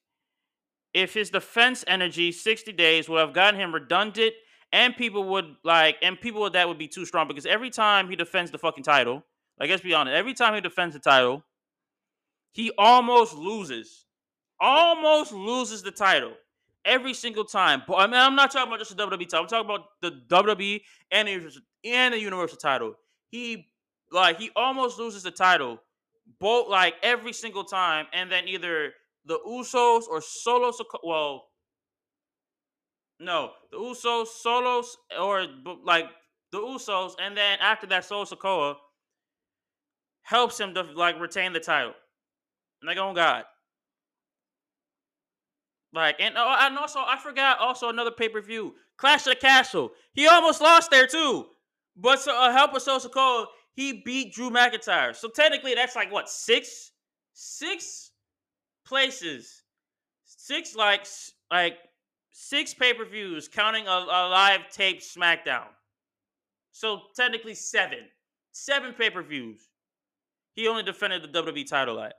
if 0.93 1.15
his 1.15 1.31
defense 1.31 1.85
energy 1.87 2.31
60 2.31 2.73
days 2.73 3.09
would 3.09 3.19
have 3.19 3.33
gotten 3.33 3.59
him 3.59 3.75
redundant 3.75 4.35
and 4.73 4.97
people 4.97 5.25
would 5.25 5.57
like 5.65 5.97
and 6.03 6.21
people 6.21 6.49
that 6.49 6.69
would 6.69 6.79
be 6.79 6.89
too 6.89 7.05
strong 7.05 7.27
because 7.27 7.47
every 7.47 7.71
time 7.71 8.09
he 8.09 8.17
defends 8.17 8.51
the 8.51 8.59
fucking 8.59 8.85
title, 8.85 9.25
like 9.59 9.71
let's 9.71 9.83
be 9.83 9.95
honest, 9.95 10.15
every 10.15 10.35
time 10.35 10.55
he 10.55 10.61
defends 10.61 10.95
the 10.95 11.01
title, 11.01 11.43
he 12.55 12.71
almost 12.79 13.35
loses. 13.35 14.07
Almost 14.61 15.33
loses 15.33 15.83
the 15.83 15.91
title 15.91 16.33
every 16.85 17.13
single 17.13 17.45
time. 17.45 17.83
But 17.87 17.95
I 17.97 18.07
mean, 18.07 18.15
I'm 18.15 18.37
not 18.37 18.53
talking 18.53 18.69
about 18.69 18.79
just 18.79 18.97
the 18.97 19.07
WWE 19.07 19.29
title. 19.29 19.41
I'm 19.41 19.49
talking 19.49 19.69
about 19.69 19.87
the 20.01 20.13
WWE 20.31 20.81
and 21.11 21.29
the, 21.29 21.61
and 21.85 22.15
the 22.15 22.21
Universal 22.21 22.59
title. 22.59 22.95
He 23.29 23.67
like 24.13 24.39
he 24.39 24.51
almost 24.55 24.99
loses 24.99 25.25
the 25.25 25.33
title 25.33 25.81
both 26.39 26.69
like 26.69 26.95
every 27.03 27.33
single 27.33 27.65
time, 27.65 28.07
and 28.13 28.31
then 28.31 28.49
either 28.49 28.93
the 29.27 29.39
Usos 29.47 30.07
or 30.09 30.21
Solo. 30.21 30.71
Sikoa. 30.71 31.01
Well, 31.03 31.45
no, 33.19 33.51
the 33.73 33.79
Usos, 33.79 34.29
Solos, 34.29 34.97
or 35.21 35.47
like 35.83 36.07
the 36.53 36.59
Usos, 36.59 37.15
and 37.21 37.37
then 37.37 37.59
after 37.61 37.89
that, 37.89 38.05
Solo 38.05 38.25
Sikoa 38.25 38.77
helps 40.23 40.59
him 40.59 40.73
to 40.75 40.83
like 40.83 41.21
retain 41.21 41.53
the 41.53 41.61
title. 41.61 41.95
Like, 42.85 42.99
oh 42.99 43.15
God. 43.15 43.45
Like, 45.93 46.17
and 46.19 46.35
oh, 46.37 46.57
and 46.61 46.77
also 46.77 46.99
I 46.99 47.17
forgot 47.23 47.61
also 47.61 47.89
another 47.89 48.11
pay 48.11 48.29
per 48.29 48.41
view, 48.41 48.75
Clash 48.97 49.27
of 49.27 49.35
the 49.35 49.37
Castle. 49.37 49.93
He 50.13 50.27
almost 50.27 50.61
lost 50.61 50.91
there 50.91 51.07
too, 51.07 51.47
but 51.97 52.21
so 52.21 52.37
uh, 52.37 52.51
help 52.51 52.75
us 52.75 52.85
social 52.85 53.11
code. 53.11 53.47
He 53.75 54.03
beat 54.05 54.35
Drew 54.35 54.51
McIntyre. 54.51 55.15
So 55.15 55.29
technically, 55.29 55.75
that's 55.75 55.95
like 55.95 56.13
what 56.13 56.29
six, 56.29 56.91
six 57.33 58.11
places, 58.85 59.63
six 60.25 60.75
like 60.75 61.07
like 61.51 61.79
six 62.33 62.75
pay 62.75 62.93
per 62.93 63.05
views, 63.05 63.47
counting 63.47 63.87
a, 63.87 63.91
a 63.91 64.29
live 64.29 64.69
tape 64.73 65.01
SmackDown. 65.01 65.67
So 66.73 67.03
technically 67.15 67.55
seven, 67.55 68.01
seven 68.51 68.95
pay 68.95 69.11
per 69.11 69.23
views. 69.23 69.69
He 70.55 70.67
only 70.67 70.83
defended 70.83 71.23
the 71.23 71.43
WWE 71.43 71.69
title 71.69 72.01
at. 72.01 72.15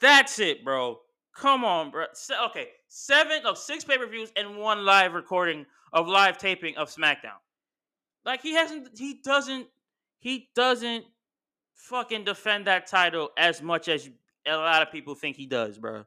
That's 0.00 0.38
it, 0.38 0.64
bro. 0.64 1.00
Come 1.34 1.64
on, 1.64 1.90
bro. 1.90 2.06
Okay, 2.46 2.68
seven 2.88 3.44
of 3.44 3.58
six 3.58 3.84
pay 3.84 3.98
per 3.98 4.06
views 4.06 4.32
and 4.36 4.56
one 4.56 4.84
live 4.84 5.14
recording 5.14 5.66
of 5.92 6.08
live 6.08 6.38
taping 6.38 6.76
of 6.76 6.88
SmackDown. 6.88 7.40
Like 8.24 8.42
he 8.42 8.54
hasn't, 8.54 8.96
he 8.96 9.20
doesn't, 9.22 9.66
he 10.18 10.48
doesn't 10.54 11.04
fucking 11.74 12.24
defend 12.24 12.66
that 12.66 12.86
title 12.86 13.30
as 13.36 13.60
much 13.60 13.88
as 13.88 14.08
a 14.46 14.56
lot 14.56 14.82
of 14.82 14.90
people 14.90 15.14
think 15.14 15.36
he 15.36 15.46
does, 15.46 15.78
bro. 15.78 16.04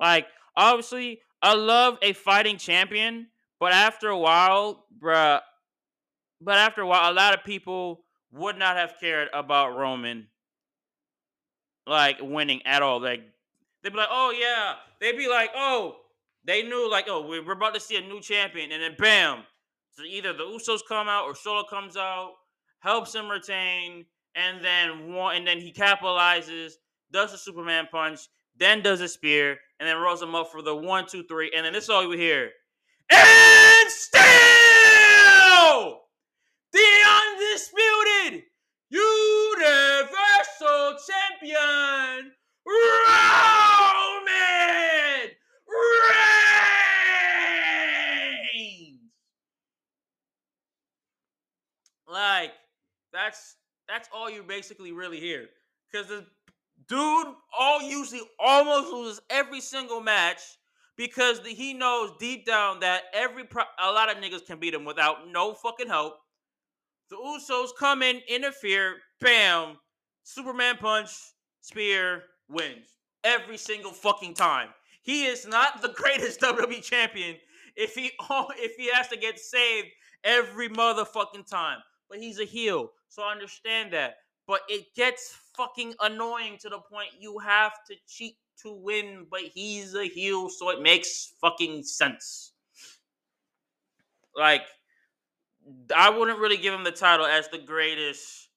Like 0.00 0.26
obviously, 0.56 1.20
I 1.42 1.54
love 1.54 1.98
a 2.02 2.12
fighting 2.12 2.56
champion, 2.56 3.28
but 3.58 3.72
after 3.72 4.08
a 4.08 4.18
while, 4.18 4.86
bruh, 5.00 5.40
but 6.40 6.56
after 6.56 6.82
a 6.82 6.86
while, 6.86 7.12
a 7.12 7.14
lot 7.14 7.34
of 7.34 7.44
people 7.44 8.04
would 8.32 8.56
not 8.56 8.76
have 8.76 8.94
cared 9.00 9.28
about 9.32 9.76
Roman 9.76 10.28
like 11.86 12.18
winning 12.20 12.60
at 12.66 12.82
all. 12.82 13.00
Like 13.00 13.22
they'd 13.82 13.90
be 13.90 13.98
like, 13.98 14.08
oh 14.10 14.32
yeah. 14.38 14.74
They'd 15.00 15.16
be 15.16 15.28
like, 15.28 15.50
oh, 15.54 15.96
they 16.44 16.62
knew 16.62 16.90
like, 16.90 17.06
oh, 17.08 17.26
we're 17.26 17.52
about 17.52 17.74
to 17.74 17.80
see 17.80 17.96
a 17.96 18.00
new 18.00 18.20
champion, 18.20 18.72
and 18.72 18.82
then 18.82 18.94
bam. 18.98 19.44
So 19.92 20.02
either 20.04 20.32
the 20.32 20.44
Usos 20.44 20.80
come 20.86 21.08
out 21.08 21.24
or 21.24 21.34
Solo 21.34 21.64
comes 21.64 21.96
out, 21.96 22.32
helps 22.80 23.14
him 23.14 23.28
retain, 23.28 24.04
and 24.34 24.64
then 24.64 25.12
one 25.12 25.36
and 25.36 25.46
then 25.46 25.60
he 25.60 25.72
capitalizes, 25.72 26.72
does 27.12 27.32
a 27.32 27.38
Superman 27.38 27.88
punch, 27.90 28.20
then 28.56 28.82
does 28.82 29.00
a 29.00 29.08
spear, 29.08 29.58
and 29.78 29.88
then 29.88 29.96
rolls 29.96 30.22
him 30.22 30.34
up 30.34 30.52
for 30.52 30.62
the 30.62 30.74
one, 30.74 31.06
two, 31.06 31.24
three, 31.24 31.50
and 31.56 31.64
then 31.64 31.72
this 31.72 31.84
is 31.84 31.90
all 31.90 32.02
you 32.02 32.18
hear. 32.18 32.50
And 33.10 33.90
still 33.90 34.20
the 36.72 36.78
undisputed 37.32 38.44
Universal 40.60 40.98
Champion 41.40 42.32
Roman 42.66 42.90
Reigns. 48.52 49.00
Like 52.08 52.52
that's 53.12 53.56
that's 53.88 54.08
all 54.14 54.30
you 54.30 54.42
basically 54.42 54.92
really 54.92 55.20
hear, 55.20 55.48
because 55.90 56.06
the 56.08 56.24
dude 56.88 57.26
all 57.58 57.82
usually 57.82 58.22
almost 58.38 58.92
loses 58.92 59.20
every 59.30 59.60
single 59.60 60.00
match 60.00 60.40
because 60.96 61.40
the, 61.42 61.50
he 61.50 61.72
knows 61.74 62.12
deep 62.18 62.44
down 62.46 62.80
that 62.80 63.04
every 63.14 63.44
pro- 63.44 63.64
a 63.82 63.92
lot 63.92 64.10
of 64.10 64.22
niggas 64.22 64.46
can 64.46 64.58
beat 64.58 64.74
him 64.74 64.84
without 64.84 65.28
no 65.28 65.54
fucking 65.54 65.88
help. 65.88 66.14
The 67.10 67.16
Usos 67.16 67.70
come 67.78 68.02
in, 68.02 68.20
interfere, 68.28 68.96
bam, 69.20 69.76
Superman 70.34 70.76
punch, 70.76 71.10
spear, 71.60 72.22
wins 72.48 72.86
every 73.24 73.56
single 73.56 73.90
fucking 73.90 74.34
time. 74.34 74.68
He 75.02 75.24
is 75.26 75.46
not 75.46 75.82
the 75.82 75.88
greatest 75.88 76.40
WWE 76.42 76.82
champion 76.82 77.36
if 77.76 77.94
he 77.94 78.12
oh, 78.30 78.46
if 78.56 78.76
he 78.76 78.90
has 78.92 79.08
to 79.08 79.16
get 79.16 79.40
saved 79.40 79.88
every 80.24 80.68
motherfucking 80.68 81.48
time. 81.50 81.78
But 82.08 82.18
he's 82.18 82.40
a 82.40 82.44
heel, 82.44 82.90
so 83.08 83.22
I 83.22 83.32
understand 83.32 83.92
that. 83.92 84.16
But 84.46 84.60
it 84.68 84.86
gets 84.96 85.36
fucking 85.56 85.94
annoying 86.00 86.58
to 86.60 86.68
the 86.68 86.78
point 86.78 87.08
you 87.18 87.38
have 87.38 87.72
to 87.88 87.94
cheat 88.08 88.36
to 88.62 88.72
win, 88.72 89.26
but 89.30 89.40
he's 89.40 89.94
a 89.94 90.06
heel, 90.06 90.48
so 90.48 90.70
it 90.70 90.82
makes 90.82 91.34
fucking 91.40 91.82
sense. 91.82 92.52
Like, 94.36 94.62
I 95.96 96.10
wouldn't 96.10 96.38
really 96.38 96.56
give 96.56 96.74
him 96.74 96.84
the 96.84 96.92
title 96.92 97.26
as 97.26 97.48
the 97.48 97.58
greatest, 97.58 98.49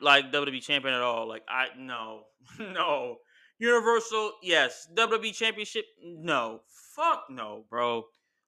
like 0.00 0.32
WWE 0.32 0.62
champion 0.62 0.94
at 0.94 1.02
all. 1.02 1.28
Like, 1.28 1.42
I 1.48 1.66
no, 1.78 2.24
no. 2.58 3.16
Universal, 3.58 4.32
yes. 4.42 4.88
WWE 4.96 5.32
Championship, 5.32 5.84
no. 6.02 6.62
Fuck 6.96 7.26
no, 7.30 7.64
bro. 7.70 8.02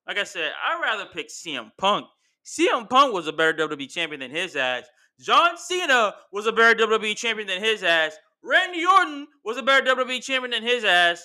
Like 0.09 0.19
I 0.19 0.25
said, 0.25 0.51
I'd 0.67 0.81
rather 0.83 1.07
pick 1.07 1.29
CM 1.29 1.71
Punk. 1.79 2.07
CM 2.45 2.91
Punk 2.91 3.15
was 3.15 3.29
a 3.29 3.33
better 3.33 3.69
WWE 3.69 3.89
champion 3.89 4.21
than 4.21 4.33
his 4.33 4.57
ass. 4.57 4.85
John 5.21 5.57
Cena 5.57 6.15
was 6.33 6.47
a 6.47 6.53
better 6.53 6.87
WWE 6.87 7.17
champion 7.17 7.47
than 7.47 7.63
his 7.63 7.85
ass. 7.85 8.17
Randy 8.43 8.85
Orton 8.85 9.29
was 9.45 9.57
a 9.57 9.63
better 9.63 9.87
WWE 9.95 10.21
champion 10.21 10.51
than 10.51 10.65
his 10.65 10.85
ass. 10.85 11.25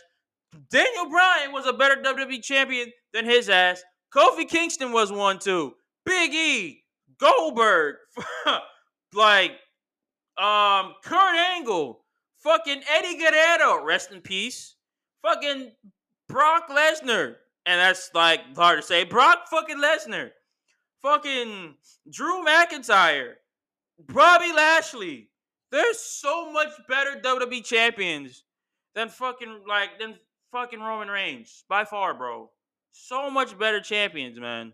Daniel 0.71 1.09
Bryan 1.09 1.51
was 1.51 1.65
a 1.65 1.73
better 1.73 1.95
WWE 2.01 2.41
champion 2.43 2.91
than 3.11 3.25
his 3.25 3.49
ass. 3.49 3.83
Kofi 4.15 4.47
Kingston 4.47 4.91
was 4.91 5.11
one 5.11 5.39
too. 5.39 5.73
Big 6.05 6.33
E, 6.33 6.83
Goldberg, 7.19 7.95
like 9.13 9.51
um 10.39 10.93
Kurt 11.03 11.35
Angle, 11.35 12.03
fucking 12.37 12.81
Eddie 12.89 13.17
Guerrero, 13.17 13.83
rest 13.83 14.11
in 14.11 14.21
peace. 14.21 14.75
Fucking 15.21 15.71
Brock 16.29 16.69
Lesnar, 16.69 17.35
and 17.65 17.79
that's 17.79 18.11
like 18.13 18.39
hard 18.55 18.79
to 18.79 18.85
say. 18.85 19.03
Brock 19.03 19.47
fucking 19.49 19.77
Lesnar, 19.77 20.31
fucking 21.01 21.75
Drew 22.09 22.45
McIntyre, 22.45 23.33
Bobby 24.07 24.53
Lashley. 24.53 25.29
There's 25.71 25.99
so 25.99 26.51
much 26.51 26.69
better 26.87 27.19
WWE 27.21 27.63
champions 27.63 28.43
than 28.95 29.09
fucking 29.09 29.63
like 29.67 29.99
than 29.99 30.15
fucking 30.51 30.79
Roman 30.79 31.09
Reigns 31.09 31.63
by 31.67 31.83
far, 31.83 32.13
bro. 32.13 32.49
So 32.91 33.29
much 33.29 33.57
better 33.57 33.81
champions, 33.81 34.39
man. 34.39 34.73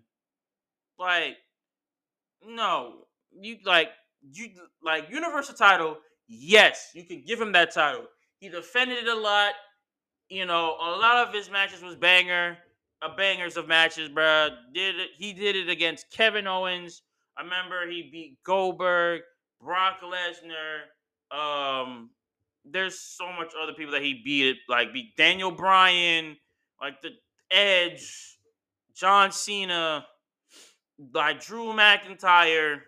Like, 0.98 1.38
no, 2.48 3.08
you 3.32 3.58
like 3.66 3.90
you 4.32 4.50
like 4.84 5.10
Universal 5.10 5.56
title. 5.56 5.98
Yes, 6.28 6.92
you 6.94 7.04
can 7.04 7.24
give 7.26 7.40
him 7.40 7.52
that 7.54 7.74
title. 7.74 8.06
He 8.40 8.50
defended 8.50 8.98
it 8.98 9.08
a 9.08 9.16
lot. 9.16 9.54
You 10.30 10.46
know, 10.46 10.76
a 10.82 10.98
lot 10.98 11.28
of 11.28 11.34
his 11.34 11.52
matches 11.52 11.84
was 11.84 11.96
banger, 11.96 12.58
a 13.04 13.16
bangers 13.16 13.58
of 13.58 13.68
matches, 13.68 14.10
bro. 14.10 14.50
Did 14.74 14.96
it, 14.96 15.10
he 15.18 15.34
did 15.34 15.56
it 15.56 15.70
against 15.70 16.12
Kevin 16.12 16.48
Owens? 16.48 17.04
I 17.38 17.44
remember 17.44 17.88
he 17.88 18.10
beat 18.12 18.38
Goldberg. 18.44 19.22
Brock 19.62 19.98
Lesnar. 20.04 20.86
Um, 21.32 22.12
there's 22.64 23.00
so 23.00 23.32
much 23.34 23.54
other 23.62 23.74
people 23.74 23.94
that 23.94 24.04
he 24.04 24.22
beat. 24.24 24.58
Like 24.70 24.94
beat 24.94 25.16
Daniel 25.18 25.52
Bryan, 25.52 26.38
like 26.82 27.02
the 27.02 27.10
Edge, 27.52 28.38
John 28.96 29.32
Cena, 29.32 30.06
like 31.14 31.42
Drew 31.42 31.74
McIntyre. 31.74 32.82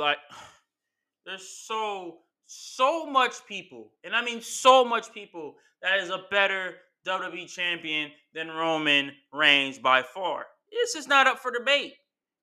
Like 0.00 0.18
there's 1.26 1.48
so 1.48 2.18
so 2.46 3.06
much 3.06 3.46
people, 3.46 3.92
and 4.02 4.16
I 4.16 4.24
mean 4.24 4.40
so 4.40 4.84
much 4.84 5.12
people 5.12 5.54
that 5.82 5.98
is 5.98 6.10
a 6.10 6.24
better 6.30 6.74
WWE 7.06 7.46
champion 7.46 8.10
than 8.34 8.48
Roman 8.48 9.12
Reigns 9.32 9.78
by 9.78 10.02
far. 10.02 10.46
This 10.72 10.94
is 10.94 11.06
not 11.06 11.26
up 11.26 11.38
for 11.38 11.52
debate. 11.52 11.94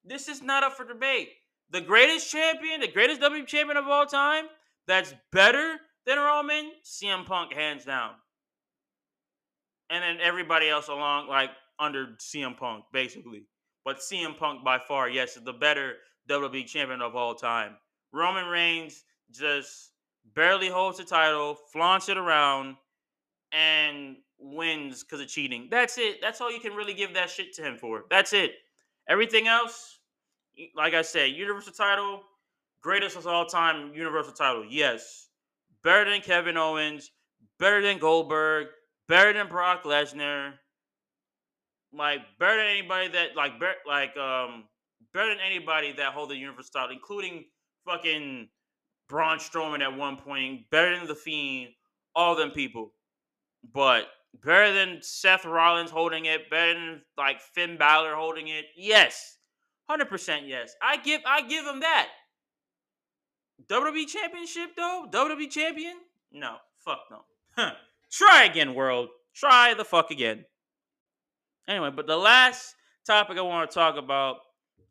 This 0.05 0.29
is 0.29 0.41
not 0.41 0.63
up 0.63 0.73
for 0.73 0.85
debate 0.85 1.29
the 1.71 1.81
greatest 1.81 2.31
champion, 2.31 2.81
the 2.81 2.87
greatest 2.87 3.21
WWE 3.21 3.45
champion 3.45 3.77
of 3.77 3.87
all 3.87 4.05
time, 4.05 4.45
that's 4.87 5.13
better 5.31 5.75
than 6.05 6.17
Roman, 6.17 6.71
CM 6.83 7.25
Punk 7.25 7.53
hands 7.53 7.85
down. 7.85 8.11
And 9.89 10.03
then 10.03 10.25
everybody 10.25 10.69
else 10.69 10.87
along, 10.87 11.27
like 11.27 11.51
under 11.79 12.07
CM 12.19 12.57
Punk, 12.57 12.85
basically. 12.93 13.43
But 13.83 13.99
CM 13.99 14.37
Punk 14.37 14.63
by 14.63 14.79
far, 14.79 15.09
yes, 15.09 15.37
is 15.37 15.43
the 15.43 15.53
better 15.53 15.95
WWE 16.27 16.65
champion 16.65 17.01
of 17.01 17.15
all 17.15 17.35
time. 17.35 17.75
Roman 18.11 18.45
Reigns 18.45 19.03
just 19.31 19.91
barely 20.33 20.69
holds 20.69 20.97
the 20.97 21.03
title, 21.03 21.55
flaunts 21.71 22.09
it 22.09 22.17
around, 22.17 22.75
and 23.51 24.17
wins 24.39 25.03
because 25.03 25.21
of 25.21 25.27
cheating. 25.27 25.67
That's 25.69 25.97
it. 25.97 26.21
That's 26.21 26.41
all 26.41 26.51
you 26.51 26.59
can 26.59 26.73
really 26.73 26.93
give 26.93 27.13
that 27.13 27.29
shit 27.29 27.53
to 27.55 27.61
him 27.61 27.77
for. 27.77 28.05
That's 28.09 28.33
it. 28.33 28.51
Everything 29.07 29.47
else, 29.47 29.99
like 30.75 30.93
I 30.93 31.01
said, 31.01 31.31
Universal 31.31 31.73
title, 31.73 32.21
greatest 32.81 33.15
of 33.15 33.25
all 33.27 33.45
time 33.45 33.93
Universal 33.93 34.33
title. 34.33 34.65
Yes. 34.67 35.29
Better 35.83 36.09
than 36.09 36.21
Kevin 36.21 36.57
Owens, 36.57 37.11
better 37.59 37.81
than 37.81 37.99
Goldberg, 37.99 38.67
better 39.07 39.33
than 39.33 39.47
Brock 39.47 39.83
Lesnar. 39.83 40.53
Like 41.93 42.19
better 42.37 42.57
than 42.57 42.67
anybody 42.67 43.07
that 43.09 43.35
like 43.35 43.53
like 43.87 44.15
um 44.17 44.65
better 45.13 45.29
than 45.29 45.39
anybody 45.45 45.93
that 45.93 46.13
hold 46.13 46.29
the 46.29 46.35
Universal 46.35 46.71
title, 46.73 46.95
including 46.95 47.45
fucking 47.85 48.49
Braun 49.07 49.37
Strowman 49.37 49.81
at 49.81 49.97
one 49.97 50.17
point, 50.17 50.69
better 50.69 50.97
than 50.97 51.07
the 51.07 51.15
Fiend, 51.15 51.73
all 52.15 52.35
them 52.35 52.51
people. 52.51 52.93
But 53.73 54.07
better 54.43 54.73
than 54.73 54.99
Seth 55.01 55.45
Rollins 55.45 55.91
holding 55.91 56.25
it, 56.25 56.49
better 56.49 56.73
than 56.73 57.01
like 57.17 57.41
Finn 57.41 57.77
Balor 57.77 58.15
holding 58.15 58.47
it. 58.47 58.65
Yes. 58.75 59.37
100% 59.89 60.41
yes. 60.45 60.75
I 60.81 60.97
give 60.97 61.21
I 61.25 61.41
give 61.41 61.65
him 61.65 61.79
that. 61.79 62.09
WWE 63.67 64.07
championship 64.07 64.71
though? 64.75 65.07
WWE 65.09 65.49
champion? 65.49 65.95
No. 66.31 66.57
Fuck 66.79 66.99
no. 67.09 67.21
Huh. 67.55 67.71
Try 68.11 68.45
again, 68.45 68.73
world. 68.73 69.09
Try 69.33 69.73
the 69.73 69.85
fuck 69.85 70.11
again. 70.11 70.45
Anyway, 71.67 71.91
but 71.93 72.07
the 72.07 72.17
last 72.17 72.75
topic 73.05 73.37
I 73.37 73.41
want 73.41 73.69
to 73.69 73.73
talk 73.73 73.97
about 73.97 74.37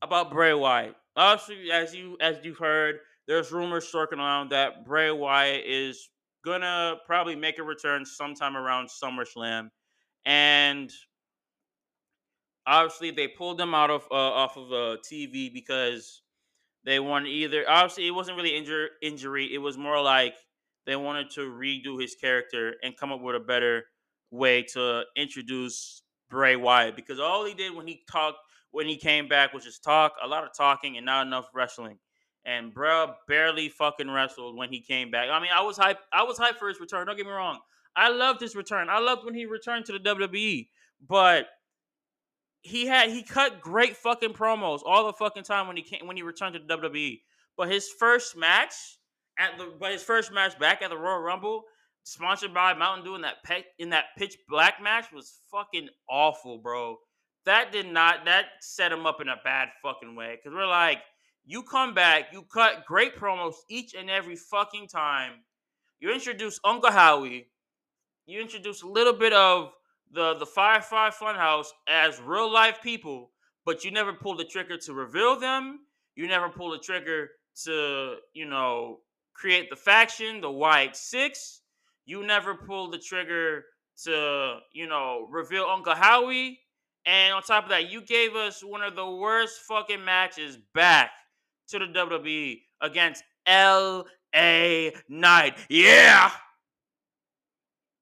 about 0.03 0.31
Bray 0.31 0.55
Wyatt. 0.55 0.95
Obviously, 1.17 1.71
as 1.71 1.95
you 1.95 2.17
as 2.21 2.37
you've 2.43 2.59
heard, 2.59 2.97
there's 3.27 3.53
rumors 3.53 3.89
circling 3.89 4.21
around 4.21 4.51
that 4.51 4.85
Bray 4.85 5.11
Wyatt 5.11 5.65
is 5.67 6.11
gonna 6.45 6.97
probably 7.07 7.35
make 7.37 7.59
a 7.59 7.63
return 7.63 8.05
sometime 8.05 8.57
around 8.57 8.89
SummerSlam, 8.89 9.71
and 10.25 10.93
obviously 12.67 13.11
they 13.11 13.29
pulled 13.29 13.61
him 13.61 13.75
out 13.75 13.91
of 13.91 14.07
uh, 14.11 14.15
off 14.15 14.57
of 14.57 14.73
uh, 14.73 14.97
TV 15.11 15.53
because 15.53 16.23
they 16.85 17.01
wanted 17.01 17.31
either 17.31 17.65
obviously 17.69 18.07
it 18.07 18.13
wasn't 18.13 18.37
really 18.37 18.53
injur- 18.53 18.89
injury, 19.03 19.53
it 19.53 19.59
was 19.59 19.79
more 19.79 20.01
like 20.01 20.35
they 20.87 20.97
wanted 20.97 21.31
to 21.31 21.41
redo 21.41 22.01
his 22.01 22.15
character 22.15 22.75
and 22.83 22.97
come 22.97 23.11
up 23.11 23.21
with 23.21 23.35
a 23.35 23.41
better 23.41 23.85
way 24.31 24.63
to 24.63 25.03
introduce 25.17 26.03
Bray 26.31 26.57
Wyatt 26.57 26.97
because 26.97 27.19
all 27.19 27.45
he 27.45 27.55
did 27.55 27.75
when 27.75 27.87
he 27.87 28.03
talked 28.11 28.39
when 28.77 28.87
he 28.87 28.99
came 28.99 29.27
back 29.27 29.55
was 29.55 29.65
just 29.65 29.83
talk, 29.83 30.17
a 30.23 30.29
lot 30.29 30.45
of 30.45 30.53
talking 30.53 30.99
and 30.99 31.07
not 31.07 31.27
enough 31.27 31.49
wrestling. 31.55 31.97
And 32.45 32.75
bro 32.75 33.15
barely 33.27 33.71
fucking 33.71 34.11
wrestled 34.11 34.55
when 34.55 34.71
he 34.71 34.83
came 34.83 35.11
back. 35.11 35.31
I 35.33 35.41
mean, 35.41 35.49
I 35.53 35.63
was 35.63 35.79
hype. 35.79 35.99
I 36.13 36.25
was 36.25 36.37
hype 36.37 36.59
for 36.59 36.69
his 36.69 36.79
return. 36.79 37.07
Don't 37.07 37.17
get 37.17 37.25
me 37.25 37.33
wrong. 37.33 37.59
I 37.97 38.11
loved 38.11 38.43
his 38.43 38.55
return. 38.55 38.91
I 38.91 38.99
loved 38.99 39.25
when 39.25 39.35
he 39.35 39.47
returned 39.47 39.87
to 39.87 39.93
the 39.93 39.99
WWE. 39.99 40.69
But 41.09 41.47
he 42.61 42.85
had 42.85 43.09
he 43.09 43.23
cut 43.23 43.63
great 43.63 43.97
fucking 43.97 44.35
promos 44.35 44.81
all 44.85 45.07
the 45.07 45.15
fucking 45.15 45.45
time 45.45 45.69
when 45.69 45.79
he 45.79 45.83
came 45.83 46.07
when 46.07 46.19
he 46.19 46.23
returned 46.23 46.53
to 46.53 46.61
the 46.61 46.77
WWE. 46.77 47.23
But 47.57 47.71
his 47.71 47.89
first 47.89 48.37
match 48.37 48.75
at 49.39 49.57
the 49.57 49.73
but 49.81 49.93
his 49.93 50.03
first 50.03 50.33
match 50.33 50.59
back 50.59 50.83
at 50.83 50.91
the 50.91 50.99
Royal 50.99 51.21
Rumble, 51.21 51.65
sponsored 52.05 52.53
by 52.53 52.75
Mountain 52.75 53.07
Dew 53.07 53.15
in 53.15 53.23
that 53.23 53.43
pe- 53.43 53.65
in 53.79 53.89
that 53.91 54.05
pitch 54.19 54.37
black 54.51 54.83
match 54.83 55.07
was 55.15 55.41
fucking 55.51 55.89
awful, 56.11 56.59
bro. 56.59 56.99
That 57.47 57.71
did 57.71 57.87
not 57.87 58.25
that 58.25 58.47
set 58.61 58.93
him 58.93 59.07
up 59.07 59.21
in 59.21 59.29
a 59.29 59.37
bad 59.43 59.69
fucking 59.83 60.17
way. 60.17 60.39
Cause 60.43 60.53
we're 60.53 60.67
like, 60.67 60.99
you 61.47 61.63
come 61.63 61.95
back, 61.95 62.33
you 62.33 62.43
cut 62.43 62.85
great 62.87 63.17
promos 63.17 63.55
each 63.71 63.95
and 63.95 64.11
every 64.11 64.35
fucking 64.35 64.89
time. 64.89 65.33
You 66.01 66.13
introduce 66.13 66.59
Uncle 66.65 66.91
Howie. 66.91 67.47
You 68.27 68.41
introduce 68.41 68.83
a 68.83 68.89
little 68.89 69.13
bit 69.13 69.33
of 69.33 69.73
the 70.13 70.35
the 70.35 70.47
Firefly 70.47 71.11
Funhouse 71.11 71.69
as 71.89 72.21
real 72.21 72.53
life 72.53 72.79
people, 72.83 73.31
but 73.65 73.85
you 73.85 73.93
never 73.93 74.13
pull 74.13 74.37
the 74.37 74.45
trigger 74.45 74.77
to 74.79 74.93
reveal 74.93 75.39
them. 75.39 75.81
You 76.17 76.27
never 76.27 76.49
pull 76.49 76.71
the 76.71 76.79
trigger 76.79 77.31
to 77.65 78.17
you 78.35 78.47
know 78.47 78.99
create 79.35 79.71
the 79.71 79.77
faction, 79.77 80.41
the 80.41 80.51
Wyatt 80.51 80.97
Six. 80.97 81.61
You 82.07 82.27
never 82.27 82.57
pull 82.57 82.91
the 82.91 82.99
trigger 82.99 83.67
to 84.03 84.59
you 84.73 84.89
know 84.89 85.29
reveal 85.31 85.65
Uncle 85.65 85.95
Howie. 85.95 86.59
And 87.07 87.33
on 87.33 87.43
top 87.43 87.65
of 87.65 87.71
that, 87.71 87.91
you 87.91 88.01
gave 88.03 88.35
us 88.35 88.63
one 88.63 88.83
of 88.83 88.97
the 88.97 89.09
worst 89.09 89.61
fucking 89.69 90.05
matches 90.05 90.59
back 90.75 91.11
to 91.69 91.79
the 91.79 91.87
WWE 91.87 92.61
against 92.81 93.23
L.A. 93.47 94.93
Knight. 95.09 95.57
Yeah. 95.69 96.27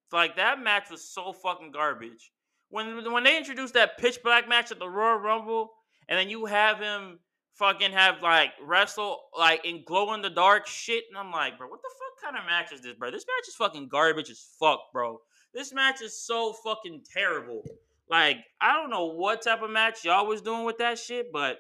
It's 0.07 0.13
Like 0.13 0.37
that 0.37 0.59
match 0.59 0.91
was 0.91 1.05
so 1.05 1.35
fucking 1.35 1.71
garbage. 1.71 2.33
When 2.71 3.13
when 3.13 3.25
they 3.25 3.37
introduced 3.37 3.75
that 3.75 3.99
pitch 3.99 4.19
black 4.25 4.49
match 4.49 4.73
at 4.73 4.79
the 4.79 4.89
Royal 4.89 5.19
Rumble, 5.19 5.71
and 6.09 6.19
then 6.19 6.31
you 6.31 6.47
have 6.47 6.81
him 6.81 7.19
fucking 7.53 7.93
have 7.93 8.23
like 8.23 8.51
wrestle 8.63 9.21
like 9.39 9.65
in 9.65 9.85
glow 9.85 10.15
in 10.15 10.23
the 10.23 10.31
dark 10.31 10.67
shit, 10.67 11.05
and 11.11 11.19
I'm 11.19 11.31
like, 11.31 11.59
bro, 11.59 11.69
what 11.69 11.81
the 11.83 11.91
fuck 11.99 12.33
kind 12.33 12.43
of 12.43 12.47
match 12.47 12.73
is 12.73 12.81
this, 12.81 12.95
bro? 12.95 13.11
This 13.11 13.27
match 13.27 13.49
is 13.49 13.55
fucking 13.55 13.89
garbage 13.89 14.31
as 14.31 14.45
fuck, 14.59 14.81
bro. 14.93 15.21
This 15.53 15.73
match 15.73 16.03
is 16.03 16.19
so 16.19 16.53
fucking 16.65 17.03
terrible. 17.13 17.63
Like, 18.09 18.39
I 18.61 18.73
don't 18.75 18.91
know 18.91 19.07
what 19.07 19.43
type 19.43 19.63
of 19.63 19.71
match 19.71 20.05
y'all 20.05 20.27
was 20.27 20.43
doing 20.43 20.65
with 20.65 20.79
that 20.79 20.99
shit, 20.99 21.33
but 21.33 21.59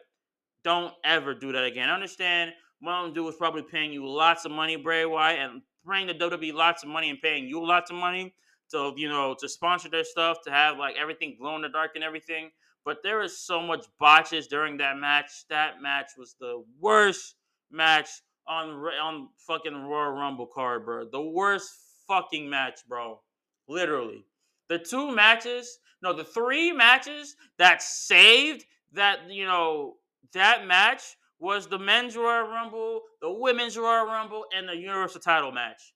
don't 0.63 0.93
ever 1.05 1.35
do 1.35 1.53
that 1.53 1.65
again. 1.65 1.89
I 1.89 1.95
understand 1.95 2.53
Mountain 2.83 3.15
Dew 3.15 3.25
was 3.25 3.37
probably 3.37 3.63
paying 3.63 3.93
you 3.93 4.07
lots 4.07 4.45
of 4.45 4.51
money, 4.51 4.77
Bray 4.77 5.07
Wyatt, 5.07 5.39
and 5.39 5.63
paying 5.91 6.07
the 6.07 6.15
WWE 6.15 6.53
lots 6.53 6.83
of 6.83 6.89
money 6.89 7.11
and 7.11 7.21
paying 7.21 7.47
you 7.47 7.65
lots 7.67 7.91
of 7.91 7.97
money 7.97 8.35
to 8.71 8.93
you 8.97 9.09
know 9.09 9.37
to 9.39 9.49
sponsor 9.49 9.89
their 9.89 10.05
stuff, 10.05 10.39
to 10.45 10.51
have 10.51 10.79
like 10.79 10.97
everything 11.01 11.37
glow 11.39 11.57
in 11.57 11.63
the 11.63 11.69
dark 11.69 11.93
and 11.95 12.05
everything. 12.05 12.51
But 12.85 12.99
there 13.03 13.19
was 13.19 13.39
so 13.39 13.63
much 13.63 13.87
botches 13.99 14.47
during 14.47 14.77
that 14.79 14.99
match. 14.99 15.31
That 15.49 15.81
match 15.81 16.13
was 16.19 16.37
the 16.39 16.63
worst 16.79 17.37
match 17.71 18.09
on 18.47 18.71
on 19.03 19.29
fucking 19.47 19.75
Royal 19.75 20.13
Rumble 20.13 20.47
card, 20.47 20.85
bro. 20.85 21.09
The 21.11 21.23
worst 21.23 21.71
fucking 22.07 22.49
match, 22.49 22.81
bro. 22.89 23.21
Literally. 23.69 24.27
The 24.69 24.79
two 24.79 25.15
matches, 25.15 25.79
no, 26.05 26.13
the 26.13 26.23
three 26.23 26.71
matches 26.71 27.35
that 27.59 27.83
saved 27.83 28.67
that, 28.93 29.31
you 29.31 29.47
know, 29.47 29.95
that 30.35 30.67
match 30.67 31.17
was 31.39 31.67
the 31.67 31.79
men's 31.79 32.15
Royal 32.15 32.47
Rumble, 32.47 33.01
the 33.23 33.33
women's 33.33 33.79
Royal 33.79 34.05
Rumble, 34.05 34.45
and 34.55 34.69
the 34.69 34.77
Universal 34.77 35.23
title 35.23 35.51
match. 35.51 35.95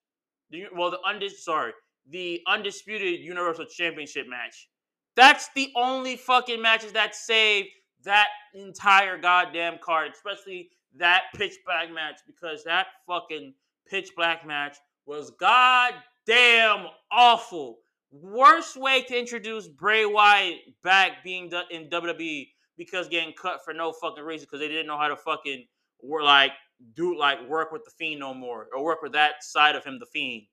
The, 0.51 0.65
well, 0.75 0.91
the 0.91 0.99
undis 1.07 1.33
sorry, 1.33 1.73
the 2.09 2.41
undisputed 2.47 3.21
Universal 3.21 3.67
Championship 3.67 4.27
match. 4.27 4.71
That's 5.15 5.51
the 5.55 5.71
only 5.77 6.17
fucking 6.17 6.63
matches 6.63 6.93
that 6.93 7.15
saved 7.15 7.69
that 8.05 8.29
entire 8.55 9.19
goddamn 9.19 9.77
card, 9.85 10.13
especially 10.13 10.71
that 10.97 11.25
pitch 11.35 11.57
black 11.67 11.93
match, 11.93 12.21
because 12.27 12.65
that 12.65 12.87
fucking 13.07 13.53
pitch 13.87 14.13
black 14.17 14.47
match 14.47 14.79
was 15.05 15.33
goddamn 15.33 16.87
awful. 17.13 17.81
Worst 18.11 18.77
way 18.77 19.03
to 19.03 19.19
introduce 19.19 19.69
Bray 19.69 20.07
Wyatt 20.07 20.57
back 20.83 21.23
being 21.23 21.51
in 21.71 21.91
WWE 21.91 22.49
because 22.79 23.09
getting 23.09 23.35
cut 23.35 23.61
for 23.65 23.75
no 23.75 23.93
fucking 23.93 24.25
reason 24.25 24.47
because 24.47 24.61
they 24.61 24.69
didn't 24.69 24.87
know 24.87 24.97
how 24.97 25.09
to 25.09 25.17
fucking 25.17 25.67
work 26.03 26.23
like 26.23 26.53
do 26.95 27.19
like 27.19 27.47
work 27.49 27.73
with 27.73 27.85
the 27.85 27.91
fiend 27.99 28.21
no 28.21 28.33
more 28.33 28.69
or 28.75 28.83
work 28.85 29.03
with 29.03 29.13
that 29.13 29.43
side 29.43 29.75
of 29.75 29.85
him, 29.85 29.99
the 29.99 30.07
fiend. 30.07 30.45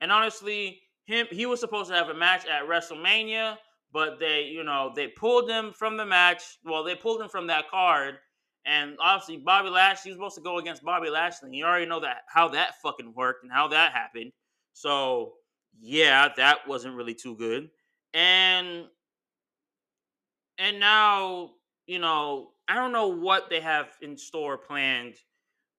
And 0.00 0.10
honestly, 0.10 0.80
him 1.04 1.26
he 1.30 1.46
was 1.46 1.60
supposed 1.60 1.90
to 1.90 1.96
have 1.96 2.08
a 2.08 2.14
match 2.14 2.46
at 2.46 2.68
WrestleMania, 2.68 3.56
but 3.92 4.18
they, 4.18 4.44
you 4.44 4.64
know, 4.64 4.92
they 4.94 5.08
pulled 5.08 5.50
him 5.50 5.72
from 5.72 5.96
the 5.96 6.06
match. 6.06 6.42
Well, 6.64 6.84
they 6.84 6.94
pulled 6.94 7.20
him 7.20 7.28
from 7.28 7.48
that 7.48 7.68
card. 7.70 8.14
And 8.64 8.96
obviously, 9.00 9.38
Bobby 9.38 9.70
Lashley 9.70 10.12
was 10.12 10.16
supposed 10.16 10.36
to 10.36 10.42
go 10.42 10.58
against 10.58 10.84
Bobby 10.84 11.10
Lashley. 11.10 11.50
You 11.52 11.64
already 11.64 11.86
know 11.86 12.00
that 12.00 12.22
how 12.28 12.48
that 12.48 12.74
fucking 12.82 13.12
worked 13.14 13.42
and 13.42 13.52
how 13.52 13.68
that 13.68 13.92
happened. 13.92 14.30
So 14.72 15.32
yeah, 15.80 16.28
that 16.36 16.66
wasn't 16.68 16.96
really 16.96 17.14
too 17.14 17.36
good. 17.36 17.70
And 18.14 18.86
and 20.58 20.78
now, 20.78 21.50
you 21.86 21.98
know, 21.98 22.50
I 22.68 22.74
don't 22.74 22.92
know 22.92 23.08
what 23.08 23.50
they 23.50 23.60
have 23.60 23.88
in 24.00 24.16
store 24.16 24.58
planned 24.58 25.14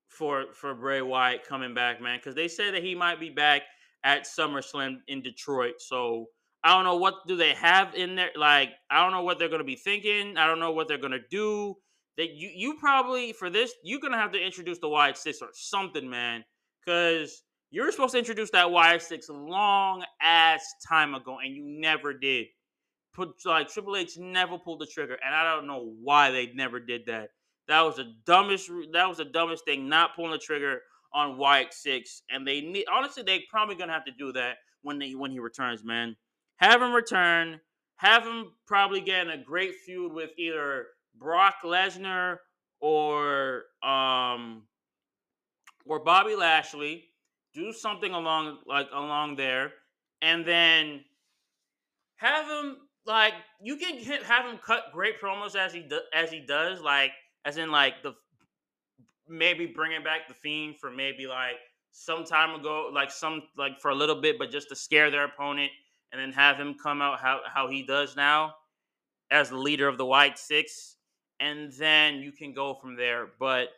for 0.07 0.45
for 0.53 0.73
Bray 0.73 1.01
Wyatt 1.01 1.45
coming 1.47 1.73
back, 1.73 2.01
man, 2.01 2.19
because 2.19 2.35
they 2.35 2.47
said 2.47 2.73
that 2.73 2.83
he 2.83 2.95
might 2.95 3.19
be 3.19 3.29
back 3.29 3.63
at 4.03 4.25
SummerSlam 4.25 4.97
in 5.07 5.21
Detroit. 5.21 5.75
So 5.79 6.27
I 6.63 6.73
don't 6.73 6.83
know 6.83 6.97
what 6.97 7.27
do 7.27 7.35
they 7.35 7.53
have 7.53 7.95
in 7.95 8.15
there. 8.15 8.31
Like 8.35 8.71
I 8.89 9.01
don't 9.03 9.11
know 9.11 9.23
what 9.23 9.39
they're 9.39 9.49
gonna 9.49 9.63
be 9.63 9.75
thinking. 9.75 10.37
I 10.37 10.47
don't 10.47 10.59
know 10.59 10.71
what 10.71 10.87
they're 10.87 10.97
gonna 10.97 11.19
do. 11.29 11.75
That 12.17 12.31
you 12.31 12.49
you 12.53 12.77
probably 12.79 13.33
for 13.33 13.49
this 13.49 13.73
you're 13.83 13.99
gonna 13.99 14.17
have 14.17 14.31
to 14.33 14.43
introduce 14.43 14.79
the 14.79 14.89
Wyatt 14.89 15.17
Six 15.17 15.41
or 15.41 15.49
something, 15.53 16.09
man, 16.09 16.43
because 16.85 17.43
you 17.73 17.83
were 17.83 17.91
supposed 17.91 18.11
to 18.11 18.19
introduce 18.19 18.51
that 18.51 18.69
Wyatt 18.69 19.01
Six 19.01 19.29
long 19.29 20.05
ass 20.21 20.63
time 20.87 21.15
ago, 21.15 21.39
and 21.43 21.55
you 21.55 21.63
never 21.65 22.13
did. 22.13 22.45
Put 23.15 23.33
like 23.45 23.67
Triple 23.67 23.97
H 23.97 24.15
never 24.15 24.59
pulled 24.59 24.79
the 24.79 24.85
trigger, 24.85 25.17
and 25.25 25.33
I 25.33 25.55
don't 25.55 25.65
know 25.65 25.91
why 26.03 26.29
they 26.29 26.51
never 26.53 26.79
did 26.79 27.07
that. 27.07 27.29
That 27.67 27.81
was 27.81 27.95
the 27.95 28.13
dumbest. 28.27 28.69
That 28.93 29.09
was 29.09 29.17
the 29.17 29.25
dumbest 29.25 29.65
thing, 29.65 29.89
not 29.89 30.15
pulling 30.15 30.33
the 30.33 30.37
trigger 30.37 30.81
on 31.15 31.39
Wyatt 31.39 31.73
Six, 31.73 32.21
and 32.29 32.47
they 32.47 32.61
need 32.61 32.85
honestly 32.93 33.23
they 33.23 33.43
probably 33.49 33.73
gonna 33.73 33.91
have 33.91 34.05
to 34.05 34.11
do 34.19 34.31
that 34.33 34.57
when 34.83 34.99
they 34.99 35.15
when 35.15 35.31
he 35.31 35.39
returns, 35.39 35.83
man. 35.83 36.15
Have 36.57 36.79
him 36.79 36.93
return. 36.93 37.59
Have 37.95 38.23
him 38.23 38.51
probably 38.67 39.01
get 39.01 39.25
in 39.25 39.31
a 39.31 39.43
great 39.43 39.73
feud 39.83 40.13
with 40.13 40.29
either 40.37 40.85
Brock 41.15 41.55
Lesnar 41.63 42.37
or 42.79 43.63
um 43.81 44.67
or 45.87 46.03
Bobby 46.03 46.35
Lashley. 46.35 47.05
Do 47.53 47.71
something 47.71 48.13
along 48.13 48.59
like 48.65 48.87
along 48.93 49.35
there, 49.35 49.73
and 50.21 50.45
then 50.45 51.03
have 52.15 52.47
him 52.47 52.77
like 53.05 53.33
you 53.61 53.75
can 53.75 53.97
have 54.23 54.45
him 54.45 54.57
cut 54.57 54.85
great 54.91 55.21
promos 55.21 55.55
as 55.55 55.73
he 55.73 55.81
do, 55.81 55.99
as 56.13 56.31
he 56.31 56.39
does, 56.39 56.81
like 56.81 57.11
as 57.45 57.57
in 57.57 57.71
like 57.71 58.01
the 58.01 58.13
maybe 59.27 59.65
bringing 59.65 60.03
back 60.03 60.27
the 60.27 60.33
Fiend 60.33 60.79
for 60.79 60.91
maybe 60.91 61.27
like 61.27 61.55
some 61.91 62.25
time 62.25 62.59
ago, 62.59 62.89
like 62.91 63.11
some 63.11 63.43
like 63.57 63.79
for 63.79 63.91
a 63.91 63.95
little 63.95 64.19
bit, 64.19 64.39
but 64.39 64.51
just 64.51 64.69
to 64.69 64.75
scare 64.75 65.11
their 65.11 65.25
opponent 65.25 65.71
and 66.11 66.21
then 66.21 66.31
have 66.31 66.57
him 66.57 66.75
come 66.81 67.01
out 67.01 67.19
how, 67.19 67.41
how 67.45 67.67
he 67.67 67.83
does 67.83 68.15
now 68.15 68.53
as 69.31 69.49
the 69.49 69.57
leader 69.57 69.87
of 69.87 69.97
the 69.97 70.05
Wyatt 70.05 70.37
Six, 70.37 70.97
and 71.39 71.71
then 71.73 72.15
you 72.15 72.31
can 72.31 72.53
go 72.53 72.73
from 72.73 72.95
there. 72.95 73.29
But 73.39 73.69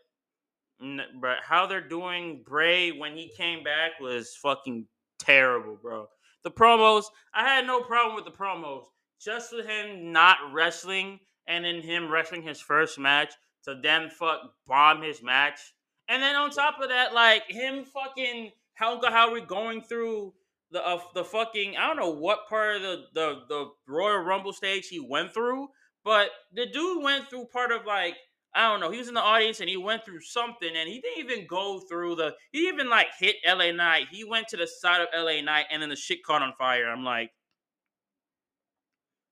but 0.80 1.38
how 1.44 1.66
they're 1.66 1.88
doing 1.88 2.44
Bray 2.46 2.92
when 2.92 3.16
he 3.16 3.32
came 3.36 3.64
back 3.64 4.00
was 4.00 4.36
fucking 4.42 4.88
terrible, 5.20 5.78
bro. 5.82 6.08
The 6.44 6.52
promos, 6.52 7.06
I 7.34 7.48
had 7.48 7.66
no 7.66 7.82
problem 7.82 8.16
with 8.16 8.26
the 8.26 8.32
promos. 8.32 8.84
Just 9.20 9.54
with 9.54 9.66
him 9.66 10.12
not 10.12 10.38
wrestling 10.54 11.20
and 11.48 11.66
then 11.66 11.82
him 11.82 12.12
wrestling 12.12 12.44
his 12.44 12.60
first 12.60 13.00
match 13.00 13.34
to 13.64 13.80
then 13.82 14.10
fuck 14.10 14.42
bomb 14.68 15.02
his 15.02 15.24
match. 15.24 15.60
And 16.08 16.22
then 16.22 16.36
on 16.36 16.52
top 16.52 16.80
of 16.82 16.90
that, 16.90 17.14
like 17.14 17.44
him 17.50 17.84
fucking 17.86 18.52
how 18.76 19.02
how 19.10 19.34
we 19.34 19.42
going 19.42 19.82
through 19.82 20.34
the 20.72 20.86
uh, 20.86 21.00
the 21.14 21.24
fucking 21.24 21.76
I 21.78 21.88
don't 21.88 21.98
know 21.98 22.12
what 22.12 22.48
part 22.48 22.76
of 22.76 22.82
the, 22.82 23.04
the 23.14 23.42
the 23.48 23.72
Royal 23.88 24.20
Rumble 24.20 24.54
stage 24.54 24.88
he 24.88 25.00
went 25.00 25.34
through, 25.34 25.70
but 26.04 26.30
the 26.54 26.68
dude 26.68 27.04
went 27.04 27.30
through 27.30 27.46
part 27.46 27.72
of 27.72 27.86
like 27.86 28.16
I 28.56 28.70
don't 28.70 28.80
know. 28.80 28.90
He 28.90 28.98
was 28.98 29.10
in 29.10 29.14
the 29.14 29.22
audience 29.22 29.60
and 29.60 29.70
he 29.70 29.76
went 29.76 30.06
through 30.06 30.22
something 30.22 30.70
and 30.76 30.88
he 30.88 31.02
didn't 31.02 31.26
even 31.26 31.46
go 31.46 31.80
through 31.80 32.16
the. 32.16 32.34
He 32.52 32.70
even 32.70 32.90
like 32.90 33.08
hit 33.20 33.36
LA 33.46 33.72
Knight. 33.72 34.08
He 34.10 34.24
went 34.24 34.48
to 34.50 34.58
the 34.58 34.66
side 34.66 35.02
of 35.02 35.08
LA 35.14 35.42
Knight 35.42 35.66
and 35.70 35.82
then 35.82 35.90
the 35.90 35.96
shit 35.96 36.24
caught 36.24 36.42
on 36.42 36.54
fire. 36.58 36.90
I'm 36.90 37.04
like, 37.04 37.32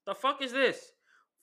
the 0.05 0.13
fuck 0.13 0.41
is 0.41 0.51
this? 0.51 0.91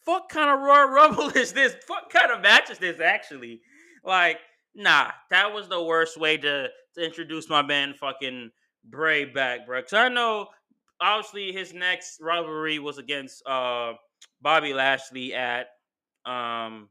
Fuck 0.04 0.28
kind 0.28 0.50
of 0.50 0.60
Royal 0.60 0.88
Rumble 0.88 1.28
is 1.36 1.54
this? 1.54 1.74
Fuck 1.88 2.12
kind 2.12 2.30
of 2.30 2.42
match 2.42 2.70
is 2.70 2.78
this 2.78 3.00
actually? 3.00 3.62
Like, 4.04 4.38
nah, 4.74 5.10
that 5.30 5.52
was 5.52 5.68
the 5.68 5.82
worst 5.82 6.18
way 6.18 6.36
to 6.36 6.68
to 6.96 7.04
introduce 7.04 7.48
my 7.48 7.62
man 7.62 7.94
fucking 7.94 8.50
Bray 8.84 9.24
back, 9.24 9.66
bro. 9.66 9.82
Cause 9.82 9.92
I 9.94 10.08
know 10.08 10.48
obviously 11.00 11.52
his 11.52 11.72
next 11.72 12.18
rivalry 12.20 12.78
was 12.78 12.98
against 12.98 13.46
uh 13.46 13.92
Bobby 14.42 14.74
Lashley 14.74 15.34
at 15.34 15.68
um 16.26 16.88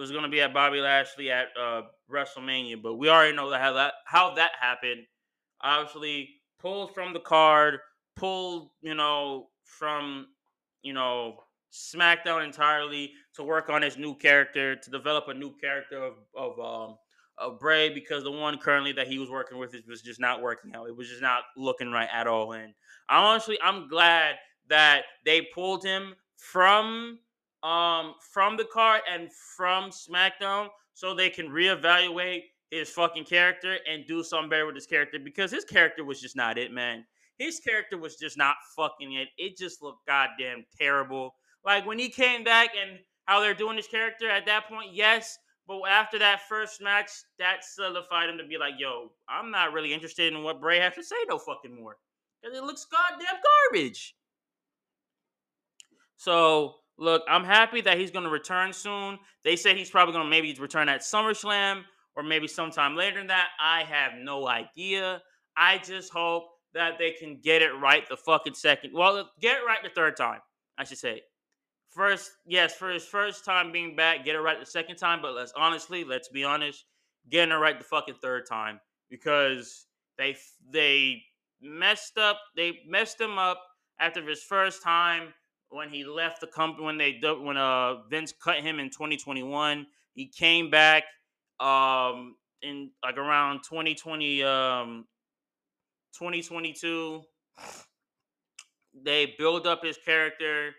was 0.00 0.10
going 0.10 0.22
to 0.22 0.30
be 0.30 0.40
at 0.40 0.54
Bobby 0.54 0.80
Lashley 0.80 1.30
at 1.30 1.48
uh, 1.60 1.82
WrestleMania, 2.10 2.82
but 2.82 2.94
we 2.94 3.10
already 3.10 3.36
know 3.36 3.52
how 3.52 3.74
that 3.74 3.92
how 4.06 4.34
that 4.34 4.52
happened. 4.58 5.04
Obviously, 5.60 6.30
pulled 6.58 6.94
from 6.94 7.12
the 7.12 7.20
card, 7.20 7.78
pulled 8.16 8.70
you 8.80 8.94
know 8.94 9.48
from 9.62 10.28
you 10.82 10.94
know 10.94 11.44
SmackDown 11.70 12.44
entirely 12.44 13.12
to 13.34 13.44
work 13.44 13.68
on 13.68 13.82
his 13.82 13.98
new 13.98 14.14
character, 14.16 14.74
to 14.74 14.90
develop 14.90 15.28
a 15.28 15.34
new 15.34 15.54
character 15.60 16.02
of 16.02 16.14
of 16.34 16.58
um 16.58 16.96
of 17.36 17.60
Bray 17.60 17.92
because 17.92 18.24
the 18.24 18.30
one 18.30 18.58
currently 18.58 18.92
that 18.92 19.06
he 19.06 19.18
was 19.18 19.30
working 19.30 19.58
with 19.58 19.74
was 19.86 20.02
just 20.02 20.20
not 20.20 20.42
working 20.42 20.74
out. 20.74 20.88
It 20.88 20.96
was 20.96 21.08
just 21.08 21.22
not 21.22 21.42
looking 21.56 21.90
right 21.90 22.08
at 22.12 22.26
all. 22.26 22.52
And 22.52 22.72
honestly, 23.08 23.58
I'm 23.62 23.88
glad 23.88 24.36
that 24.68 25.02
they 25.24 25.48
pulled 25.54 25.84
him 25.84 26.14
from 26.36 27.18
um 27.62 28.14
from 28.32 28.56
the 28.56 28.64
card 28.64 29.02
and 29.12 29.28
from 29.56 29.90
SmackDown 29.90 30.68
so 30.94 31.14
they 31.14 31.30
can 31.30 31.48
reevaluate 31.48 32.42
his 32.70 32.88
fucking 32.90 33.24
character 33.24 33.78
and 33.90 34.06
do 34.06 34.22
something 34.22 34.48
better 34.48 34.66
with 34.66 34.74
his 34.74 34.86
character 34.86 35.18
because 35.18 35.50
his 35.50 35.64
character 35.64 36.04
was 36.04 36.20
just 36.20 36.36
not 36.36 36.56
it, 36.58 36.72
man. 36.72 37.04
His 37.38 37.58
character 37.58 37.98
was 37.98 38.16
just 38.16 38.36
not 38.36 38.56
fucking 38.76 39.14
it. 39.14 39.28
It 39.38 39.56
just 39.56 39.82
looked 39.82 40.06
goddamn 40.06 40.64
terrible. 40.78 41.34
Like 41.64 41.86
when 41.86 41.98
he 41.98 42.08
came 42.08 42.44
back 42.44 42.70
and 42.80 42.98
how 43.24 43.40
they're 43.40 43.54
doing 43.54 43.76
his 43.76 43.86
character 43.86 44.28
at 44.28 44.46
that 44.46 44.68
point, 44.68 44.92
yes. 44.92 45.38
But 45.66 45.82
after 45.88 46.18
that 46.18 46.48
first 46.48 46.82
match, 46.82 47.10
that 47.38 47.64
solidified 47.64 48.28
him 48.28 48.38
to 48.38 48.44
be 48.44 48.58
like, 48.58 48.74
yo, 48.78 49.12
I'm 49.28 49.50
not 49.50 49.72
really 49.72 49.92
interested 49.92 50.32
in 50.32 50.42
what 50.42 50.60
Bray 50.60 50.80
has 50.80 50.94
to 50.94 51.04
say 51.04 51.14
no 51.28 51.38
fucking 51.38 51.74
more. 51.74 51.96
Because 52.42 52.58
it 52.58 52.64
looks 52.64 52.86
goddamn 52.86 53.40
garbage. 53.70 54.16
So 56.16 56.79
Look, 57.00 57.22
I'm 57.26 57.44
happy 57.44 57.80
that 57.80 57.98
he's 57.98 58.10
going 58.10 58.26
to 58.26 58.30
return 58.30 58.74
soon. 58.74 59.18
They 59.42 59.56
said 59.56 59.78
he's 59.78 59.88
probably 59.88 60.12
going 60.12 60.26
to 60.26 60.30
maybe 60.30 60.54
return 60.60 60.90
at 60.90 61.00
SummerSlam 61.00 61.82
or 62.14 62.22
maybe 62.22 62.46
sometime 62.46 62.94
later 62.94 63.18
than 63.18 63.28
that. 63.28 63.48
I 63.58 63.84
have 63.84 64.12
no 64.20 64.46
idea. 64.46 65.22
I 65.56 65.78
just 65.78 66.12
hope 66.12 66.44
that 66.74 66.98
they 66.98 67.12
can 67.12 67.40
get 67.42 67.62
it 67.62 67.72
right 67.80 68.06
the 68.06 68.18
fucking 68.18 68.52
second. 68.52 68.92
Well, 68.92 69.30
get 69.40 69.56
it 69.56 69.66
right 69.66 69.82
the 69.82 69.88
third 69.88 70.14
time, 70.14 70.40
I 70.76 70.84
should 70.84 70.98
say. 70.98 71.22
First, 71.88 72.32
yes, 72.46 72.74
for 72.74 72.90
his 72.90 73.06
first 73.06 73.46
time 73.46 73.72
being 73.72 73.96
back, 73.96 74.26
get 74.26 74.36
it 74.36 74.40
right 74.40 74.60
the 74.60 74.66
second 74.66 74.96
time. 74.96 75.22
But 75.22 75.32
let's 75.32 75.54
honestly, 75.56 76.04
let's 76.04 76.28
be 76.28 76.44
honest, 76.44 76.84
getting 77.30 77.52
it 77.52 77.56
right 77.56 77.78
the 77.78 77.84
fucking 77.84 78.16
third 78.22 78.44
time 78.46 78.78
because 79.08 79.86
they 80.18 80.36
they 80.70 81.22
messed 81.62 82.18
up. 82.18 82.38
They 82.56 82.80
messed 82.86 83.18
him 83.18 83.38
up 83.38 83.60
after 83.98 84.22
his 84.22 84.42
first 84.42 84.82
time 84.82 85.32
when 85.70 85.88
he 85.88 86.04
left 86.04 86.40
the 86.40 86.46
company 86.46 86.84
when 86.84 86.98
they 86.98 87.18
when 87.22 87.56
uh 87.56 88.02
Vince 88.08 88.32
cut 88.32 88.60
him 88.60 88.78
in 88.78 88.90
2021. 88.90 89.86
He 90.12 90.26
came 90.26 90.70
back 90.70 91.04
um 91.58 92.36
in 92.62 92.90
like 93.02 93.16
around 93.16 93.62
2020 93.68 94.42
um 94.42 95.06
2022 96.18 97.22
they 99.04 99.34
build 99.38 99.66
up 99.66 99.84
his 99.84 99.96
character 100.04 100.72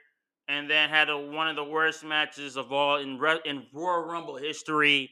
and 0.48 0.70
then 0.70 0.90
had 0.90 1.10
a, 1.10 1.18
one 1.18 1.48
of 1.48 1.56
the 1.56 1.64
worst 1.64 2.04
matches 2.04 2.58
of 2.58 2.72
all 2.72 2.98
in 2.98 3.20
in 3.46 3.66
Royal 3.74 4.06
Rumble 4.06 4.36
history 4.36 5.10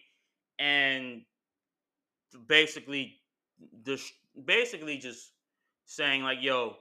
and 0.59 1.21
basically 2.47 3.15
just 3.85 4.11
basically 4.45 4.97
just 4.97 5.31
saying 5.85 6.23
like 6.23 6.39
yo 6.41 6.75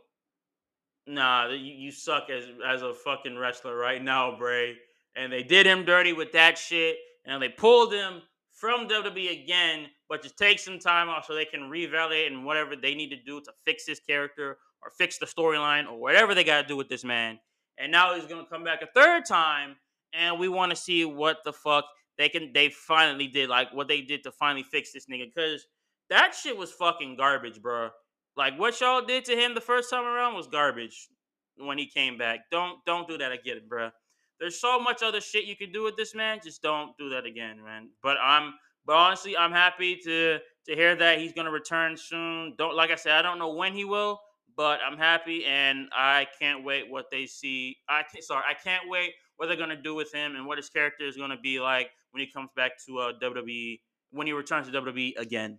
nah, 1.09 1.49
you, 1.49 1.73
you 1.73 1.91
suck 1.91 2.31
as 2.31 2.45
as 2.67 2.83
a 2.83 2.95
fucking 2.95 3.37
wrestler 3.37 3.77
right 3.77 4.03
now, 4.03 4.37
Bray. 4.37 4.77
And 5.17 5.33
they 5.33 5.43
did 5.43 5.67
him 5.67 5.85
dirty 5.85 6.13
with 6.13 6.33
that 6.33 6.57
shit, 6.57 6.97
and 7.25 7.43
they 7.43 7.49
pulled 7.49 7.93
him 7.93 8.23
from 8.53 8.89
WWE 8.89 9.43
again, 9.43 9.87
but 10.09 10.23
just 10.23 10.37
take 10.37 10.59
some 10.59 10.79
time 10.79 11.09
off 11.09 11.27
so 11.27 11.35
they 11.35 11.45
can 11.45 11.63
reevaluate 11.63 12.27
and 12.27 12.45
whatever 12.45 12.77
they 12.77 12.95
need 12.95 13.11
to 13.11 13.17
do 13.17 13.41
to 13.41 13.53
fix 13.65 13.87
his 13.87 14.01
character 14.01 14.59
or 14.83 14.91
fix 14.97 15.19
the 15.19 15.27
storyline 15.27 15.89
or 15.89 15.99
whatever 15.99 16.35
they 16.35 16.45
got 16.45 16.63
to 16.63 16.69
do 16.69 16.77
with 16.77 16.89
this 16.89 17.05
man. 17.05 17.39
And 17.79 17.91
now 17.91 18.15
he's 18.15 18.27
gonna 18.27 18.47
come 18.51 18.65
back 18.65 18.83
a 18.83 18.87
third 18.95 19.25
time, 19.25 19.77
and 20.13 20.39
we 20.39 20.49
want 20.49 20.71
to 20.71 20.77
see 20.77 21.05
what 21.05 21.39
the 21.45 21.53
fuck 21.53 21.85
they 22.17 22.29
can. 22.29 22.53
They 22.53 22.69
finally 22.69 23.29
did 23.29 23.49
like 23.49 23.73
what 23.73 23.89
they 23.89 24.03
did 24.03 24.23
to 24.25 24.33
finally 24.33 24.65
fix 24.65 24.93
this 24.93 25.07
nigga 25.07 25.33
because 25.35 25.67
that 26.11 26.35
shit 26.35 26.57
was 26.57 26.73
fucking 26.73 27.17
garbage, 27.17 27.63
bro. 27.63 27.91
Like 28.39 28.57
what 28.57 28.81
y'all 28.81 29.05
did 29.05 29.25
to 29.25 29.37
him 29.37 29.57
the 29.57 29.61
first 29.61 29.91
time 29.91 30.05
around 30.05 30.37
was 30.37 30.47
garbage 30.47 31.09
when 31.57 31.77
he 31.77 31.87
came 31.87 32.17
back. 32.17 32.43
Don't 32.53 32.79
don't 32.87 33.09
do 33.09 33.19
that 33.19 33.33
again, 33.33 33.63
bro. 33.69 33.91
There's 34.39 34.61
so 34.61 34.79
much 34.79 35.03
other 35.03 35.21
shit 35.21 35.45
you 35.45 35.57
can 35.57 35.73
do 35.73 35.83
with 35.83 35.97
this 35.97 36.15
man. 36.15 36.39
Just 36.43 36.63
don't 36.63 36.97
do 36.97 37.09
that 37.11 37.27
again, 37.27 37.57
man. 37.65 37.89
But 38.01 38.17
I'm 38.23 38.55
but 38.87 38.95
honestly, 38.95 39.37
I'm 39.37 39.51
happy 39.51 39.97
to 40.05 40.39
to 40.69 40.75
hear 40.75 40.95
that 40.95 41.19
he's 41.19 41.33
gonna 41.33 41.51
return 41.51 41.97
soon. 41.97 42.55
Don't 42.57 42.77
like 42.77 42.93
I 42.93 42.95
said, 42.95 43.15
I 43.15 43.23
don't 43.23 43.41
know 43.41 43.55
when 43.55 43.73
he 43.75 43.85
will, 43.85 44.21
but 44.57 44.79
I'm 44.89 44.97
happy 44.97 45.45
and 45.45 45.89
I 45.93 46.29
can't 46.41 46.65
wait 46.65 46.89
what 46.89 47.07
they 47.11 47.27
see. 47.27 47.77
I 47.89 48.05
can't, 48.05 48.23
sorry, 48.23 48.45
I 48.49 48.55
can't 48.55 48.89
wait 48.89 49.15
what 49.37 49.47
they're 49.47 49.57
gonna 49.57 49.83
do 49.83 49.97
with 49.97 50.15
him 50.15 50.37
and 50.37 50.47
what 50.47 50.59
his 50.59 50.69
character 50.69 51.09
is 51.09 51.17
gonna 51.17 51.41
be 51.43 51.59
like 51.59 51.91
when 52.13 52.25
he 52.25 52.31
comes 52.31 52.51
back 52.55 52.73
to 52.87 52.99
uh, 53.01 53.13
WWE 53.21 53.81
when 54.13 54.29
he 54.29 54.33
returns 54.33 54.71
to 54.71 54.81
WWE 54.81 55.19
again. 55.19 55.59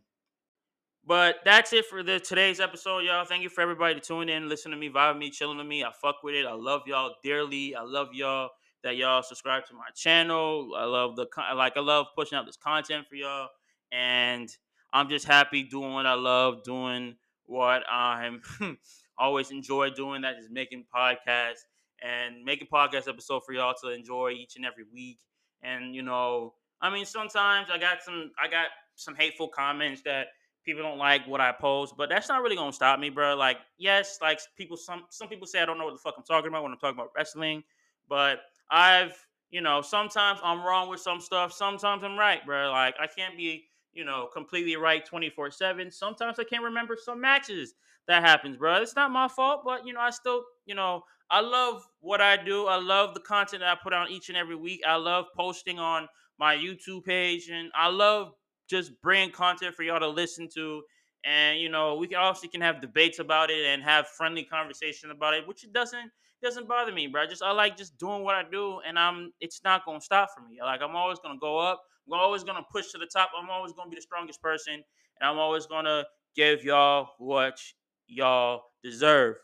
But 1.05 1.37
that's 1.43 1.73
it 1.73 1.85
for 1.85 2.03
the 2.03 2.19
today's 2.19 2.59
episode, 2.59 2.99
y'all. 2.99 3.25
Thank 3.25 3.41
you 3.41 3.49
for 3.49 3.61
everybody 3.61 3.95
to 3.95 3.99
tune 3.99 4.29
in, 4.29 4.47
listen 4.47 4.71
to 4.71 4.77
me, 4.77 4.89
vibe 4.89 5.17
me, 5.17 5.31
chilling 5.31 5.57
with 5.57 5.65
me. 5.65 5.83
I 5.83 5.91
fuck 6.01 6.17
with 6.23 6.35
it. 6.35 6.45
I 6.45 6.53
love 6.53 6.81
y'all 6.85 7.15
dearly. 7.23 7.75
I 7.75 7.81
love 7.81 8.09
y'all 8.13 8.49
that 8.83 8.95
y'all 8.95 9.23
subscribe 9.23 9.65
to 9.67 9.73
my 9.73 9.89
channel. 9.95 10.71
I 10.77 10.85
love 10.85 11.15
the 11.15 11.27
like. 11.55 11.77
I 11.77 11.81
love 11.81 12.07
pushing 12.15 12.37
out 12.37 12.45
this 12.45 12.57
content 12.57 13.07
for 13.07 13.15
y'all, 13.15 13.49
and 13.91 14.49
I'm 14.93 15.09
just 15.09 15.25
happy 15.25 15.63
doing 15.63 15.93
what 15.93 16.05
I 16.05 16.13
love, 16.13 16.63
doing 16.63 17.15
what 17.45 17.83
I'm 17.89 18.41
always 19.17 19.51
enjoy 19.51 19.89
doing. 19.91 20.21
That 20.21 20.35
is 20.37 20.49
making 20.49 20.85
podcasts 20.95 21.65
and 22.01 22.43
making 22.43 22.67
podcast 22.71 23.07
episode 23.07 23.43
for 23.45 23.53
y'all 23.53 23.73
to 23.83 23.89
enjoy 23.89 24.31
each 24.31 24.55
and 24.55 24.65
every 24.65 24.85
week. 24.93 25.19
And 25.61 25.95
you 25.95 26.01
know, 26.01 26.53
I 26.81 26.89
mean, 26.89 27.05
sometimes 27.05 27.69
I 27.71 27.77
got 27.77 28.01
some, 28.01 28.31
I 28.41 28.47
got 28.47 28.67
some 28.95 29.15
hateful 29.15 29.47
comments 29.47 30.01
that 30.03 30.27
people 30.65 30.83
don't 30.83 30.97
like 30.97 31.25
what 31.27 31.41
I 31.41 31.51
post, 31.51 31.95
but 31.97 32.09
that's 32.09 32.29
not 32.29 32.41
really 32.41 32.55
gonna 32.55 32.73
stop 32.73 32.99
me, 32.99 33.09
bro. 33.09 33.35
Like, 33.35 33.57
yes, 33.77 34.19
like 34.21 34.39
people, 34.57 34.77
some 34.77 35.05
some 35.09 35.27
people 35.27 35.47
say 35.47 35.61
I 35.61 35.65
don't 35.65 35.77
know 35.77 35.85
what 35.85 35.93
the 35.93 35.99
fuck 35.99 36.15
I'm 36.17 36.23
talking 36.23 36.49
about 36.49 36.63
when 36.63 36.71
I'm 36.71 36.77
talking 36.77 36.97
about 36.99 37.11
wrestling, 37.15 37.63
but 38.07 38.39
I've, 38.71 39.13
you 39.49 39.61
know, 39.61 39.81
sometimes 39.81 40.39
I'm 40.43 40.61
wrong 40.63 40.89
with 40.89 40.99
some 40.99 41.19
stuff, 41.19 41.53
sometimes 41.53 42.03
I'm 42.03 42.17
right, 42.17 42.45
bro. 42.45 42.71
Like, 42.71 42.95
I 42.99 43.07
can't 43.07 43.37
be, 43.37 43.65
you 43.93 44.05
know, 44.05 44.29
completely 44.33 44.75
right 44.75 45.05
24 45.05 45.51
seven. 45.51 45.91
Sometimes 45.91 46.39
I 46.39 46.43
can't 46.43 46.63
remember 46.63 46.97
some 47.01 47.21
matches 47.21 47.73
that 48.07 48.23
happens, 48.23 48.57
bro. 48.57 48.81
It's 48.81 48.95
not 48.95 49.11
my 49.11 49.27
fault, 49.27 49.61
but 49.65 49.85
you 49.85 49.93
know, 49.93 50.01
I 50.01 50.09
still, 50.09 50.43
you 50.65 50.75
know, 50.75 51.03
I 51.29 51.41
love 51.41 51.83
what 51.99 52.21
I 52.21 52.43
do. 52.43 52.65
I 52.65 52.77
love 52.77 53.13
the 53.13 53.19
content 53.19 53.61
that 53.61 53.69
I 53.71 53.77
put 53.81 53.93
out 53.93 54.09
each 54.09 54.29
and 54.29 54.37
every 54.37 54.55
week. 54.55 54.81
I 54.87 54.95
love 54.95 55.25
posting 55.35 55.79
on 55.79 56.07
my 56.39 56.55
YouTube 56.55 57.05
page, 57.05 57.49
and 57.49 57.71
I 57.75 57.89
love 57.89 58.33
just 58.69 58.91
bring 59.01 59.31
content 59.31 59.75
for 59.75 59.83
y'all 59.83 59.99
to 59.99 60.07
listen 60.07 60.47
to. 60.55 60.83
and 61.25 61.59
you 61.59 61.69
know 61.69 61.95
we 61.95 62.07
can 62.07 62.17
also 62.17 62.47
can 62.47 62.61
have 62.61 62.79
debates 62.81 63.19
about 63.19 63.49
it 63.49 63.65
and 63.65 63.83
have 63.83 64.07
friendly 64.07 64.43
conversation 64.43 65.11
about 65.11 65.33
it, 65.33 65.47
which 65.47 65.63
it 65.63 65.73
doesn't 65.73 66.11
doesn't 66.41 66.67
bother 66.67 66.93
me, 66.93 67.07
bro. 67.07 67.23
I 67.23 67.27
just 67.27 67.43
I 67.43 67.51
like 67.51 67.75
just 67.77 67.97
doing 67.97 68.23
what 68.23 68.35
I 68.35 68.43
do, 68.49 68.79
and 68.87 68.97
I'm 68.97 69.33
it's 69.41 69.61
not 69.63 69.85
gonna 69.85 70.01
stop 70.01 70.29
for 70.35 70.41
me. 70.47 70.59
Like 70.63 70.81
I'm 70.81 70.95
always 70.95 71.19
gonna 71.19 71.39
go 71.39 71.57
up. 71.57 71.83
I'm 72.07 72.19
always 72.19 72.43
gonna 72.43 72.65
push 72.71 72.91
to 72.91 72.97
the 72.97 73.07
top. 73.07 73.31
I'm 73.39 73.49
always 73.49 73.73
gonna 73.73 73.89
be 73.89 73.95
the 73.95 74.01
strongest 74.01 74.41
person, 74.41 74.73
and 74.75 75.29
I'm 75.29 75.37
always 75.37 75.65
gonna 75.65 76.05
give 76.35 76.63
y'all 76.63 77.09
what 77.17 77.59
y'all 78.07 78.63
deserve. 78.83 79.35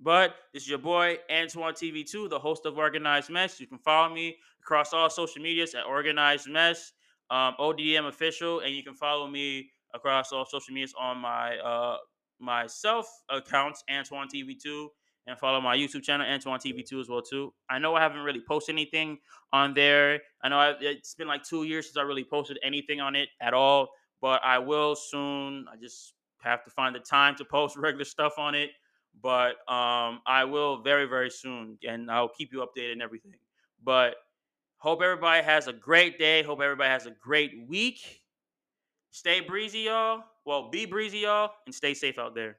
But 0.00 0.36
this 0.54 0.62
is 0.62 0.68
your 0.68 0.78
boy 0.78 1.18
Antoine 1.30 1.74
TV2, 1.74 2.28
the 2.30 2.38
host 2.38 2.64
of 2.66 2.78
Organized 2.78 3.30
Mess. 3.30 3.58
You 3.60 3.66
can 3.66 3.78
follow 3.78 4.14
me 4.14 4.36
across 4.62 4.92
all 4.92 5.10
social 5.10 5.42
medias 5.42 5.74
at 5.74 5.84
Organized 5.86 6.48
Mess, 6.48 6.92
um, 7.30 7.54
ODM 7.58 8.08
official, 8.08 8.60
and 8.60 8.74
you 8.74 8.82
can 8.82 8.94
follow 8.94 9.26
me 9.26 9.70
across 9.94 10.32
all 10.32 10.44
social 10.44 10.74
medias 10.74 10.94
on 10.98 11.18
my 11.18 11.56
uh 11.58 11.96
self 12.66 13.06
accounts, 13.30 13.82
Antoine 13.90 14.28
TV2, 14.28 14.88
and 15.26 15.38
follow 15.38 15.60
my 15.60 15.76
YouTube 15.76 16.02
channel, 16.02 16.26
Antoine 16.26 16.58
TV2 16.60 17.00
as 17.00 17.08
well 17.08 17.22
too. 17.22 17.52
I 17.68 17.78
know 17.78 17.94
I 17.94 18.00
haven't 18.00 18.20
really 18.20 18.42
posted 18.46 18.74
anything 18.74 19.18
on 19.52 19.74
there. 19.74 20.20
I 20.42 20.48
know 20.48 20.58
I, 20.58 20.74
it's 20.80 21.14
been 21.14 21.28
like 21.28 21.42
two 21.42 21.64
years 21.64 21.86
since 21.86 21.96
I 21.96 22.02
really 22.02 22.24
posted 22.24 22.58
anything 22.62 23.00
on 23.00 23.16
it 23.16 23.28
at 23.40 23.54
all, 23.54 23.88
but 24.20 24.40
I 24.44 24.58
will 24.58 24.94
soon. 24.94 25.66
I 25.72 25.76
just 25.76 26.14
have 26.42 26.64
to 26.64 26.70
find 26.70 26.94
the 26.94 27.00
time 27.00 27.34
to 27.36 27.44
post 27.44 27.76
regular 27.78 28.04
stuff 28.04 28.34
on 28.38 28.54
it 28.54 28.70
but 29.22 29.56
um, 29.70 30.20
I 30.26 30.44
will 30.44 30.82
very, 30.82 31.06
very 31.06 31.30
soon, 31.30 31.78
and 31.86 32.10
I'll 32.10 32.28
keep 32.28 32.52
you 32.52 32.60
updated 32.60 32.92
and 32.92 33.02
everything. 33.02 33.34
But 33.82 34.16
hope 34.78 35.02
everybody 35.02 35.44
has 35.44 35.66
a 35.68 35.72
great 35.72 36.18
day. 36.18 36.42
Hope 36.42 36.60
everybody 36.60 36.90
has 36.90 37.06
a 37.06 37.10
great 37.10 37.66
week. 37.68 38.22
Stay 39.10 39.40
breezy, 39.40 39.80
y'all. 39.80 40.22
Well, 40.44 40.70
be 40.70 40.86
breezy, 40.86 41.18
y'all, 41.18 41.50
and 41.66 41.74
stay 41.74 41.94
safe 41.94 42.18
out 42.18 42.34
there. 42.34 42.58